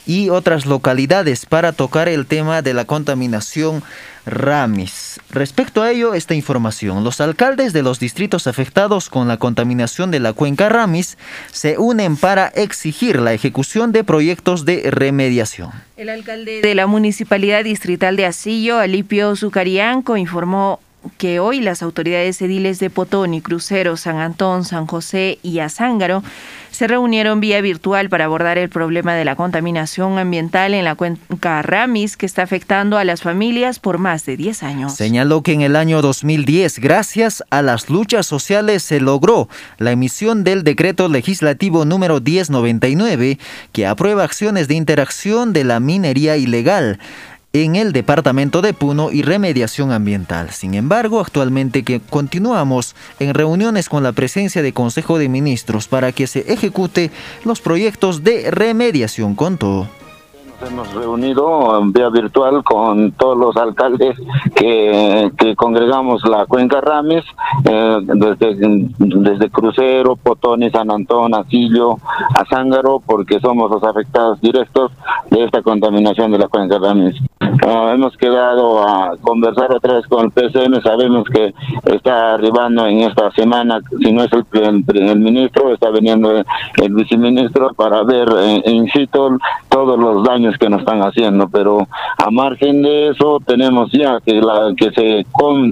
y 0.05 0.29
otras 0.29 0.65
localidades 0.65 1.45
para 1.45 1.73
tocar 1.73 2.07
el 2.07 2.25
tema 2.25 2.61
de 2.61 2.73
la 2.73 2.85
contaminación 2.85 3.83
Ramis. 4.25 5.19
Respecto 5.29 5.81
a 5.81 5.91
ello, 5.91 6.13
esta 6.13 6.33
información, 6.33 7.03
los 7.03 7.21
alcaldes 7.21 7.73
de 7.73 7.83
los 7.83 7.99
distritos 7.99 8.47
afectados 8.47 9.09
con 9.09 9.27
la 9.27 9.37
contaminación 9.37 10.11
de 10.11 10.19
la 10.19 10.33
cuenca 10.33 10.69
Ramis 10.69 11.17
se 11.51 11.77
unen 11.77 12.17
para 12.17 12.47
exigir 12.47 13.19
la 13.19 13.33
ejecución 13.33 13.91
de 13.91 14.03
proyectos 14.03 14.65
de 14.65 14.89
remediación. 14.91 15.71
El 15.97 16.09
alcalde 16.09 16.61
de 16.61 16.75
la 16.75 16.87
Municipalidad 16.87 17.63
Distrital 17.63 18.15
de 18.15 18.25
Asillo, 18.25 18.79
Alipio 18.79 19.35
Zucarianco, 19.35 20.17
informó 20.17 20.79
que 21.17 21.39
hoy 21.39 21.61
las 21.61 21.81
autoridades 21.81 22.41
ediles 22.41 22.79
de 22.79 22.89
Potón 22.89 23.33
y 23.33 23.41
Crucero, 23.41 23.97
San 23.97 24.17
Antón, 24.17 24.65
San 24.65 24.85
José 24.85 25.39
y 25.41 25.59
Azángaro 25.59 26.23
se 26.71 26.87
reunieron 26.87 27.39
vía 27.39 27.61
virtual 27.61 28.09
para 28.09 28.25
abordar 28.25 28.57
el 28.57 28.69
problema 28.69 29.13
de 29.13 29.25
la 29.25 29.35
contaminación 29.35 30.17
ambiental 30.17 30.73
en 30.73 30.85
la 30.85 30.95
cuenca 30.95 31.61
Ramis 31.61 32.17
que 32.17 32.25
está 32.25 32.43
afectando 32.43 32.97
a 32.97 33.03
las 33.03 33.21
familias 33.21 33.79
por 33.79 33.97
más 33.97 34.25
de 34.25 34.37
10 34.37 34.63
años. 34.63 34.93
Señaló 34.95 35.43
que 35.43 35.53
en 35.53 35.61
el 35.61 35.75
año 35.75 36.01
2010, 36.01 36.79
gracias 36.79 37.43
a 37.49 37.61
las 37.61 37.89
luchas 37.89 38.25
sociales, 38.25 38.83
se 38.83 38.99
logró 38.99 39.49
la 39.77 39.91
emisión 39.91 40.43
del 40.43 40.63
decreto 40.63 41.09
legislativo 41.09 41.85
número 41.85 42.21
1099 42.21 43.37
que 43.71 43.85
aprueba 43.85 44.23
acciones 44.23 44.67
de 44.67 44.75
interacción 44.75 45.53
de 45.53 45.63
la 45.63 45.79
minería 45.79 46.37
ilegal 46.37 46.99
en 47.53 47.75
el 47.75 47.91
departamento 47.91 48.61
de 48.61 48.73
Puno 48.73 49.11
y 49.11 49.23
remediación 49.23 49.91
ambiental. 49.91 50.51
Sin 50.51 50.73
embargo, 50.73 51.19
actualmente 51.19 51.83
que 51.83 51.99
continuamos 51.99 52.95
en 53.19 53.33
reuniones 53.33 53.89
con 53.89 54.03
la 54.03 54.13
presencia 54.13 54.61
de 54.61 54.73
Consejo 54.73 55.17
de 55.17 55.29
Ministros 55.29 55.87
para 55.87 56.11
que 56.11 56.27
se 56.27 56.51
ejecute 56.51 57.11
los 57.43 57.59
proyectos 57.59 58.23
de 58.23 58.51
remediación 58.51 59.35
con 59.35 59.57
todo 59.57 60.00
hemos 60.67 60.93
reunido 60.93 61.79
en 61.79 61.91
vía 61.91 62.09
virtual 62.09 62.63
con 62.63 63.11
todos 63.13 63.37
los 63.37 63.55
alcaldes 63.57 64.17
que, 64.55 65.31
congregamos 65.55 66.23
la 66.27 66.45
cuenca 66.45 66.81
Rames, 66.81 67.23
eh, 67.65 67.99
desde, 68.03 68.55
desde 68.97 69.49
Crucero, 69.49 70.15
Potón 70.15 70.61
San 70.71 70.91
Antón, 70.91 71.33
Asillo, 71.33 71.97
Azángaro, 72.35 73.01
porque 73.05 73.39
somos 73.39 73.71
los 73.71 73.83
afectados 73.83 74.39
directos 74.41 74.91
de 75.29 75.43
esta 75.43 75.61
contaminación 75.61 76.31
de 76.31 76.39
la 76.39 76.47
cuenca 76.47 76.77
Rames. 76.79 77.15
Ah, 77.65 77.91
hemos 77.93 78.15
quedado 78.17 78.87
a 78.87 79.17
conversar 79.21 79.71
otra 79.73 79.95
vez 79.95 80.07
con 80.07 80.25
el 80.25 80.31
PCM, 80.31 80.81
sabemos 80.81 81.25
que 81.29 81.53
está 81.85 82.35
arribando 82.35 82.85
en 82.87 83.01
esta 83.01 83.31
semana, 83.31 83.79
si 83.99 84.11
no 84.11 84.23
es 84.23 84.31
el, 84.33 84.45
el, 84.53 85.19
ministro, 85.19 85.73
está 85.73 85.89
veniendo 85.89 86.31
el, 86.31 86.93
viceministro 86.93 87.73
para 87.73 88.03
ver 88.03 88.29
en, 88.39 88.61
en 88.65 88.87
situ 88.87 89.37
todos 89.69 89.99
los 89.99 90.23
daños 90.23 90.50
que 90.57 90.69
nos 90.69 90.81
están 90.81 91.01
haciendo, 91.01 91.49
pero 91.49 91.87
a 92.17 92.31
margen 92.31 92.81
de 92.81 93.09
eso 93.09 93.39
tenemos 93.45 93.91
ya 93.91 94.19
que 94.19 94.41
la 94.41 94.73
que 94.75 94.91
se 94.91 95.25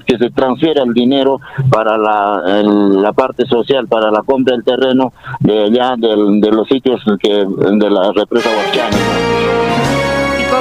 que 0.05 0.17
se 0.17 0.29
transfiera 0.31 0.83
el 0.83 0.93
dinero 0.93 1.39
para 1.71 1.97
la, 1.97 2.61
la 2.63 3.13
parte 3.13 3.45
social, 3.45 3.87
para 3.87 4.11
la 4.11 4.21
compra 4.23 4.55
del 4.55 4.63
terreno 4.63 5.13
de 5.39 5.63
allá 5.63 5.95
de 5.97 6.51
los 6.51 6.67
sitios 6.67 7.01
que 7.21 7.29
de 7.29 7.89
la 7.89 8.11
represa 8.11 8.49
Huachana 8.49 9.88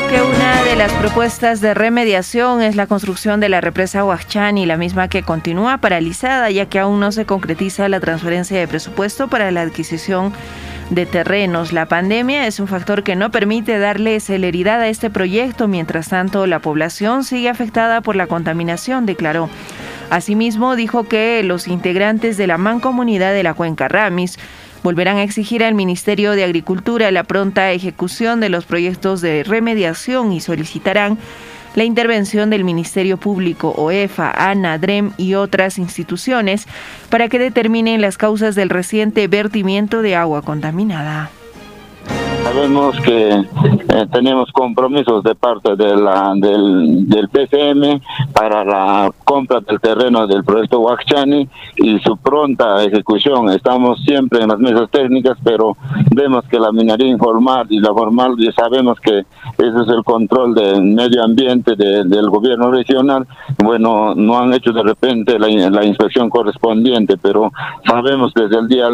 que 0.07 0.23
una 0.23 0.63
de 0.63 0.77
las 0.77 0.93
propuestas 0.93 1.61
de 1.61 1.75
remediación 1.75 2.63
es 2.63 2.77
la 2.77 2.87
construcción 2.87 3.41
de 3.41 3.49
la 3.49 3.61
represa 3.61 4.05
Huachani, 4.05 4.65
la 4.65 4.77
misma 4.77 5.09
que 5.09 5.25
continúa 5.25 5.79
paralizada 5.79 6.51
ya 6.51 6.67
que 6.67 6.79
aún 6.79 7.01
no 7.01 7.11
se 7.11 7.27
concretiza 7.27 7.89
la 7.89 7.99
transferencia 7.99 8.59
de 8.59 8.69
presupuesto 8.69 9.27
para 9.27 9.51
la 9.51 9.63
adquisición 9.63 10.33
de 10.91 11.05
terrenos. 11.05 11.73
La 11.73 11.87
pandemia 11.87 12.47
es 12.47 12.61
un 12.61 12.69
factor 12.69 13.03
que 13.03 13.17
no 13.17 13.33
permite 13.33 13.79
darle 13.79 14.21
celeridad 14.21 14.81
a 14.81 14.89
este 14.89 15.11
proyecto, 15.11 15.67
mientras 15.67 16.09
tanto 16.09 16.47
la 16.47 16.61
población 16.61 17.25
sigue 17.25 17.49
afectada 17.49 18.01
por 18.01 18.15
la 18.15 18.29
contaminación, 18.29 19.05
declaró. 19.05 19.51
Asimismo, 20.11 20.77
dijo 20.77 21.09
que 21.09 21.43
los 21.43 21.67
integrantes 21.67 22.37
de 22.37 22.47
la 22.47 22.57
mancomunidad 22.57 23.33
de 23.33 23.43
la 23.43 23.55
cuenca 23.55 23.89
Ramis 23.89 24.39
volverán 24.83 25.17
a 25.17 25.23
exigir 25.23 25.65
al 25.65 25.75
Ministerio 25.75 26.33
de 26.33 26.45
Agricultura 26.45 27.11
la 27.11 27.25
pronta 27.25 27.73
ejecución 27.73 28.41
de 28.41 28.49
los 28.49 28.65
proyectos 28.65 29.21
de 29.21 29.43
remediación 29.45 30.33
y 30.33 30.41
solicitarán 30.41 31.19
la 31.75 31.85
intervención 31.85 32.51
del 32.51 32.65
Ministerio 32.65 33.17
Público, 33.19 33.73
OEFA, 33.77 34.31
ANA, 34.31 34.79
DREM 34.79 35.13
y 35.17 35.35
otras 35.35 35.79
instituciones 35.79 36.67
para 37.09 37.29
que 37.29 37.39
determinen 37.39 38.01
las 38.01 38.19
causas 38.19 38.55
del 38.55 38.71
reciente 38.71 39.29
vertimiento 39.29 40.03
de 40.03 40.17
agua 40.17 40.43
contaminada. 40.43 41.31
Sabemos 42.45 42.99
que 43.01 43.29
eh, 43.31 44.07
tenemos 44.13 44.51
compromisos 44.53 45.23
de 45.23 45.35
parte 45.35 45.77
de 45.77 45.97
la, 45.97 46.33
del, 46.35 47.09
del 47.09 47.29
PCM 47.29 48.01
para 48.33 48.65
la 48.65 49.13
compra 49.25 49.61
del 49.61 49.81
terreno 49.81 50.27
del 50.27 50.45
proyecto 50.45 50.81
Huachani 50.81 51.49
y 51.77 51.99
su 52.01 52.17
pronta 52.17 52.83
ejecución. 52.85 53.51
Estamos 53.51 54.01
siempre 54.05 54.43
en 54.43 54.49
las 54.49 54.59
mesas 54.59 54.91
técnicas, 54.91 55.37
pero 55.43 55.77
vemos 56.11 56.45
que 56.47 56.59
la 56.59 56.73
minería 56.73 57.09
informal 57.09 57.67
y 57.71 57.81
la 57.81 57.93
formal, 57.93 58.35
ya 58.39 58.53
sabemos 58.53 58.99
que 59.01 59.19
ese 59.19 59.83
es 59.83 59.89
el 59.89 60.05
control 60.05 60.55
del 60.55 60.83
medio 60.83 61.23
ambiente 61.23 61.77
del 61.77 62.31
gobierno 62.31 62.71
regional. 62.71 63.27
Bueno, 63.63 64.15
no 64.15 64.39
han 64.39 64.53
hecho 64.53 64.73
de 64.73 64.83
repente 64.83 65.39
la, 65.39 65.85
inspección 65.85 66.31
correspondiente, 66.31 67.17
pero 67.17 67.53
sabemos 67.87 68.33
desde 68.35 68.59
el 68.59 68.69
día 68.69 68.87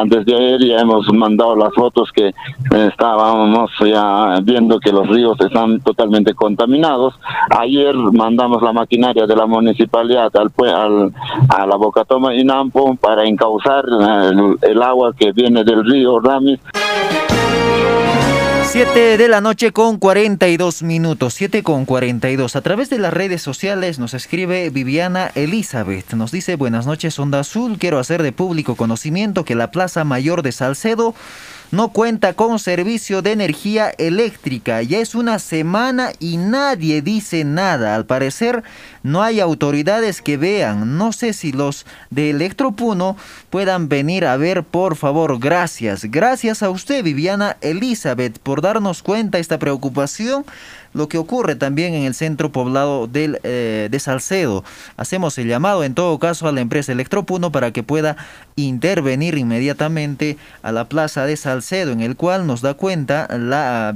antes 0.00 0.24
de 0.24 0.34
ayer 0.34 0.60
ya 0.66 0.80
hemos 0.80 1.12
mandado 1.12 1.56
las 1.56 1.72
fotos 1.74 2.10
que 2.12 2.28
eh, 2.28 2.87
estábamos 2.88 3.70
ya 3.84 4.40
viendo 4.42 4.80
que 4.80 4.92
los 4.92 5.06
ríos 5.08 5.38
están 5.40 5.80
totalmente 5.80 6.34
contaminados. 6.34 7.14
Ayer 7.50 7.94
mandamos 7.94 8.62
la 8.62 8.72
maquinaria 8.72 9.26
de 9.26 9.36
la 9.36 9.46
municipalidad 9.46 10.30
al, 10.36 10.50
al 10.74 11.12
a 11.48 11.66
la 11.66 11.76
Bocatoma 11.76 12.34
Inampo 12.34 12.94
para 12.96 13.24
encauzar 13.24 13.84
el, 13.86 14.58
el 14.62 14.82
agua 14.82 15.12
que 15.16 15.32
viene 15.32 15.64
del 15.64 15.84
río 15.84 16.20
Ramis. 16.20 16.60
7 18.70 19.16
de 19.16 19.28
la 19.28 19.40
noche 19.40 19.72
con 19.72 19.96
42 19.98 20.82
minutos, 20.82 21.32
7 21.32 21.62
con 21.62 21.86
42. 21.86 22.54
A 22.54 22.60
través 22.60 22.90
de 22.90 22.98
las 22.98 23.14
redes 23.14 23.40
sociales 23.40 23.98
nos 23.98 24.12
escribe 24.12 24.68
Viviana 24.68 25.30
Elizabeth. 25.34 26.12
Nos 26.12 26.32
dice, 26.32 26.56
buenas 26.56 26.86
noches, 26.86 27.18
Onda 27.18 27.40
Azul. 27.40 27.78
Quiero 27.78 27.98
hacer 27.98 28.22
de 28.22 28.32
público 28.32 28.76
conocimiento 28.76 29.46
que 29.46 29.54
la 29.54 29.70
Plaza 29.70 30.04
Mayor 30.04 30.42
de 30.42 30.52
Salcedo 30.52 31.14
no 31.70 31.90
cuenta 31.90 32.32
con 32.32 32.58
servicio 32.58 33.22
de 33.22 33.32
energía 33.32 33.90
eléctrica. 33.98 34.82
Ya 34.82 34.98
es 34.98 35.14
una 35.14 35.38
semana 35.38 36.12
y 36.18 36.36
nadie 36.36 37.02
dice 37.02 37.44
nada. 37.44 37.94
Al 37.94 38.06
parecer 38.06 38.62
no 39.02 39.22
hay 39.22 39.40
autoridades 39.40 40.22
que 40.22 40.36
vean. 40.36 40.96
No 40.96 41.12
sé 41.12 41.32
si 41.32 41.52
los 41.52 41.84
de 42.10 42.30
Electropuno 42.30 43.16
puedan 43.50 43.88
venir 43.88 44.24
a 44.24 44.36
ver, 44.36 44.64
por 44.64 44.96
favor. 44.96 45.38
Gracias. 45.38 46.04
Gracias 46.04 46.62
a 46.62 46.70
usted, 46.70 47.04
Viviana 47.04 47.56
Elizabeth, 47.60 48.38
por 48.38 48.62
darnos 48.62 49.02
cuenta 49.02 49.38
esta 49.38 49.58
preocupación 49.58 50.44
lo 50.98 51.08
que 51.08 51.16
ocurre 51.16 51.56
también 51.56 51.94
en 51.94 52.02
el 52.02 52.12
centro 52.12 52.52
poblado 52.52 53.08
eh, 53.14 53.88
de 53.90 54.00
Salcedo. 54.00 54.64
Hacemos 54.98 55.38
el 55.38 55.48
llamado 55.48 55.84
en 55.84 55.94
todo 55.94 56.18
caso 56.18 56.46
a 56.46 56.52
la 56.52 56.60
empresa 56.60 56.92
Electropuno 56.92 57.50
para 57.50 57.70
que 57.70 57.82
pueda 57.82 58.16
intervenir 58.56 59.38
inmediatamente 59.38 60.36
a 60.62 60.72
la 60.72 60.88
plaza 60.88 61.24
de 61.24 61.36
Salcedo, 61.36 61.92
en 61.92 62.00
el 62.00 62.16
cual 62.16 62.46
nos 62.46 62.60
da 62.60 62.74
cuenta 62.74 63.26
la 63.38 63.94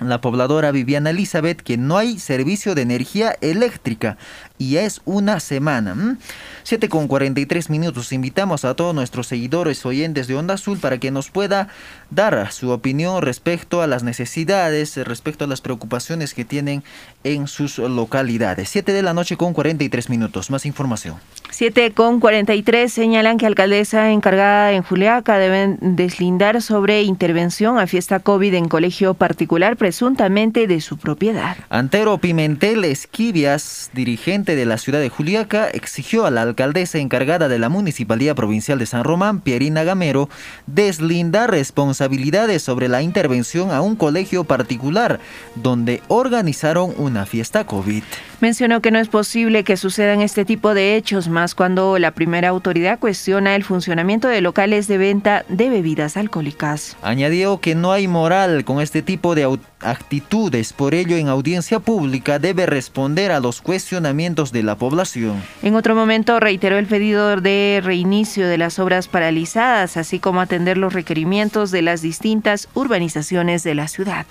la 0.00 0.22
pobladora 0.22 0.70
Viviana 0.70 1.10
Elizabeth 1.10 1.60
que 1.60 1.76
no 1.76 1.98
hay 1.98 2.18
servicio 2.18 2.74
de 2.74 2.80
energía 2.80 3.36
eléctrica 3.42 4.16
y 4.60 4.76
es 4.76 5.00
una 5.06 5.40
semana. 5.40 6.18
7 6.64 6.90
con 6.90 7.08
43 7.08 7.70
minutos. 7.70 8.12
Invitamos 8.12 8.66
a 8.66 8.74
todos 8.74 8.94
nuestros 8.94 9.26
seguidores 9.26 9.84
oyentes 9.86 10.28
de 10.28 10.36
Onda 10.36 10.54
Azul 10.54 10.78
para 10.78 10.98
que 10.98 11.10
nos 11.10 11.30
pueda 11.30 11.68
dar 12.10 12.52
su 12.52 12.70
opinión 12.70 13.22
respecto 13.22 13.80
a 13.80 13.86
las 13.86 14.02
necesidades, 14.02 14.98
respecto 14.98 15.44
a 15.44 15.48
las 15.48 15.62
preocupaciones 15.62 16.34
que 16.34 16.44
tienen 16.44 16.84
en 17.24 17.48
sus 17.48 17.78
localidades. 17.78 18.68
7 18.68 18.92
de 18.92 19.02
la 19.02 19.14
noche 19.14 19.38
con 19.38 19.54
43 19.54 20.10
minutos. 20.10 20.50
Más 20.50 20.66
información. 20.66 21.16
7 21.50 21.92
con 21.92 22.20
43 22.20 22.92
señalan 22.92 23.38
que 23.38 23.46
alcaldesa 23.46 24.10
encargada 24.10 24.72
en 24.72 24.82
Juliaca 24.82 25.38
deben 25.38 25.78
deslindar 25.80 26.60
sobre 26.60 27.02
intervención 27.02 27.78
a 27.78 27.86
fiesta 27.86 28.20
COVID 28.20 28.54
en 28.54 28.68
colegio 28.68 29.14
particular 29.14 29.76
presuntamente 29.76 30.66
de 30.66 30.80
su 30.80 30.98
propiedad. 30.98 31.56
Antero 31.70 32.18
Pimentel 32.18 32.84
Esquivias, 32.84 33.90
dirigente 33.94 34.49
de 34.56 34.66
la 34.66 34.78
ciudad 34.78 35.00
de 35.00 35.08
Juliaca, 35.08 35.68
exigió 35.68 36.26
a 36.26 36.30
la 36.30 36.42
alcaldesa 36.42 36.98
encargada 36.98 37.48
de 37.48 37.58
la 37.58 37.68
Municipalidad 37.68 38.34
Provincial 38.34 38.78
de 38.78 38.86
San 38.86 39.04
Román, 39.04 39.40
Pierina 39.40 39.84
Gamero, 39.84 40.28
deslindar 40.66 41.50
responsabilidades 41.50 42.62
sobre 42.62 42.88
la 42.88 43.02
intervención 43.02 43.70
a 43.70 43.80
un 43.80 43.96
colegio 43.96 44.44
particular 44.44 45.20
donde 45.54 46.02
organizaron 46.08 46.94
una 46.96 47.26
fiesta 47.26 47.64
COVID. 47.64 48.02
Mencionó 48.40 48.80
que 48.80 48.90
no 48.90 48.98
es 48.98 49.08
posible 49.08 49.64
que 49.64 49.76
sucedan 49.76 50.22
este 50.22 50.46
tipo 50.46 50.72
de 50.72 50.96
hechos 50.96 51.28
más 51.28 51.54
cuando 51.54 51.98
la 51.98 52.12
primera 52.12 52.48
autoridad 52.48 52.98
cuestiona 52.98 53.54
el 53.54 53.64
funcionamiento 53.64 54.28
de 54.28 54.40
locales 54.40 54.88
de 54.88 54.96
venta 54.96 55.44
de 55.48 55.68
bebidas 55.68 56.16
alcohólicas. 56.16 56.96
Añadió 57.02 57.60
que 57.60 57.74
no 57.74 57.92
hay 57.92 58.08
moral 58.08 58.64
con 58.64 58.80
este 58.80 59.02
tipo 59.02 59.34
de 59.34 59.58
actitudes, 59.80 60.72
por 60.72 60.94
ello 60.94 61.16
en 61.16 61.28
audiencia 61.28 61.80
pública 61.80 62.38
debe 62.38 62.64
responder 62.64 63.30
a 63.30 63.40
los 63.40 63.60
cuestionamientos 63.60 64.52
de 64.52 64.62
la 64.62 64.76
población. 64.76 65.42
En 65.62 65.74
otro 65.74 65.94
momento 65.94 66.40
reiteró 66.40 66.78
el 66.78 66.86
pedido 66.86 67.36
de 67.36 67.80
reinicio 67.84 68.48
de 68.48 68.56
las 68.56 68.78
obras 68.78 69.08
paralizadas, 69.08 69.98
así 69.98 70.18
como 70.18 70.40
atender 70.40 70.78
los 70.78 70.94
requerimientos 70.94 71.70
de 71.70 71.82
las 71.82 72.00
distintas 72.00 72.68
urbanizaciones 72.72 73.64
de 73.64 73.74
la 73.74 73.86
ciudad. 73.88 74.24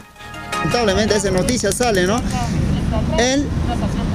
Lamentablemente 0.54 1.16
esa 1.16 1.32
noticia 1.32 1.72
sale, 1.72 2.06
¿no? 2.06 2.20
Él, 3.18 3.48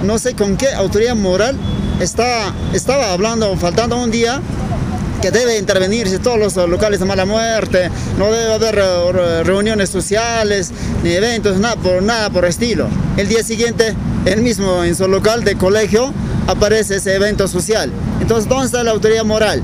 no 0.05 0.18
sé 0.18 0.34
con 0.34 0.57
qué 0.57 0.68
autoridad 0.72 1.16
moral, 1.16 1.57
está, 2.00 2.52
estaba 2.72 3.12
hablando, 3.12 3.57
faltando 3.57 3.96
un 3.96 4.11
día, 4.11 4.40
que 5.22 5.30
debe 5.30 5.59
intervenirse 5.59 6.18
todos 6.18 6.38
los 6.38 6.68
locales 6.68 7.00
de 7.00 7.07
mala 7.07 7.24
muerte, 7.24 7.90
no 8.18 8.30
debe 8.30 8.52
haber 8.52 9.46
reuniones 9.46 9.88
sociales, 9.88 10.70
ni 11.02 11.12
eventos, 11.12 11.59
nada 11.59 11.76
por, 11.76 12.02
nada 12.02 12.28
por 12.28 12.44
estilo. 12.44 12.88
El 13.16 13.28
día 13.28 13.42
siguiente, 13.42 13.94
él 14.26 14.42
mismo 14.42 14.84
en 14.84 14.94
su 14.94 15.09
local 15.09 15.42
de 15.42 15.57
colegio 15.57 16.12
aparece 16.46 16.96
ese 16.96 17.14
evento 17.14 17.48
social. 17.48 17.90
Entonces, 18.20 18.48
¿dónde 18.48 18.66
está 18.66 18.82
la 18.82 18.90
autoridad 18.90 19.24
moral? 19.24 19.62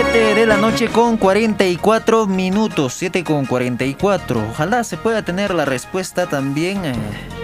7 0.00 0.36
de 0.36 0.46
la 0.46 0.56
noche 0.56 0.86
con 0.86 1.16
44 1.16 2.28
minutos, 2.28 2.94
7 2.94 3.24
con 3.24 3.46
44. 3.46 4.46
Ojalá 4.50 4.84
se 4.84 4.96
pueda 4.96 5.22
tener 5.22 5.52
la 5.52 5.64
respuesta 5.64 6.28
también 6.28 6.84
eh, 6.84 6.94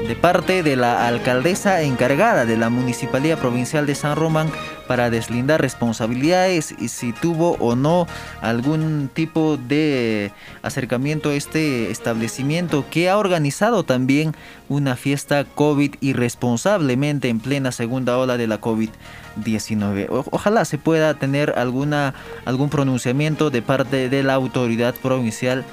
de 0.07 0.14
parte 0.14 0.62
de 0.62 0.76
la 0.76 1.09
alcaldesa 1.09 1.82
encargada 1.82 2.44
de 2.44 2.57
la 2.57 2.70
Municipalidad 2.70 3.38
Provincial 3.38 3.86
de 3.86 3.96
San 3.96 4.14
Román 4.14 4.52
para 4.87 5.11
deslindar 5.11 5.61
responsabilidades 5.61 6.74
y 6.78 6.89
si 6.89 7.12
tuvo 7.12 7.53
o 7.61 7.76
no 7.76 8.07
algún 8.41 9.11
tipo 9.12 9.57
de 9.57 10.32
acercamiento 10.62 11.30
a 11.30 11.35
este 11.35 11.91
establecimiento 11.91 12.85
que 12.91 13.09
ha 13.09 13.18
organizado 13.18 13.85
también 13.85 14.35
una 14.68 14.97
fiesta 14.97 15.45
COVID 15.45 15.95
irresponsablemente 16.01 17.28
en 17.28 17.41
plena 17.41 17.72
segunda 17.72 18.18
ola 18.18 18.37
de 18.37 18.47
la 18.47 18.61
COVID-19. 18.61 20.07
Ojalá 20.30 20.64
se 20.64 20.78
pueda 20.78 21.14
tener 21.14 21.55
alguna, 21.57 22.14
algún 22.45 22.70
pronunciamiento 22.70 23.51
de 23.51 23.62
parte 23.62 24.09
de 24.09 24.22
la 24.22 24.35
autoridad 24.35 24.95
provincial 24.95 25.64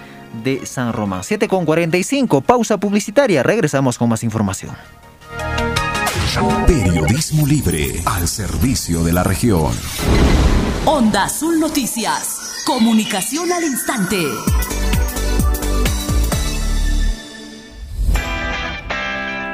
de 0.43 0.65
San 0.65 0.93
Román. 0.93 1.23
7 1.23 1.47
con 1.47 1.65
45, 1.65 2.41
pausa 2.41 2.77
publicitaria, 2.77 3.43
regresamos 3.43 3.97
con 3.97 4.09
más 4.09 4.23
información. 4.23 4.75
Periodismo 6.65 7.45
libre 7.45 8.01
al 8.05 8.25
servicio 8.25 9.03
de 9.03 9.11
la 9.11 9.21
región. 9.21 9.73
Onda 10.85 11.25
Azul 11.25 11.59
Noticias. 11.59 12.63
Comunicación 12.65 13.51
al 13.51 13.65
instante. 13.65 14.17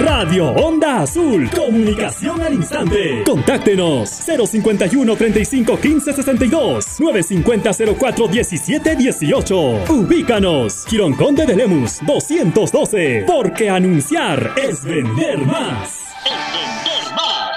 Radio 0.00 0.50
Onda 0.50 1.02
Azul. 1.02 1.50
Comunicación 1.50 2.40
al 2.40 2.54
instante. 2.54 3.24
Contáctenos 3.24 4.08
051 4.10 5.16
35 5.16 5.78
15 5.80 6.12
62 6.12 7.00
950 7.00 7.96
04 7.98 8.28
17 8.28 8.96
18. 8.96 9.56
Ubícanos. 9.90 10.84
Quirón 10.86 11.14
Conde 11.14 11.46
de 11.46 11.56
Lemus 11.56 11.98
212. 12.06 13.24
Porque 13.26 13.68
anunciar 13.68 14.54
es 14.56 14.84
vender 14.84 15.38
más. 15.38 15.98
Es 16.24 16.32
vender 16.54 17.14
más. 17.14 17.48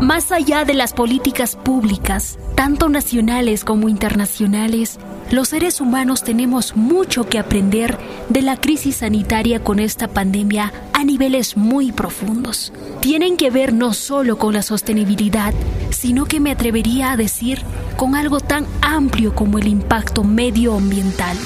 Más 0.00 0.32
allá 0.32 0.64
de 0.64 0.74
las 0.74 0.92
políticas 0.94 1.56
públicas, 1.56 2.38
tanto 2.54 2.88
nacionales 2.88 3.64
como 3.64 3.88
internacionales, 3.88 4.98
los 5.32 5.48
seres 5.48 5.80
humanos 5.80 6.22
tenemos 6.22 6.76
mucho 6.76 7.26
que 7.26 7.38
aprender 7.38 7.98
de 8.28 8.42
la 8.42 8.58
crisis 8.58 8.96
sanitaria 8.96 9.64
con 9.64 9.78
esta 9.78 10.06
pandemia 10.06 10.74
a 10.92 11.04
niveles 11.04 11.56
muy 11.56 11.90
profundos. 11.90 12.70
Tienen 13.00 13.38
que 13.38 13.50
ver 13.50 13.72
no 13.72 13.94
solo 13.94 14.36
con 14.36 14.52
la 14.52 14.60
sostenibilidad, 14.60 15.54
sino 15.88 16.26
que 16.26 16.38
me 16.38 16.50
atrevería 16.50 17.12
a 17.12 17.16
decir 17.16 17.62
con 17.96 18.14
algo 18.14 18.40
tan 18.40 18.66
amplio 18.82 19.34
como 19.34 19.58
el 19.58 19.68
impacto 19.68 20.22
medioambiental. 20.22 21.38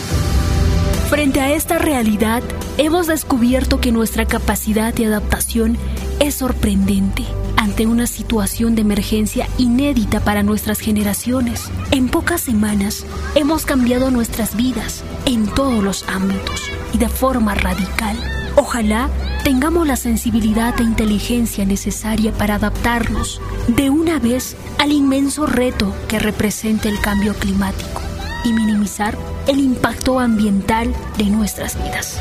Frente 1.09 1.41
a 1.41 1.53
esta 1.53 1.79
realidad, 1.79 2.43
hemos 2.79 3.07
descubierto 3.07 3.81
que 3.81 3.93
nuestra 3.93 4.27
capacidad 4.27 4.93
de 4.93 5.07
adaptación 5.07 5.79
es 6.19 6.35
sorprendente 6.35 7.23
ante 7.67 7.85
una 7.85 8.07
situación 8.07 8.77
de 8.77 8.83
emergencia 8.83 9.49
inédita 9.59 10.21
para 10.21 10.45
nuestras 10.45 10.79
generaciones. 10.79 11.65
En 11.91 12.09
pocas 12.09 12.41
semanas 12.41 13.05
hemos 13.35 13.67
cambiado 13.67 14.13
nuestras 14.13 14.55
vidas 14.55 15.03
en 15.25 15.47
todos 15.47 15.83
los 15.83 16.09
ámbitos 16.09 16.63
y 16.95 16.99
de 16.99 17.09
forma 17.09 17.57
radical. 17.57 18.17
Ojalá 18.55 19.11
tengamos 19.43 19.85
la 19.85 19.97
sensibilidad 19.97 20.79
e 20.79 20.85
inteligencia 20.85 21.65
necesaria 21.65 22.33
para 22.33 22.55
adaptarnos 22.55 23.41
de 23.67 23.91
una 23.91 24.21
vez 24.21 24.57
al 24.79 24.93
inmenso 24.93 25.45
reto 25.45 25.93
que 26.07 26.21
representa 26.21 26.89
el 26.89 27.01
cambio 27.01 27.35
climático 27.35 28.01
y 28.45 28.53
minimizar 28.53 29.19
el 29.49 29.59
impacto 29.59 30.21
ambiental 30.21 30.95
de 31.19 31.25
nuestras 31.25 31.77
vidas. 31.77 32.21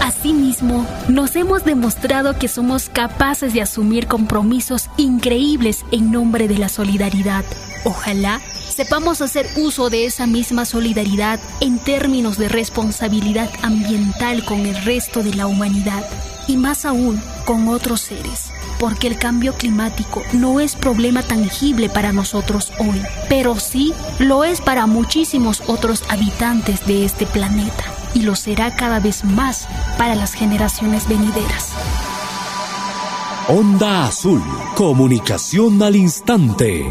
Asimismo, 0.00 0.86
nos 1.08 1.36
hemos 1.36 1.64
demostrado 1.64 2.38
que 2.38 2.48
somos 2.48 2.88
capaces 2.88 3.52
de 3.52 3.62
asumir 3.62 4.06
compromisos 4.06 4.88
increíbles 4.96 5.84
en 5.90 6.10
nombre 6.10 6.48
de 6.48 6.58
la 6.58 6.68
solidaridad. 6.68 7.44
Ojalá 7.84 8.40
sepamos 8.68 9.20
hacer 9.22 9.46
uso 9.56 9.90
de 9.90 10.04
esa 10.04 10.26
misma 10.26 10.64
solidaridad 10.64 11.40
en 11.60 11.78
términos 11.78 12.36
de 12.36 12.48
responsabilidad 12.48 13.50
ambiental 13.62 14.44
con 14.44 14.66
el 14.66 14.76
resto 14.84 15.22
de 15.22 15.34
la 15.34 15.46
humanidad 15.46 16.04
y 16.46 16.56
más 16.56 16.84
aún 16.84 17.20
con 17.44 17.68
otros 17.68 18.02
seres, 18.02 18.50
porque 18.78 19.08
el 19.08 19.18
cambio 19.18 19.54
climático 19.54 20.22
no 20.32 20.60
es 20.60 20.76
problema 20.76 21.22
tangible 21.22 21.88
para 21.88 22.12
nosotros 22.12 22.72
hoy, 22.78 23.02
pero 23.28 23.58
sí 23.58 23.92
lo 24.18 24.44
es 24.44 24.60
para 24.60 24.86
muchísimos 24.86 25.62
otros 25.66 26.04
habitantes 26.08 26.86
de 26.86 27.04
este 27.04 27.26
planeta 27.26 27.95
y 28.16 28.22
lo 28.22 28.34
será 28.34 28.74
cada 28.74 28.98
vez 28.98 29.24
más 29.24 29.68
para 29.98 30.14
las 30.14 30.32
generaciones 30.32 31.06
venideras. 31.06 31.68
Onda 33.46 34.06
Azul, 34.06 34.42
comunicación 34.74 35.82
al 35.82 35.96
instante. 35.96 36.86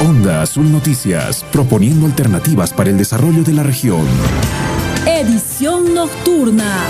Onda 0.00 0.40
Azul 0.40 0.72
Noticias, 0.72 1.44
proponiendo 1.52 2.06
alternativas 2.06 2.72
para 2.72 2.88
el 2.88 2.96
desarrollo 2.96 3.44
de 3.44 3.52
la 3.52 3.62
región. 3.62 4.06
Edición 5.06 5.92
nocturna. 5.92 6.86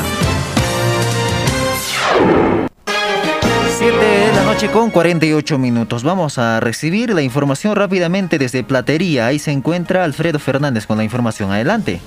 7 3.79 3.97
de 3.99 3.99
la 3.99 4.14
noche 4.55 4.71
con 4.71 4.93
48 4.93 5.59
minutos. 5.59 6.05
Vamos 6.05 6.39
a 6.39 6.61
recibir 6.61 7.13
la 7.13 7.23
información 7.23 7.75
rápidamente 7.75 8.39
desde 8.39 8.63
Platería. 8.63 9.27
Ahí 9.27 9.41
se 9.41 9.51
encuentra 9.51 10.05
Alfredo 10.05 10.39
Fernández 10.39 10.87
con 10.87 10.97
la 10.97 11.03
información. 11.03 11.51
Adelante 11.51 12.01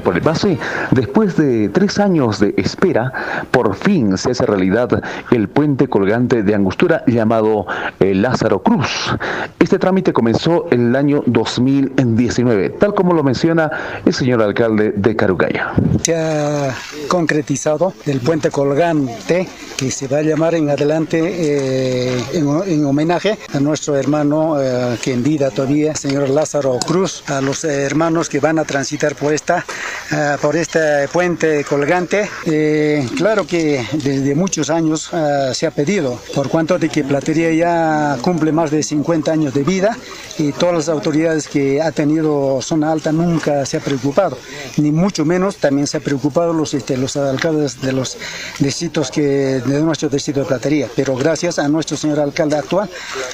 por 0.00 0.14
el 0.14 0.20
base, 0.20 0.58
después 0.90 1.36
de 1.36 1.68
tres 1.68 1.98
años 1.98 2.40
de 2.40 2.54
espera, 2.56 3.12
por 3.50 3.74
fin 3.74 4.16
se 4.18 4.30
hace 4.30 4.46
realidad 4.46 5.02
el 5.30 5.48
puente 5.48 5.88
colgante 5.88 6.42
de 6.42 6.54
Angostura 6.54 7.04
llamado 7.06 7.66
eh, 8.00 8.14
Lázaro 8.14 8.62
Cruz. 8.62 9.14
Este 9.58 9.78
trámite 9.78 10.12
comenzó 10.12 10.66
en 10.70 10.88
el 10.88 10.96
año 10.96 11.22
2019, 11.26 12.70
tal 12.70 12.94
como 12.94 13.14
lo 13.14 13.22
menciona 13.22 13.70
el 14.04 14.12
señor 14.12 14.42
alcalde 14.42 14.92
de 14.96 15.16
Carugaya. 15.16 15.72
Se 16.02 16.14
ha 16.16 16.74
concretizado 17.08 17.92
el 18.06 18.20
puente 18.20 18.50
colgante 18.50 19.48
que 19.76 19.90
se 19.90 20.08
va 20.08 20.18
a 20.18 20.22
llamar 20.22 20.54
en 20.54 20.70
adelante 20.70 21.20
eh, 21.22 22.22
en, 22.34 22.84
homenaje 22.84 23.38
a 23.52 23.60
nuestro 23.60 23.96
hermano 23.96 24.60
eh, 24.60 24.98
que 25.02 25.12
en 25.12 25.22
vida 25.22 25.50
todavía, 25.50 25.94
señor 25.94 26.28
Lázaro 26.28 26.78
Cruz, 26.86 27.24
a 27.28 27.40
los 27.40 27.64
hermanos 27.64 28.28
que 28.28 28.40
van 28.40 28.58
a 28.58 28.64
transitar 28.64 29.14
por 29.14 29.32
esta 29.32 29.64
Ah, 30.10 30.36
por 30.40 30.54
este 30.54 31.08
puente 31.08 31.64
colgante. 31.64 32.28
Eh, 32.46 33.08
claro 33.16 33.46
que 33.46 33.84
desde 33.92 34.34
muchos 34.34 34.68
años 34.70 35.08
ah, 35.12 35.50
se 35.54 35.66
ha 35.66 35.70
pedido, 35.70 36.20
por 36.34 36.48
cuanto 36.48 36.78
de 36.78 36.88
que 36.88 37.02
Platería 37.04 37.50
ya 37.52 38.18
cumple 38.20 38.52
más 38.52 38.70
de 38.70 38.82
50 38.82 39.32
años 39.32 39.54
de 39.54 39.64
vida 39.64 39.96
y 40.38 40.52
todas 40.52 40.74
las 40.74 40.88
autoridades 40.88 41.48
que 41.48 41.80
ha 41.80 41.90
tenido 41.90 42.60
zona 42.60 42.92
alta 42.92 43.12
nunca 43.12 43.64
se 43.64 43.78
ha 43.78 43.80
preocupado, 43.80 44.36
ni 44.76 44.92
mucho 44.92 45.24
menos 45.24 45.56
también 45.56 45.86
se 45.86 45.96
ha 45.96 46.00
preocupado 46.00 46.52
los, 46.52 46.74
este, 46.74 46.96
los 46.96 47.16
alcaldes 47.16 47.80
de 47.80 47.92
los 47.92 48.16
distritos 48.58 49.10
que, 49.10 49.22
de 49.22 49.80
nuestro 49.80 50.08
distrito 50.08 50.44
Platería. 50.46 50.88
Pero 50.94 51.16
gracias 51.16 51.58
a 51.58 51.66
nuestro 51.68 51.96
señor 51.96 52.20
alcalde 52.20 52.56
actual, 52.56 52.90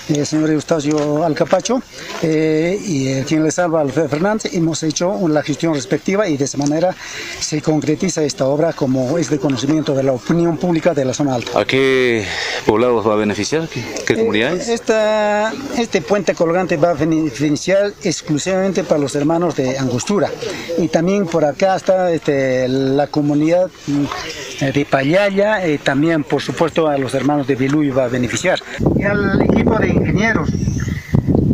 el 0.08 0.24
señor 0.24 0.50
Eustacio 0.50 1.24
Alcapacho, 1.24 1.82
eh, 2.22 2.80
y 2.82 3.22
quien 3.24 3.42
le 3.42 3.50
salva 3.50 3.80
Alfredo 3.80 4.08
Fernández, 4.08 4.54
hemos 4.54 4.82
hecho 4.82 5.28
la 5.28 5.42
gestión 5.42 5.74
respectiva 5.74 6.28
y 6.28 6.36
de 6.40 6.46
esa 6.46 6.58
manera 6.58 6.94
se 7.38 7.62
concretiza 7.62 8.24
esta 8.24 8.46
obra 8.46 8.72
como 8.72 9.18
es 9.18 9.30
de 9.30 9.38
conocimiento 9.38 9.94
de 9.94 10.02
la 10.02 10.12
opinión 10.12 10.56
pública 10.56 10.94
de 10.94 11.04
la 11.04 11.14
zona 11.14 11.34
alta. 11.34 11.58
¿A 11.58 11.64
qué 11.64 12.24
poblados 12.66 13.06
va 13.06 13.12
a 13.12 13.16
beneficiar? 13.16 13.68
¿Qué, 13.68 14.16
comunidades? 14.16 14.68
Eh, 14.68 14.74
esta, 14.74 15.52
este 15.78 16.00
puente 16.00 16.34
colgante 16.34 16.76
va 16.76 16.90
a 16.90 16.94
beneficiar 16.94 17.92
exclusivamente 18.02 18.82
para 18.84 19.00
los 19.00 19.14
hermanos 19.14 19.54
de 19.54 19.78
Angostura 19.78 20.30
y 20.78 20.88
también 20.88 21.26
por 21.26 21.44
acá 21.44 21.76
está 21.76 22.10
este, 22.10 22.66
la 22.68 23.06
comunidad 23.06 23.70
mm, 23.86 24.64
de 24.72 24.86
Payaya 24.86 25.66
y 25.66 25.78
también 25.78 26.24
por 26.24 26.42
supuesto 26.42 26.88
a 26.88 26.96
los 26.96 27.14
hermanos 27.14 27.46
de 27.46 27.54
Biluy 27.54 27.90
va 27.90 28.04
a 28.04 28.08
beneficiar. 28.08 28.60
Y 28.96 29.04
al 29.04 29.42
equipo 29.42 29.78
de 29.78 29.88
ingenieros 29.88 30.48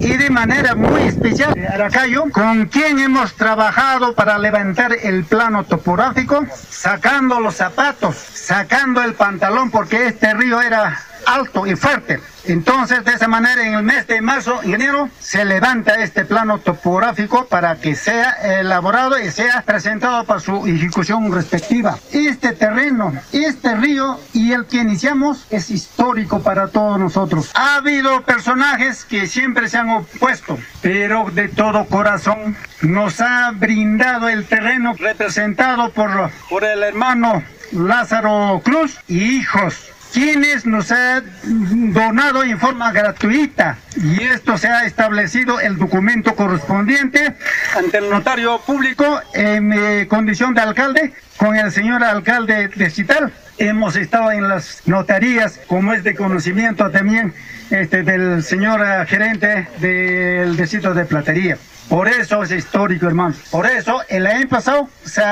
y 0.06 0.16
de 0.16 0.30
manera 0.30 0.76
muy 0.76 1.02
especial 1.02 1.52
Aracayo, 1.68 2.26
con 2.30 2.66
quien 2.66 3.00
hemos 3.00 3.34
trabajado 3.34 4.14
para 4.14 4.38
levantar 4.38 4.92
el 4.92 5.24
plano 5.24 5.64
topográfico, 5.64 6.46
sacando 6.54 7.40
los 7.40 7.56
zapatos, 7.56 8.14
sacando 8.16 9.02
el 9.02 9.14
pantalón, 9.14 9.72
porque 9.72 10.06
este 10.06 10.32
río 10.32 10.60
era 10.60 10.96
alto 11.26 11.66
y 11.66 11.76
fuerte. 11.76 12.20
Entonces, 12.44 13.04
de 13.04 13.12
esa 13.12 13.26
manera, 13.26 13.66
en 13.66 13.74
el 13.74 13.82
mes 13.82 14.06
de 14.06 14.20
marzo, 14.20 14.62
enero, 14.62 15.10
se 15.18 15.44
levanta 15.44 15.94
este 15.96 16.24
plano 16.24 16.58
topográfico 16.58 17.46
para 17.46 17.76
que 17.76 17.96
sea 17.96 18.30
elaborado 18.60 19.18
y 19.18 19.30
sea 19.32 19.62
presentado 19.62 20.24
para 20.24 20.40
su 20.40 20.64
ejecución 20.66 21.32
respectiva. 21.32 21.98
Este 22.12 22.52
terreno, 22.52 23.12
este 23.32 23.74
río 23.74 24.20
y 24.32 24.52
el 24.52 24.66
que 24.66 24.76
iniciamos 24.76 25.46
es 25.50 25.70
histórico 25.70 26.40
para 26.40 26.68
todos 26.68 27.00
nosotros. 27.00 27.50
Ha 27.54 27.76
habido 27.76 28.22
personajes 28.22 29.04
que 29.04 29.26
siempre 29.26 29.68
se 29.68 29.78
han 29.78 29.90
opuesto, 29.90 30.56
pero 30.82 31.28
de 31.32 31.48
todo 31.48 31.84
corazón 31.86 32.56
nos 32.82 33.20
ha 33.20 33.50
brindado 33.50 34.28
el 34.28 34.46
terreno 34.46 34.94
representado 34.96 35.90
por, 35.90 36.30
por 36.48 36.62
el 36.62 36.84
hermano 36.84 37.42
Lázaro 37.72 38.60
Cruz 38.64 39.00
y 39.08 39.38
hijos 39.38 39.90
quienes 40.16 40.64
nos 40.64 40.92
ha 40.92 41.22
donado 41.52 42.42
en 42.42 42.58
forma 42.58 42.90
gratuita 42.90 43.76
y 43.96 44.22
esto 44.22 44.56
se 44.56 44.66
ha 44.66 44.86
establecido 44.86 45.60
el 45.60 45.76
documento 45.76 46.34
correspondiente 46.34 47.34
ante 47.76 47.98
el 47.98 48.08
notario 48.08 48.58
público 48.62 49.20
en 49.34 49.68
mi 49.68 50.06
condición 50.06 50.54
de 50.54 50.62
alcalde 50.62 51.12
con 51.36 51.54
el 51.54 51.70
señor 51.70 52.02
alcalde 52.02 52.68
de 52.68 52.88
Cital. 52.88 53.30
Hemos 53.58 53.94
estado 53.94 54.32
en 54.32 54.48
las 54.48 54.80
notarías, 54.86 55.60
como 55.66 55.92
es 55.92 56.02
de 56.02 56.14
conocimiento 56.14 56.90
también 56.90 57.34
este, 57.68 58.02
del 58.02 58.42
señor 58.42 58.80
eh, 58.82 59.04
gerente 59.06 59.68
del 59.80 60.56
distrito 60.56 60.94
de 60.94 61.04
Platería. 61.04 61.58
Por 61.90 62.08
eso 62.08 62.42
es 62.42 62.52
histórico, 62.52 63.06
hermano. 63.06 63.34
Por 63.50 63.66
eso, 63.66 64.00
el 64.08 64.26
año 64.26 64.48
pasado, 64.48 64.88
se 65.04 65.22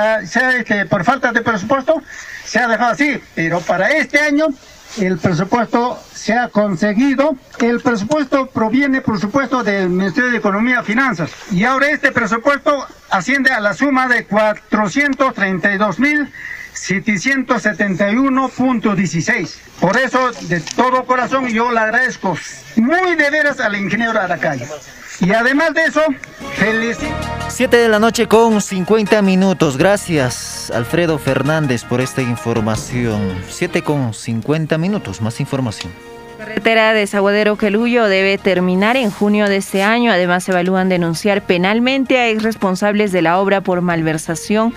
este, 0.59 0.85
por 0.85 1.05
falta 1.05 1.33
de 1.33 1.41
presupuesto, 1.41 2.03
se 2.45 2.59
ha 2.59 2.69
dejado 2.69 2.93
así. 2.93 3.21
Pero 3.35 3.61
para 3.61 3.91
este 3.91 4.21
año 4.21 4.49
el 4.99 5.19
presupuesto 5.19 5.99
se 6.13 6.35
ha 6.35 6.49
conseguido. 6.49 7.37
El 7.59 7.81
presupuesto 7.81 8.47
proviene, 8.47 9.01
por 9.01 9.21
supuesto, 9.21 9.63
del 9.63 9.91
Ministerio 9.91 10.31
de 10.31 10.39
Economía 10.39 10.81
y 10.83 10.85
Finanzas. 10.85 11.31
Y 11.51 11.65
ahora 11.65 11.91
este 11.91 12.13
presupuesto 12.13 12.87
asciende 13.11 13.51
a 13.51 13.61
la 13.61 13.75
suma 13.75 14.09
de 14.09 14.25
432 14.25 15.99
mil 15.99 16.33
771.16. 16.75 19.55
Por 19.81 19.97
eso, 19.97 20.33
de 20.43 20.61
todo 20.61 21.05
corazón, 21.05 21.47
yo 21.49 21.71
le 21.71 21.79
agradezco 21.79 22.37
muy 22.77 23.15
de 23.15 23.31
veras 23.31 23.61
al 23.61 23.77
ingeniero 23.77 24.21
Aracayo. 24.21 24.67
Y 25.21 25.33
además 25.33 25.75
de 25.75 25.85
eso, 25.85 26.01
felicito. 26.55 27.15
7 27.49 27.77
de 27.77 27.89
la 27.89 27.99
noche 27.99 28.27
con 28.27 28.61
50 28.61 29.23
minutos. 29.23 29.77
Gracias, 29.77 30.73
Alfredo 30.75 31.19
Fernández, 31.19 31.85
por 31.85 32.01
esta 32.01 32.21
información. 32.21 33.41
7 33.49 33.83
con 33.83 34.13
50 34.13 34.77
minutos, 34.79 35.21
más 35.21 35.41
información. 35.41 35.93
Carretera 36.39 36.93
de 36.93 37.07
Saguadero 37.07 37.57
Queluyo 37.57 38.05
debe 38.07 38.39
terminar 38.39 38.97
en 38.97 39.11
junio 39.11 39.47
de 39.47 39.57
este 39.57 39.83
año. 39.83 40.11
Además, 40.11 40.49
evalúan 40.49 40.89
denunciar 40.89 41.43
penalmente 41.43 42.19
a 42.19 42.29
ex 42.29 42.43
responsables 42.43 43.13
de 43.13 43.23
la 43.23 43.39
obra 43.39 43.61
por 43.61 43.81
malversación 43.83 44.75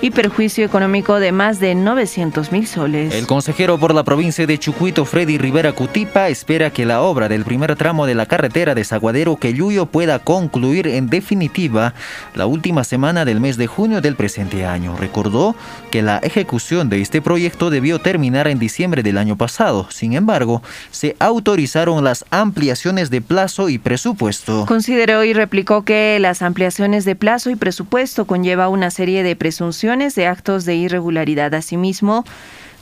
y 0.00 0.10
perjuicio 0.10 0.64
económico 0.64 1.18
de 1.18 1.32
más 1.32 1.58
de 1.58 1.74
900 1.74 2.52
mil 2.52 2.66
soles. 2.66 3.14
El 3.14 3.26
consejero 3.26 3.78
por 3.78 3.94
la 3.94 4.04
provincia 4.04 4.46
de 4.46 4.58
Chucuito, 4.58 5.04
Freddy 5.04 5.38
Rivera 5.38 5.72
Cutipa, 5.72 6.28
espera 6.28 6.70
que 6.70 6.86
la 6.86 7.02
obra 7.02 7.28
del 7.28 7.44
primer 7.44 7.74
tramo 7.74 8.06
de 8.06 8.14
la 8.14 8.26
carretera 8.26 8.74
de 8.74 8.84
Zaguadero 8.84 9.36
Queluyo 9.36 9.86
pueda 9.86 10.20
concluir 10.20 10.86
en 10.86 11.08
definitiva 11.08 11.94
la 12.34 12.46
última 12.46 12.84
semana 12.84 13.24
del 13.24 13.40
mes 13.40 13.56
de 13.56 13.66
junio 13.66 14.00
del 14.00 14.14
presente 14.14 14.64
año. 14.64 14.96
Recordó 14.96 15.56
que 15.90 16.02
la 16.02 16.18
ejecución 16.18 16.88
de 16.88 17.00
este 17.00 17.20
proyecto 17.20 17.70
debió 17.70 17.98
terminar 17.98 18.46
en 18.46 18.58
diciembre 18.58 19.02
del 19.02 19.18
año 19.18 19.36
pasado. 19.36 19.88
Sin 19.90 20.12
embargo, 20.12 20.62
se 20.92 21.16
autorizaron 21.18 22.04
las 22.04 22.24
ampliaciones 22.30 23.10
de 23.10 23.20
plazo 23.20 23.68
y 23.68 23.78
presupuesto. 23.78 24.64
Consideró 24.66 25.24
y 25.24 25.32
replicó 25.32 25.82
que 25.82 26.18
las 26.20 26.42
ampliaciones 26.42 27.04
de 27.04 27.16
plazo 27.16 27.50
y 27.50 27.56
presupuesto 27.56 28.26
conlleva 28.26 28.68
una 28.68 28.90
serie 28.90 29.22
de 29.22 29.34
presunciones 29.34 29.87
de 29.88 30.26
actos 30.26 30.66
de 30.66 30.74
irregularidad. 30.74 31.54
Asimismo, 31.54 32.24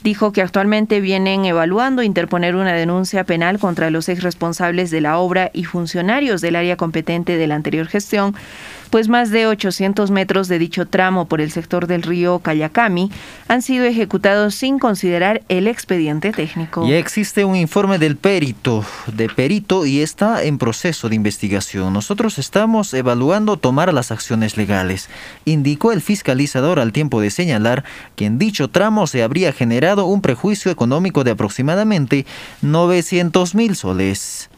dijo 0.03 0.33
que 0.33 0.41
actualmente 0.41 0.99
vienen 0.99 1.45
evaluando 1.45 2.03
interponer 2.03 2.53
una 2.55 2.73
denuncia 2.73 3.23
penal 3.23 3.59
contra 3.59 3.89
los 3.89 4.09
ex 4.09 4.23
responsables 4.23 4.91
de 4.91 4.99
la 4.99 5.17
obra 5.17 5.49
y 5.53 5.63
funcionarios 5.63 6.41
del 6.41 6.57
área 6.57 6.75
competente 6.75 7.37
de 7.37 7.47
la 7.47 7.55
anterior 7.55 7.87
gestión 7.87 8.35
pues 8.87 9.09
más 9.09 9.29
de 9.29 9.47
800 9.47 10.11
metros 10.11 10.47
de 10.47 10.59
dicho 10.59 10.87
tramo 10.87 11.25
por 11.25 11.41
el 11.41 11.51
sector 11.51 11.87
del 11.87 12.03
río 12.03 12.39
Cayacami 12.39 13.11
han 13.47 13.61
sido 13.61 13.85
ejecutados 13.85 14.55
sin 14.55 14.79
considerar 14.79 15.41
el 15.49 15.67
expediente 15.67 16.31
técnico. 16.31 16.85
Y 16.85 16.93
existe 16.93 17.45
un 17.45 17.55
informe 17.55 17.97
del 17.99 18.17
perito, 18.17 18.85
de 19.13 19.29
perito 19.29 19.85
y 19.85 20.01
está 20.01 20.43
en 20.43 20.57
proceso 20.57 21.09
de 21.09 21.15
investigación. 21.15 21.93
Nosotros 21.93 22.37
estamos 22.37 22.93
evaluando 22.93 23.57
tomar 23.57 23.93
las 23.93 24.11
acciones 24.11 24.57
legales, 24.57 25.09
indicó 25.45 25.91
el 25.91 26.01
fiscalizador 26.01 26.79
al 26.79 26.91
tiempo 26.91 27.21
de 27.21 27.31
señalar 27.31 27.83
que 28.15 28.25
en 28.25 28.37
dicho 28.37 28.69
tramo 28.69 29.07
se 29.07 29.23
habría 29.23 29.53
generado 29.53 30.05
un 30.05 30.21
prejuicio 30.21 30.71
económico 30.71 31.23
de 31.23 31.31
aproximadamente 31.31 32.25
900 32.61 33.55
mil 33.55 33.75
soles. 33.75 34.49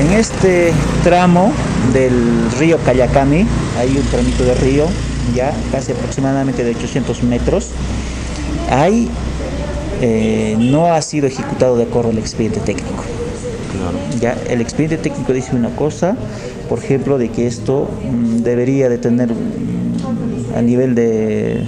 En 0.00 0.12
este 0.12 0.72
tramo 1.02 1.52
del 1.92 2.50
río 2.58 2.78
Cayacami, 2.84 3.46
hay 3.78 3.96
un 3.96 4.06
tramito 4.10 4.44
de 4.44 4.54
río, 4.54 4.86
ya 5.34 5.52
casi 5.72 5.92
aproximadamente 5.92 6.62
de 6.62 6.70
800 6.70 7.22
metros, 7.24 7.70
ahí 8.70 9.08
eh, 10.00 10.56
no 10.58 10.86
ha 10.86 11.02
sido 11.02 11.26
ejecutado 11.26 11.76
de 11.76 11.84
acuerdo 11.84 12.10
al 12.10 12.18
expediente 12.18 12.60
técnico. 12.60 13.04
Ya 14.20 14.36
el 14.48 14.60
expediente 14.60 14.96
técnico 14.98 15.32
dice 15.32 15.54
una 15.54 15.70
cosa, 15.70 16.16
por 16.68 16.78
ejemplo, 16.78 17.18
de 17.18 17.30
que 17.30 17.46
esto 17.46 17.88
mm, 18.10 18.42
debería 18.42 18.88
de 18.88 18.98
tener 18.98 19.28
mm, 19.28 20.17
a 20.58 20.62
nivel 20.62 20.94
de 20.94 21.66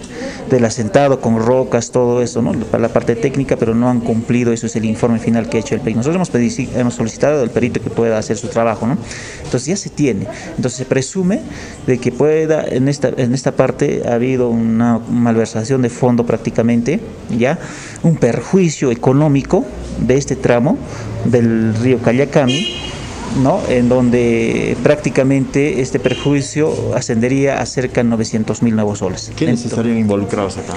del 0.50 0.64
asentado 0.64 1.20
con 1.20 1.38
rocas, 1.38 1.90
todo 1.92 2.20
eso, 2.22 2.42
¿no? 2.42 2.52
Para 2.52 2.82
la 2.82 2.88
parte 2.88 3.14
técnica, 3.14 3.56
pero 3.56 3.74
no 3.74 3.88
han 3.88 4.00
cumplido, 4.00 4.52
eso 4.52 4.66
es 4.66 4.76
el 4.76 4.84
informe 4.84 5.18
final 5.18 5.48
que 5.48 5.56
ha 5.56 5.60
hecho 5.60 5.74
el 5.74 5.80
perito. 5.80 5.98
Nosotros 5.98 6.28
hemos, 6.34 6.74
hemos 6.74 6.94
solicitado 6.94 7.42
al 7.42 7.50
perito 7.50 7.80
que 7.80 7.88
pueda 7.88 8.18
hacer 8.18 8.36
su 8.36 8.48
trabajo, 8.48 8.86
¿no? 8.86 8.98
Entonces 9.44 9.66
ya 9.66 9.76
se 9.76 9.90
tiene. 9.90 10.26
Entonces 10.56 10.74
se 10.74 10.84
presume 10.84 11.40
de 11.86 11.98
que 11.98 12.10
pueda, 12.12 12.64
en 12.66 12.88
esta, 12.88 13.10
en 13.16 13.32
esta 13.32 13.52
parte 13.52 14.02
ha 14.06 14.14
habido 14.14 14.48
una 14.48 14.98
malversación 14.98 15.82
de 15.82 15.88
fondo 15.88 16.26
prácticamente, 16.26 17.00
¿ya? 17.38 17.58
Un 18.02 18.16
perjuicio 18.16 18.90
económico 18.90 19.64
de 20.00 20.16
este 20.16 20.34
tramo 20.34 20.76
del 21.24 21.74
río 21.76 21.98
Cayacami 22.02 22.90
¿no? 23.36 23.60
en 23.68 23.88
donde 23.88 24.76
prácticamente 24.82 25.80
este 25.80 25.98
perjuicio 25.98 26.94
ascendería 26.94 27.60
a 27.60 27.66
cerca 27.66 28.02
de 28.02 28.08
900 28.08 28.62
mil 28.62 28.74
nuevos 28.74 28.98
soles. 28.98 29.30
¿Quiénes 29.36 29.64
estarían 29.64 29.98
involucrados 29.98 30.56
acá? 30.56 30.74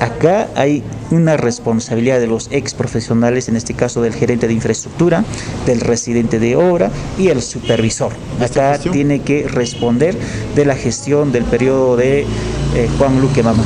Acá 0.00 0.48
hay 0.54 0.82
una 1.10 1.36
responsabilidad 1.36 2.20
de 2.20 2.26
los 2.26 2.48
ex 2.50 2.74
profesionales, 2.74 3.48
en 3.48 3.56
este 3.56 3.74
caso 3.74 4.02
del 4.02 4.14
gerente 4.14 4.46
de 4.48 4.54
infraestructura, 4.54 5.24
del 5.66 5.80
residente 5.80 6.38
de 6.38 6.56
obra 6.56 6.90
y 7.18 7.28
el 7.28 7.42
supervisor. 7.42 8.12
Acá 8.40 8.78
tiene 8.78 9.20
que 9.20 9.46
responder 9.48 10.16
de 10.54 10.64
la 10.64 10.74
gestión 10.74 11.32
del 11.32 11.44
periodo 11.44 11.96
de 11.96 12.20
eh, 12.74 12.88
Juan 12.98 13.20
Luque 13.20 13.42
Mamá. 13.42 13.64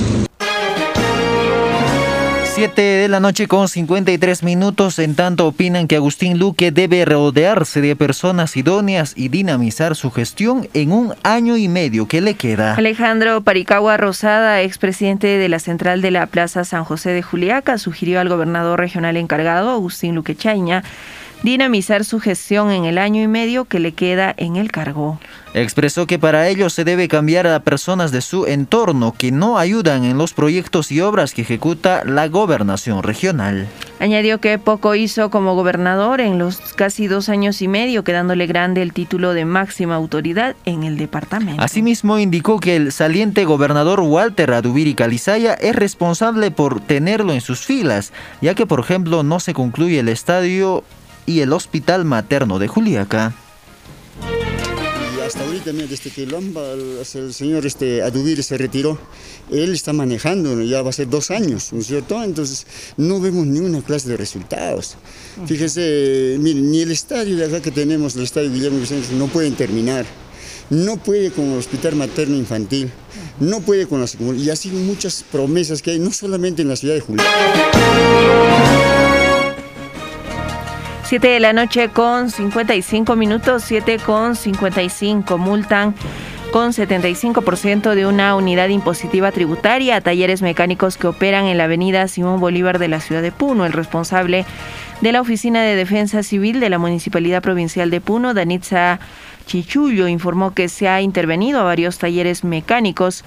7 2.57 2.81
de 2.81 3.09
la 3.09 3.21
noche 3.21 3.49
con 3.49 3.69
53 3.69 4.43
minutos. 4.43 4.99
En 4.99 5.15
tanto, 5.15 5.47
opinan 5.47 5.87
que 5.87 5.97
Agustín 5.97 6.39
Luque 6.39 6.71
debe 6.71 7.05
rodearse 7.05 7.83
de 7.83 7.95
personas 7.97 8.57
idóneas 8.57 9.13
y 9.15 9.29
dinamizar 9.29 9.95
su 9.95 10.11
gestión 10.11 10.67
en 10.73 10.91
un 10.91 11.13
año 11.23 11.59
y 11.59 11.69
medio 11.69 12.09
que 12.09 12.23
le 12.23 12.33
queda. 12.33 12.75
Alejandro 12.75 13.43
Paricagua 13.43 13.99
Rosada, 13.99 14.63
expresidente 14.63 15.27
de 15.27 15.51
la 15.51 15.59
central 15.59 16.01
de 16.01 16.11
la 16.11 16.25
Plaza 16.29 16.65
San 16.65 16.85
José 16.85 17.11
de 17.11 17.21
Juliaca, 17.21 17.77
sugirió 17.77 18.21
al 18.21 18.31
gobernador 18.31 18.81
regional 18.81 19.19
encargado, 19.19 19.69
Agustín 19.69 20.15
Luque 20.15 20.35
Chaña, 20.35 20.83
dinamizar 21.43 22.05
su 22.05 22.21
gestión 22.21 22.71
en 22.71 22.85
el 22.85 22.99
año 22.99 23.23
y 23.23 23.29
medio 23.29 23.65
que 23.65 23.79
le 23.79 23.93
queda 23.93 24.35
en 24.37 24.57
el 24.57 24.71
cargo. 24.71 25.19
Expresó 25.55 26.07
que 26.07 26.19
para 26.19 26.49
ello 26.49 26.69
se 26.69 26.85
debe 26.85 27.09
cambiar 27.09 27.47
a 27.47 27.61
personas 27.61 28.13
de 28.13 28.21
su 28.21 28.47
entorno 28.47 29.15
que 29.17 29.33
no 29.33 29.57
ayudan 29.59 30.05
en 30.05 30.19
los 30.19 30.35
proyectos 30.35 30.93
y 30.93 31.01
obras 31.01 31.33
que 31.33 31.43
ejecuta 31.43 32.03
la 32.05 32.29
gobernación 32.29 33.03
regional. 33.03 33.67
Añadió 33.99 34.39
que 34.39 34.59
poco 34.59 34.95
hizo 34.95 35.31
como 35.31 35.55
gobernador 35.55 36.21
en 36.21 36.39
los 36.39 36.59
casi 36.75 37.07
dos 37.07 37.31
años 37.31 37.63
y 37.63 37.69
medio, 37.69 38.05
quedándole 38.05 38.47
grande 38.47 38.83
el 38.83 38.93
título 38.93 39.33
de 39.33 39.47
máxima 39.47 39.95
autoridad 39.95 40.57
en 40.67 40.83
el 40.83 40.99
departamento. 40.99 41.63
Asimismo, 41.63 42.19
indicó 42.19 42.61
que 42.61 42.77
el 42.77 42.93
saliente 42.93 43.47
gobernador 43.47 44.01
Walter 44.01 44.53
Adubiri 44.53 44.95
Calizaya 44.95 45.55
es 45.55 45.75
responsable 45.75 46.51
por 46.51 46.81
tenerlo 46.81 47.33
en 47.33 47.41
sus 47.41 47.61
filas, 47.61 48.13
ya 48.43 48.55
que, 48.55 48.67
por 48.67 48.81
ejemplo, 48.81 49.23
no 49.23 49.41
se 49.41 49.55
concluye 49.55 50.01
el 50.01 50.11
estadio 50.11 50.85
y 51.27 51.41
el 51.41 51.53
Hospital 51.53 52.05
Materno 52.05 52.59
de 52.59 52.69
Juliaca. 52.69 53.35
Y 55.17 55.21
hasta 55.21 55.45
ahorita, 55.45 55.73
desde 55.73 56.11
que 56.11 56.23
el 56.23 57.35
señor 57.35 57.67
este, 57.67 58.03
Adubir 58.03 58.43
se 58.43 58.57
retiró, 58.57 58.99
él 59.51 59.73
está 59.75 59.93
manejando, 59.93 60.63
ya 60.63 60.83
va 60.83 60.91
a 60.91 60.93
ser 60.93 61.11
dos 61.11 61.31
años, 61.31 61.73
¿no 61.73 61.81
es 61.81 61.89
cierto? 61.89 62.23
Entonces 62.23 62.67
no 62.97 63.21
vemos 63.21 63.47
ninguna 63.47 63.83
clase 63.83 64.09
de 64.09 64.17
resultados. 64.17 64.97
Fíjese, 65.47 66.37
miren, 66.39 66.71
ni 66.71 66.81
el 66.81 66.93
estadio 66.93 67.37
de 67.37 67.47
acá 67.47 67.61
que 67.61 67.73
tenemos, 67.73 68.15
el 68.17 68.23
estadio 68.23 68.53
Guillermo 68.53 68.79
Vicente, 68.79 69.09
no 69.15 69.27
pueden 69.27 69.55
terminar. 69.55 70.07
No 70.69 70.97
puede 70.97 71.31
con 71.31 71.45
el 71.45 71.59
hospital 71.59 71.95
materno 71.95 72.35
infantil, 72.35 72.91
no 73.39 73.61
puede 73.61 73.87
con 73.87 74.01
las... 74.01 74.17
Y 74.21 74.51
así 74.51 74.69
muchas 74.71 75.25
promesas 75.31 75.81
que 75.81 75.93
hay, 75.93 76.01
no 76.01 76.11
solamente 76.11 76.63
en 76.63 76.69
la 76.69 76.75
ciudad 76.75 76.95
de 76.95 77.03
Juliaca. 77.03 77.31
7 81.07 81.29
de 81.29 81.39
la 81.39 81.53
noche 81.53 81.89
con 81.91 82.33
55 82.33 83.15
minutos, 83.15 83.63
7 83.63 84.01
con 84.01 84.35
55. 84.35 85.39
Multan 85.39 85.95
con 86.51 86.73
75% 86.73 87.95
de 87.95 88.07
una 88.07 88.35
unidad 88.35 88.71
impositiva 88.71 89.31
tributaria 89.31 89.95
a 89.95 90.01
talleres 90.01 90.43
mecánicos 90.43 90.97
que 90.97 91.07
operan 91.07 91.45
en 91.45 91.59
la 91.59 91.65
avenida 91.65 92.09
Simón 92.09 92.41
Bolívar 92.41 92.81
de 92.81 92.89
la 92.89 92.99
ciudad 92.99 93.23
de 93.23 93.31
Puno. 93.31 93.65
El 93.67 93.73
responsable 93.73 94.45
de 95.01 95.13
la 95.13 95.21
Oficina 95.21 95.63
de 95.63 95.77
Defensa 95.77 96.25
Civil 96.25 96.59
de 96.59 96.71
la 96.71 96.79
Municipalidad 96.79 97.41
Provincial 97.41 97.89
de 97.89 98.01
Puno, 98.01 98.35
Danitza 98.35 98.99
Chichullo, 99.47 100.09
informó 100.09 100.55
que 100.55 100.69
se 100.69 100.89
ha 100.89 101.03
intervenido 101.03 101.61
a 101.61 101.65
varios 101.65 101.99
talleres 101.99 102.43
mecánicos 102.43 103.25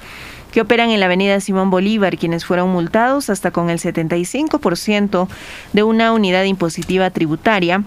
que 0.52 0.62
operan 0.62 0.89
en 0.89 1.00
la 1.00 1.06
avenida 1.08 1.39
Simón 1.39 1.70
Bolívar, 1.70 2.18
quienes 2.18 2.45
fueron 2.45 2.70
multados 2.70 3.30
hasta 3.30 3.52
con 3.52 3.70
el 3.70 3.80
75% 3.80 5.28
de 5.74 5.84
una 5.84 6.14
unidad 6.14 6.43
impositiva 6.43 7.10
tributaria 7.10 7.84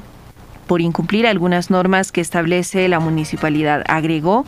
por 0.67 0.81
incumplir 0.81 1.27
algunas 1.27 1.71
normas 1.71 2.13
que 2.13 2.21
establece 2.21 2.89
la 2.89 3.01
municipalidad. 3.01 3.85
Agregó 3.89 4.47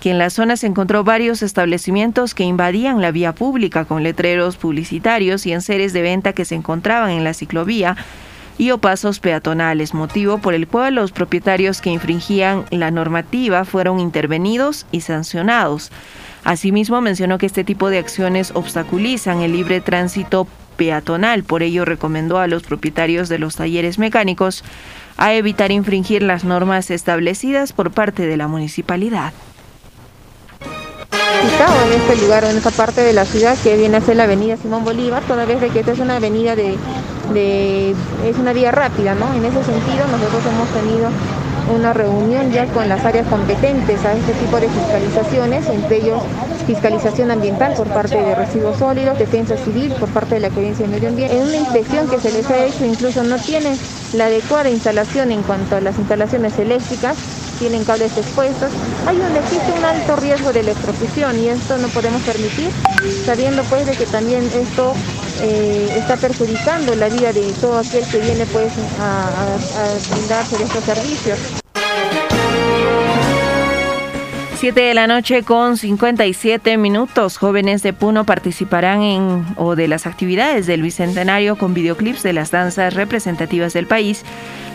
que 0.00 0.10
en 0.10 0.18
la 0.18 0.28
zona 0.28 0.56
se 0.56 0.66
encontró 0.66 1.02
varios 1.02 1.42
establecimientos 1.42 2.34
que 2.34 2.44
invadían 2.44 3.00
la 3.00 3.10
vía 3.10 3.34
pública 3.34 3.86
con 3.86 4.02
letreros 4.02 4.56
publicitarios 4.56 5.46
y 5.46 5.52
enseres 5.52 5.92
de 5.92 6.02
venta 6.02 6.34
que 6.34 6.44
se 6.44 6.54
encontraban 6.54 7.10
en 7.10 7.24
la 7.24 7.32
ciclovía 7.32 7.96
y 8.58 8.70
o 8.70 8.78
pasos 8.78 9.18
peatonales, 9.18 9.94
motivo 9.94 10.38
por 10.38 10.54
el 10.54 10.68
cual 10.68 10.96
los 10.96 11.10
propietarios 11.10 11.80
que 11.80 11.90
infringían 11.90 12.66
la 12.70 12.90
normativa 12.90 13.64
fueron 13.64 13.98
intervenidos 13.98 14.86
y 14.92 15.00
sancionados. 15.00 15.90
Asimismo, 16.44 17.00
mencionó 17.00 17.38
que 17.38 17.46
este 17.46 17.64
tipo 17.64 17.90
de 17.90 17.98
acciones 17.98 18.52
obstaculizan 18.54 19.40
el 19.40 19.52
libre 19.52 19.80
tránsito 19.80 20.46
peatonal, 20.76 21.44
por 21.44 21.62
ello 21.62 21.84
recomendó 21.84 22.38
a 22.38 22.46
los 22.46 22.62
propietarios 22.62 23.28
de 23.28 23.38
los 23.38 23.56
talleres 23.56 23.98
mecánicos 23.98 24.64
a 25.16 25.32
evitar 25.34 25.70
infringir 25.70 26.22
las 26.22 26.44
normas 26.44 26.90
establecidas 26.90 27.72
por 27.72 27.92
parte 27.92 28.26
de 28.26 28.36
la 28.36 28.48
municipalidad 28.48 29.32
en 31.84 32.00
este 32.00 32.16
lugar, 32.16 32.44
en 32.44 32.56
esta 32.56 32.70
parte 32.70 33.02
de 33.02 33.12
la 33.12 33.24
ciudad 33.24 33.56
que 33.62 33.76
viene 33.76 33.96
a 33.96 34.00
ser 34.00 34.16
la 34.16 34.24
avenida 34.24 34.56
Simón 34.56 34.84
Bolívar, 34.84 35.22
toda 35.22 35.44
vez 35.44 35.60
de 35.60 35.68
que 35.68 35.80
esta 35.80 35.92
es 35.92 35.98
una 35.98 36.16
avenida 36.16 36.56
de, 36.56 36.76
es 38.24 38.36
una 38.38 38.52
vía 38.52 38.70
rápida, 38.70 39.14
¿no? 39.14 39.32
En 39.34 39.44
ese 39.44 39.62
sentido 39.62 40.06
nosotros 40.10 40.42
hemos 40.46 40.68
tenido 40.68 41.10
una 41.72 41.92
reunión 41.92 42.50
ya 42.52 42.66
con 42.66 42.88
las 42.88 43.04
áreas 43.04 43.26
competentes 43.28 44.04
a 44.04 44.12
este 44.12 44.32
tipo 44.34 44.60
de 44.60 44.68
fiscalizaciones, 44.68 45.68
entre 45.68 45.96
ellos 45.98 46.22
fiscalización 46.66 47.30
ambiental 47.30 47.74
por 47.74 47.86
parte 47.88 48.16
de 48.16 48.34
residuos 48.34 48.78
sólidos, 48.78 49.18
defensa 49.18 49.56
civil 49.56 49.92
por 49.98 50.08
parte 50.10 50.36
de 50.36 50.40
la 50.40 50.50
Gerencia 50.50 50.86
de 50.86 50.92
Medio 50.92 51.08
Ambiente. 51.08 51.36
En 51.36 51.42
una 51.42 51.56
inspección 51.56 52.08
que 52.08 52.18
se 52.18 52.32
les 52.32 52.48
ha 52.50 52.64
hecho 52.64 52.84
incluso 52.84 53.22
no 53.22 53.38
tienen 53.38 53.78
la 54.12 54.26
adecuada 54.26 54.70
instalación 54.70 55.30
en 55.32 55.42
cuanto 55.42 55.76
a 55.76 55.80
las 55.80 55.98
instalaciones 55.98 56.58
eléctricas, 56.58 57.16
tienen 57.64 57.84
cables 57.86 58.14
expuestos. 58.18 58.70
Hay 59.06 59.16
un, 59.16 59.34
existe 59.34 59.72
un 59.72 59.82
alto 59.82 60.16
riesgo 60.16 60.52
de 60.52 60.60
electrocución 60.60 61.38
y 61.42 61.48
esto 61.48 61.78
no 61.78 61.88
podemos 61.88 62.20
permitir, 62.20 62.68
sabiendo 63.24 63.62
pues 63.64 63.86
de 63.86 63.92
que 63.92 64.04
también 64.04 64.44
esto 64.54 64.92
eh, 65.40 65.88
está 65.96 66.18
perjudicando 66.18 66.94
la 66.94 67.08
vida 67.08 67.32
de 67.32 67.50
todo 67.62 67.78
aquel 67.78 68.04
que 68.06 68.18
viene 68.18 68.44
pues 68.44 68.70
a, 69.00 69.28
a 69.28 70.14
brindarse 70.14 70.58
de 70.58 70.64
estos 70.64 70.84
servicios. 70.84 71.38
7 74.56 74.78
de 74.78 74.92
la 74.92 75.06
noche 75.06 75.42
con 75.42 75.78
57 75.78 76.76
minutos. 76.76 77.38
Jóvenes 77.38 77.82
de 77.82 77.94
Puno 77.94 78.24
participarán 78.24 79.00
en 79.00 79.46
o 79.56 79.74
de 79.74 79.88
las 79.88 80.06
actividades 80.06 80.66
del 80.66 80.82
Bicentenario 80.82 81.56
con 81.56 81.72
videoclips 81.72 82.22
de 82.22 82.34
las 82.34 82.50
danzas 82.50 82.92
representativas 82.92 83.72
del 83.72 83.86
país 83.86 84.22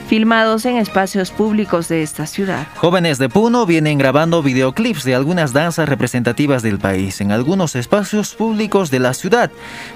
filmados 0.09 0.65
en 0.65 0.77
espacios 0.77 1.29
públicos 1.29 1.87
de 1.87 2.01
esta 2.01 2.25
ciudad. 2.25 2.65
Jóvenes 2.77 3.19
de 3.19 3.29
Puno 3.29 3.67
vienen 3.67 3.99
grabando 3.99 4.41
videoclips 4.41 5.03
de 5.03 5.13
algunas 5.13 5.53
danzas 5.53 5.87
representativas 5.87 6.63
del 6.63 6.79
país 6.79 7.21
en 7.21 7.31
algunos 7.31 7.75
espacios 7.75 8.33
públicos 8.33 8.89
de 8.89 8.97
la 8.97 9.13
ciudad, 9.13 9.51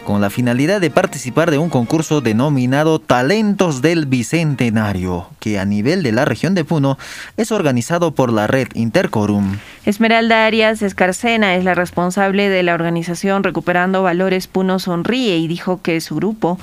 con 0.05 0.21
la 0.21 0.29
finalidad 0.29 0.79
de 0.81 0.91
participar 0.91 1.49
de 1.49 1.57
un 1.57 1.71
concurso 1.71 2.21
denominado 2.21 2.99
Talentos 2.99 3.81
del 3.81 4.05
Bicentenario, 4.05 5.29
que 5.39 5.57
a 5.57 5.65
nivel 5.65 6.03
de 6.03 6.11
la 6.11 6.25
región 6.25 6.53
de 6.53 6.63
Puno 6.63 6.99
es 7.35 7.51
organizado 7.51 8.13
por 8.13 8.31
la 8.31 8.45
red 8.45 8.67
Intercorum. 8.75 9.57
Esmeralda 9.83 10.45
Arias 10.45 10.83
Escarcena 10.83 11.55
es 11.55 11.63
la 11.63 11.73
responsable 11.73 12.49
de 12.49 12.61
la 12.61 12.75
organización 12.75 13.43
Recuperando 13.43 14.03
Valores 14.03 14.45
Puno 14.45 14.77
Sonríe 14.77 15.37
y 15.37 15.47
dijo 15.47 15.81
que 15.81 15.99
su 16.01 16.15
grupo 16.17 16.59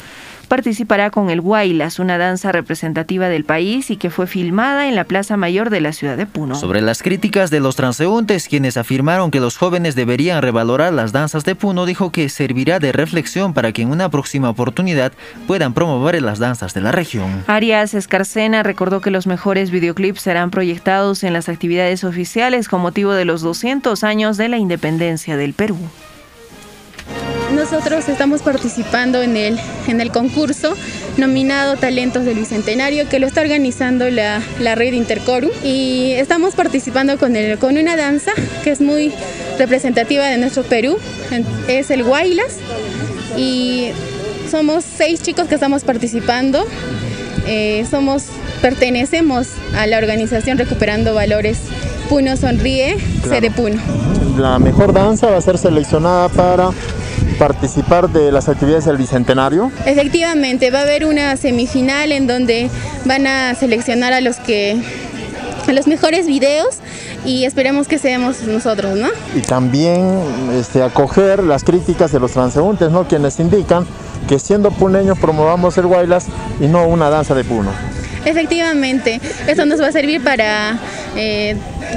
participará 0.50 1.10
con 1.10 1.30
el 1.30 1.40
Guaylas, 1.40 2.00
una 2.00 2.18
danza 2.18 2.50
representativa 2.50 3.28
del 3.28 3.44
país 3.44 3.88
y 3.92 3.96
que 3.96 4.10
fue 4.10 4.26
filmada 4.26 4.88
en 4.88 4.96
la 4.96 5.04
Plaza 5.04 5.36
Mayor 5.36 5.70
de 5.70 5.80
la 5.80 5.92
ciudad 5.92 6.16
de 6.16 6.26
Puno. 6.26 6.56
Sobre 6.56 6.80
las 6.80 7.04
críticas 7.04 7.50
de 7.50 7.60
los 7.60 7.76
transeúntes, 7.76 8.48
quienes 8.48 8.76
afirmaron 8.76 9.30
que 9.30 9.38
los 9.38 9.56
jóvenes 9.56 9.94
deberían 9.94 10.42
revalorar 10.42 10.92
las 10.92 11.12
danzas 11.12 11.44
de 11.44 11.54
Puno, 11.54 11.86
dijo 11.86 12.10
que 12.10 12.28
servirá 12.28 12.80
de 12.80 12.90
reflexión 12.90 13.54
para 13.54 13.70
que 13.70 13.82
en 13.82 13.92
una 13.92 14.10
próxima 14.10 14.50
oportunidad 14.50 15.12
puedan 15.46 15.72
promover 15.72 16.20
las 16.20 16.40
danzas 16.40 16.74
de 16.74 16.80
la 16.80 16.90
región. 16.90 17.44
Arias 17.46 17.94
Escarcena 17.94 18.64
recordó 18.64 19.00
que 19.00 19.12
los 19.12 19.28
mejores 19.28 19.70
videoclips 19.70 20.20
serán 20.20 20.50
proyectados 20.50 21.22
en 21.22 21.32
las 21.32 21.48
actividades 21.48 22.02
oficiales 22.02 22.68
con 22.68 22.80
motivo 22.80 23.12
de 23.12 23.24
los 23.24 23.40
200 23.42 24.02
años 24.02 24.36
de 24.36 24.48
la 24.48 24.58
independencia 24.58 25.36
del 25.36 25.54
Perú 25.54 25.78
nosotros 27.72 28.08
estamos 28.08 28.42
participando 28.42 29.22
en 29.22 29.36
el, 29.36 29.56
en 29.86 30.00
el 30.00 30.10
concurso 30.10 30.74
nominado 31.18 31.76
Talentos 31.76 32.24
del 32.24 32.34
Bicentenario 32.34 33.08
que 33.08 33.20
lo 33.20 33.28
está 33.28 33.42
organizando 33.42 34.10
la, 34.10 34.40
red 34.74 34.92
Intercorum. 34.92 35.50
Y 35.62 36.14
estamos 36.16 36.56
participando 36.56 37.16
con, 37.16 37.36
el, 37.36 37.58
con 37.58 37.78
una 37.78 37.94
danza 37.94 38.32
que 38.64 38.72
es 38.72 38.80
muy 38.80 39.12
representativa 39.56 40.26
de 40.26 40.38
nuestro 40.38 40.64
Perú, 40.64 40.98
es 41.68 41.92
el 41.92 42.02
Guaylas. 42.02 42.56
Y 43.36 43.90
somos 44.50 44.84
seis 44.84 45.22
chicos 45.22 45.46
que 45.46 45.54
estamos 45.54 45.84
participando, 45.84 46.66
eh, 47.46 47.86
somos, 47.88 48.24
pertenecemos 48.60 49.46
a 49.76 49.86
la 49.86 49.98
organización 49.98 50.58
Recuperando 50.58 51.14
Valores 51.14 51.58
Puno 52.08 52.36
Sonríe, 52.36 52.96
sede 53.22 53.52
Puno. 53.52 53.80
La 54.36 54.58
mejor 54.58 54.92
danza 54.92 55.28
va 55.28 55.36
a 55.36 55.40
ser 55.40 55.56
seleccionada 55.56 56.28
para 56.30 56.70
participar 57.40 58.10
de 58.10 58.30
las 58.30 58.50
actividades 58.50 58.84
del 58.84 58.98
Bicentenario? 58.98 59.72
Efectivamente, 59.86 60.70
va 60.70 60.80
a 60.80 60.82
haber 60.82 61.06
una 61.06 61.38
semifinal 61.38 62.12
en 62.12 62.26
donde 62.26 62.68
van 63.06 63.26
a 63.26 63.54
seleccionar 63.54 64.12
a 64.12 64.20
los 64.20 64.36
que 64.36 64.76
a 65.66 65.72
los 65.72 65.86
mejores 65.86 66.26
videos 66.26 66.76
y 67.24 67.44
esperemos 67.44 67.88
que 67.88 67.98
seamos 67.98 68.42
nosotros, 68.42 68.98
¿no? 68.98 69.08
Y 69.34 69.40
también 69.40 70.20
este, 70.52 70.82
acoger 70.82 71.42
las 71.42 71.64
críticas 71.64 72.12
de 72.12 72.20
los 72.20 72.32
transeúntes, 72.32 72.90
¿no? 72.90 73.08
Quienes 73.08 73.40
indican 73.40 73.86
que 74.28 74.38
siendo 74.38 74.70
puneños 74.70 75.18
promovamos 75.18 75.78
el 75.78 75.86
Guaylas 75.86 76.26
y 76.60 76.66
no 76.66 76.86
una 76.86 77.08
danza 77.08 77.34
de 77.34 77.44
puno. 77.44 77.70
Efectivamente, 78.24 79.20
eso 79.46 79.64
nos 79.64 79.80
va 79.80 79.88
a 79.88 79.92
servir 79.92 80.22
para 80.22 80.78
eh, 81.16 81.56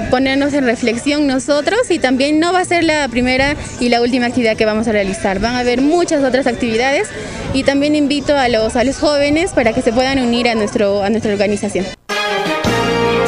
ponernos 0.09 0.53
en 0.53 0.65
reflexión 0.65 1.27
nosotros 1.27 1.79
y 1.89 1.99
también 1.99 2.39
no 2.39 2.53
va 2.53 2.59
a 2.59 2.65
ser 2.65 2.83
la 2.83 3.07
primera 3.09 3.55
y 3.79 3.89
la 3.89 4.01
última 4.01 4.27
actividad 4.27 4.55
que 4.55 4.65
vamos 4.65 4.87
a 4.87 4.91
realizar. 4.91 5.39
Van 5.39 5.55
a 5.55 5.59
haber 5.59 5.81
muchas 5.81 6.23
otras 6.23 6.47
actividades 6.47 7.09
y 7.53 7.63
también 7.63 7.95
invito 7.95 8.37
a 8.37 8.47
los, 8.47 8.75
a 8.75 8.83
los 8.83 8.97
jóvenes 8.97 9.51
para 9.51 9.73
que 9.73 9.81
se 9.81 9.91
puedan 9.91 10.19
unir 10.19 10.47
a, 10.47 10.55
nuestro, 10.55 11.03
a 11.03 11.09
nuestra 11.09 11.31
organización. 11.33 11.85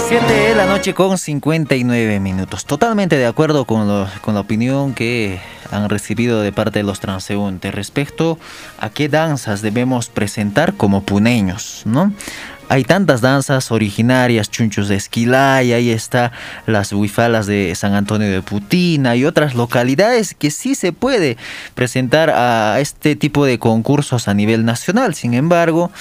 7 0.07 0.33
de 0.33 0.55
la 0.55 0.67
noche 0.67 0.93
con 0.93 1.17
59 1.17 2.19
minutos. 2.19 2.65
Totalmente 2.65 3.17
de 3.17 3.25
acuerdo 3.25 3.65
con, 3.65 4.07
con 4.21 4.35
la 4.35 4.39
opinión 4.39 4.93
que 4.93 5.39
han 5.71 5.89
recibido 5.89 6.41
de 6.41 6.51
parte 6.51 6.79
de 6.79 6.83
los 6.83 6.99
transeúntes 6.99 7.73
respecto 7.73 8.37
a 8.79 8.89
qué 8.89 9.09
danzas 9.09 9.61
debemos 9.61 10.09
presentar 10.09 10.75
como 10.75 11.01
puneños, 11.01 11.81
¿no? 11.85 12.13
Hay 12.69 12.83
tantas 12.83 13.21
danzas 13.21 13.71
originarias, 13.71 14.49
chunchos 14.49 14.87
de 14.87 14.95
Esquilay, 14.95 15.73
ahí 15.73 15.89
está 15.91 16.31
las 16.65 16.91
huifalas 16.91 17.45
de 17.45 17.73
San 17.75 17.93
Antonio 17.93 18.29
de 18.29 18.41
Putina 18.41 19.15
y 19.15 19.25
otras 19.25 19.55
localidades 19.55 20.33
que 20.33 20.51
sí 20.51 20.75
se 20.75 20.91
puede 20.91 21.37
presentar 21.75 22.29
a 22.29 22.79
este 22.79 23.15
tipo 23.15 23.45
de 23.45 23.59
concursos 23.59 24.27
a 24.27 24.33
nivel 24.33 24.65
nacional. 24.65 25.15
Sin 25.15 25.33
embargo, 25.33 25.91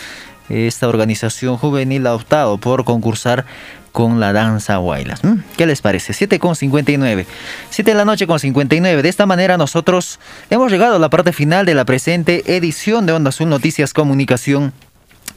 esta 0.48 0.88
organización 0.88 1.56
juvenil 1.56 2.06
ha 2.06 2.14
optado 2.14 2.58
por 2.58 2.84
concursar 2.84 3.44
con 3.92 4.18
la 4.18 4.32
danza 4.32 4.80
Huaylas. 4.80 5.20
¿Qué 5.56 5.66
les 5.66 5.80
parece? 5.80 6.14
7 6.14 6.40
con 6.40 6.56
59. 6.56 7.26
7 7.70 7.90
de 7.92 7.96
la 7.96 8.04
noche 8.04 8.26
con 8.26 8.40
59. 8.40 9.02
De 9.02 9.08
esta 9.08 9.24
manera 9.24 9.56
nosotros 9.56 10.18
hemos 10.50 10.72
llegado 10.72 10.96
a 10.96 10.98
la 10.98 11.10
parte 11.10 11.32
final 11.32 11.64
de 11.64 11.74
la 11.74 11.84
presente 11.84 12.56
edición 12.56 13.06
de 13.06 13.12
Onda 13.12 13.28
Azul 13.28 13.48
Noticias 13.48 13.92
Comunicación 13.92 14.72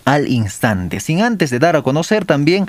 al 0.06 0.30
instante, 0.30 1.02
sin 1.02 1.22
antes 1.22 1.50
de 1.50 1.60
dar 1.60 1.76
a 1.76 1.82
conocer 1.82 2.24
también 2.24 2.66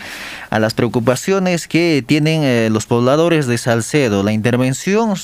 a 0.50 0.58
las 0.58 0.74
preocupaciones 0.74 1.68
que 1.68 2.02
tienen 2.04 2.42
eh, 2.42 2.68
los 2.70 2.86
pobladores 2.86 3.46
de 3.46 3.58
Salcedo. 3.58 4.24
La 4.24 4.32
intervención 4.32 5.14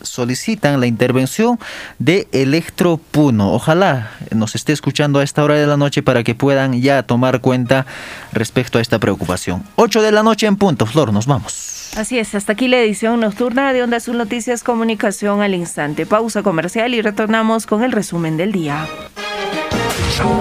solicitan 0.00 0.78
la 0.78 0.86
intervención 0.86 1.58
de 1.98 2.28
Electropuno. 2.30 3.52
Ojalá 3.52 4.12
nos 4.30 4.54
esté 4.54 4.72
escuchando 4.72 5.18
a 5.18 5.24
esta 5.24 5.42
hora 5.42 5.56
de 5.56 5.66
la 5.66 5.76
noche 5.76 6.02
para 6.02 6.22
que 6.22 6.36
puedan 6.36 6.80
ya 6.80 7.02
tomar 7.02 7.40
cuenta 7.40 7.86
respecto 8.32 8.78
a 8.78 8.80
esta 8.80 9.00
preocupación. 9.00 9.64
8 9.74 10.00
de 10.02 10.12
la 10.12 10.22
noche 10.22 10.46
en 10.46 10.56
punto. 10.56 10.86
Flor, 10.86 11.12
nos 11.12 11.26
vamos. 11.26 11.83
Así 11.96 12.18
es, 12.18 12.34
hasta 12.34 12.52
aquí 12.52 12.66
la 12.66 12.78
edición 12.78 13.20
nocturna 13.20 13.72
de 13.72 13.82
Onda 13.82 13.98
Azul 13.98 14.18
Noticias 14.18 14.64
Comunicación 14.64 15.42
al 15.42 15.54
Instante. 15.54 16.06
Pausa 16.06 16.42
comercial 16.42 16.92
y 16.92 17.00
retornamos 17.00 17.66
con 17.66 17.84
el 17.84 17.92
resumen 17.92 18.36
del 18.36 18.50
día. 18.50 18.88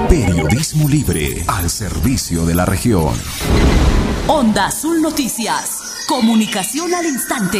Periodismo 0.10 0.90
libre 0.90 1.44
al 1.48 1.70
servicio 1.70 2.46
de 2.46 2.56
la 2.56 2.66
región. 2.66 3.14
Onda 4.28 4.66
Azul 4.66 5.02
Noticias. 5.02 6.06
Comunicación 6.08 6.94
al 6.94 7.06
instante. 7.06 7.60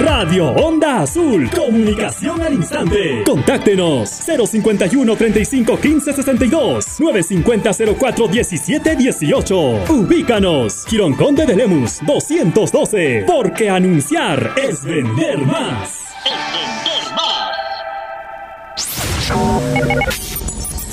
Radio 0.00 0.48
Onda 0.52 1.02
Azul. 1.02 1.50
Comunicación 1.50 2.40
al 2.40 2.54
instante. 2.54 3.22
Contáctenos 3.24 4.08
051 4.08 5.16
35 5.16 5.78
15 5.78 6.12
62 6.14 7.00
950 7.00 7.70
04 7.98 8.28
17 8.28 8.96
18. 8.96 9.84
Ubícanos. 9.90 10.84
Quirón 10.86 11.14
Conde 11.14 11.44
de 11.44 11.54
Lemus 11.54 12.00
212. 12.06 13.24
Porque 13.26 13.68
anunciar 13.68 14.54
es 14.56 14.82
vender 14.84 15.38
más. 15.38 15.90
Es 16.24 16.32
vender 16.54 17.14
más. 17.14 17.50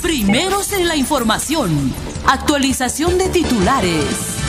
Primeros 0.02 0.74
en 0.74 0.88
la 0.88 0.96
información. 0.98 1.94
Actualización 2.26 3.18
de 3.18 3.30
titulares. 3.30 4.47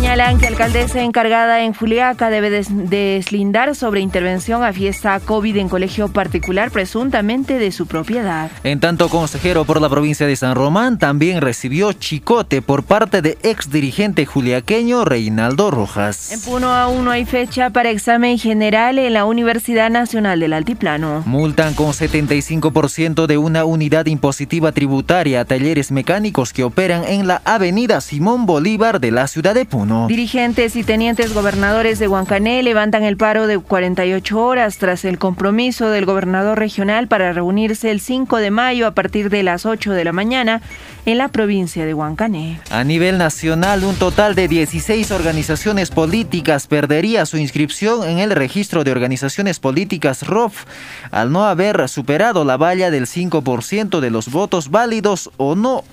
Señalan 0.00 0.38
que 0.38 0.46
alcaldesa 0.46 1.02
encargada 1.02 1.62
en 1.62 1.74
Juliaca 1.74 2.30
debe 2.30 2.48
deslindar 2.48 3.76
sobre 3.76 4.00
intervención 4.00 4.64
a 4.64 4.72
fiesta 4.72 5.20
COVID 5.20 5.58
en 5.58 5.68
colegio 5.68 6.08
particular 6.08 6.70
presuntamente 6.70 7.58
de 7.58 7.70
su 7.70 7.86
propiedad. 7.86 8.50
En 8.64 8.80
tanto, 8.80 9.10
consejero 9.10 9.66
por 9.66 9.78
la 9.78 9.90
provincia 9.90 10.26
de 10.26 10.36
San 10.36 10.54
Román 10.54 10.98
también 10.98 11.42
recibió 11.42 11.92
chicote 11.92 12.62
por 12.62 12.82
parte 12.82 13.20
de 13.20 13.36
ex 13.42 13.70
dirigente 13.70 14.24
juliaqueño 14.24 15.04
Reinaldo 15.04 15.70
Rojas. 15.70 16.32
En 16.32 16.40
Puno 16.40 16.74
aún 16.74 17.04
no 17.04 17.10
hay 17.10 17.26
fecha 17.26 17.68
para 17.68 17.90
examen 17.90 18.38
general 18.38 18.98
en 18.98 19.12
la 19.12 19.26
Universidad 19.26 19.90
Nacional 19.90 20.40
del 20.40 20.54
Altiplano. 20.54 21.24
Multan 21.26 21.74
con 21.74 21.88
75% 21.88 23.26
de 23.26 23.36
una 23.36 23.66
unidad 23.66 24.06
impositiva 24.06 24.72
tributaria 24.72 25.42
a 25.42 25.44
talleres 25.44 25.90
mecánicos 25.92 26.54
que 26.54 26.64
operan 26.64 27.04
en 27.04 27.26
la 27.26 27.42
avenida 27.44 28.00
Simón 28.00 28.46
Bolívar 28.46 28.98
de 28.98 29.10
la 29.10 29.26
ciudad 29.26 29.54
de 29.54 29.66
Puno. 29.66 29.89
Dirigentes 30.06 30.76
y 30.76 30.84
tenientes 30.84 31.34
gobernadores 31.34 31.98
de 31.98 32.06
Huancané 32.06 32.62
levantan 32.62 33.02
el 33.02 33.16
paro 33.16 33.46
de 33.46 33.58
48 33.58 34.38
horas 34.38 34.78
tras 34.78 35.04
el 35.04 35.18
compromiso 35.18 35.90
del 35.90 36.06
gobernador 36.06 36.58
regional 36.58 37.08
para 37.08 37.32
reunirse 37.32 37.90
el 37.90 38.00
5 38.00 38.36
de 38.36 38.50
mayo 38.50 38.86
a 38.86 38.92
partir 38.92 39.30
de 39.30 39.42
las 39.42 39.66
8 39.66 39.92
de 39.92 40.04
la 40.04 40.12
mañana 40.12 40.62
en 41.06 41.18
la 41.18 41.28
provincia 41.28 41.84
de 41.84 41.94
Huancané. 41.94 42.60
A 42.70 42.84
nivel 42.84 43.18
nacional, 43.18 43.84
un 43.84 43.96
total 43.96 44.34
de 44.34 44.48
16 44.48 45.10
organizaciones 45.10 45.90
políticas 45.90 46.66
perdería 46.66 47.26
su 47.26 47.36
inscripción 47.38 48.08
en 48.08 48.18
el 48.18 48.30
registro 48.30 48.84
de 48.84 48.92
organizaciones 48.92 49.58
políticas 49.58 50.26
ROF 50.26 50.66
al 51.10 51.32
no 51.32 51.46
haber 51.46 51.88
superado 51.88 52.44
la 52.44 52.56
valla 52.56 52.90
del 52.90 53.06
5% 53.06 54.00
de 54.00 54.10
los 54.10 54.30
votos 54.30 54.70
válidos 54.70 55.30
o 55.36 55.56
no 55.56 55.84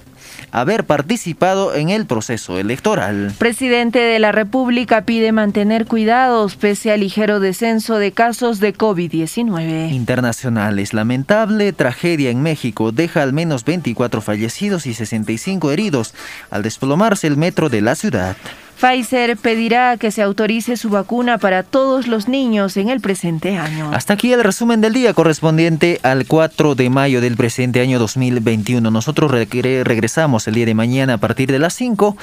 haber 0.51 0.85
participado 0.85 1.75
en 1.75 1.89
el 1.89 2.05
proceso 2.05 2.57
electoral. 2.57 3.33
Presidente 3.37 3.99
de 3.99 4.19
la 4.19 4.31
República 4.31 5.01
pide 5.01 5.31
mantener 5.31 5.85
cuidados 5.85 6.55
pese 6.55 6.91
al 6.91 7.01
ligero 7.01 7.39
descenso 7.39 7.97
de 7.97 8.11
casos 8.11 8.59
de 8.59 8.73
COVID-19. 8.73 9.91
Internacionales. 9.91 10.93
Lamentable 10.93 11.73
tragedia 11.73 12.29
en 12.29 12.41
México 12.41 12.91
deja 12.91 13.23
al 13.23 13.33
menos 13.33 13.65
24 13.65 14.21
fallecidos 14.21 14.85
y 14.85 14.93
65 14.93 15.71
heridos 15.71 16.13
al 16.49 16.63
desplomarse 16.63 17.27
el 17.27 17.37
metro 17.37 17.69
de 17.69 17.81
la 17.81 17.95
ciudad. 17.95 18.35
Pfizer 18.79 19.37
pedirá 19.37 19.97
que 19.97 20.11
se 20.11 20.21
autorice 20.21 20.77
su 20.77 20.89
vacuna 20.89 21.37
para 21.37 21.63
todos 21.63 22.07
los 22.07 22.27
niños 22.27 22.77
en 22.77 22.89
el 22.89 23.01
presente 23.01 23.57
año. 23.57 23.91
Hasta 23.93 24.13
aquí 24.13 24.31
el 24.31 24.43
resumen 24.43 24.81
del 24.81 24.93
día 24.93 25.13
correspondiente 25.13 25.99
al 26.03 26.27
4 26.27 26.75
de 26.75 26.89
mayo 26.89 27.19
del 27.19 27.35
presente 27.35 27.81
año 27.81 27.97
2021. 27.97 28.91
Nosotros 28.91 29.31
regresamos 29.31 30.47
el 30.47 30.53
día 30.53 30.65
de 30.65 30.75
mañana 30.75 31.13
a 31.13 31.17
partir 31.17 31.51
de 31.51 31.59
las 31.59 31.73
5 31.73 32.15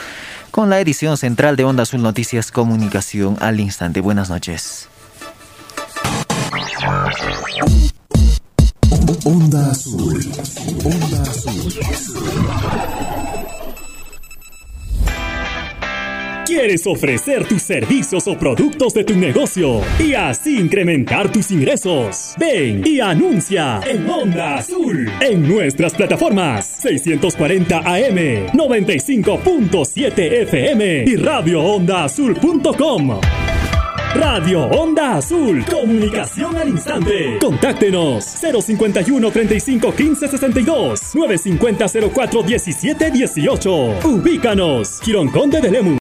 con 0.50 0.70
la 0.70 0.78
edición 0.78 1.16
central 1.16 1.57
de 1.57 1.64
Onda 1.64 1.82
Azul 1.82 2.02
Noticias 2.02 2.52
Comunicación 2.52 3.36
al 3.40 3.59
instante. 3.59 4.00
Buenas 4.00 4.30
noches. 4.30 4.88
Onda 9.24 9.70
Azul. 9.70 10.32
Onda 10.84 11.22
Azul. 11.22 13.34
¿Quieres 16.47 16.86
ofrecer 16.86 17.49
tus 17.49 17.62
servicios 17.62 18.28
o 18.28 18.36
productos 18.36 18.92
de 18.92 19.03
tu 19.03 19.16
negocio 19.16 19.80
y 19.99 20.12
así 20.12 20.59
incrementar 20.59 21.32
tus 21.32 21.51
ingresos? 21.51 22.34
Ven 22.38 22.82
y 22.84 23.01
anuncia 23.01 23.80
en 23.86 24.07
Onda 24.11 24.57
Azul 24.57 25.11
en 25.20 25.49
nuestras 25.49 25.95
plataformas 25.95 26.66
640 26.82 27.78
AM, 27.78 28.49
95.7 28.53 30.42
FM 30.42 31.05
y 31.07 31.16
radioondaazul.com. 31.16 33.20
Radio 34.14 34.66
Onda 34.66 35.16
Azul, 35.16 35.64
comunicación 35.64 36.57
al 36.57 36.68
instante. 36.68 37.36
Contáctenos 37.40 38.24
051 38.24 39.30
35 39.32 39.92
15 39.92 40.28
62 40.28 41.14
950 41.16 41.86
04 42.14 42.42
17 42.45 43.11
18. 43.11 43.72
Ubícanos, 44.05 45.01
Girón 45.03 45.30
Conde 45.30 45.61
de 45.61 45.68
Lemus. 45.68 45.92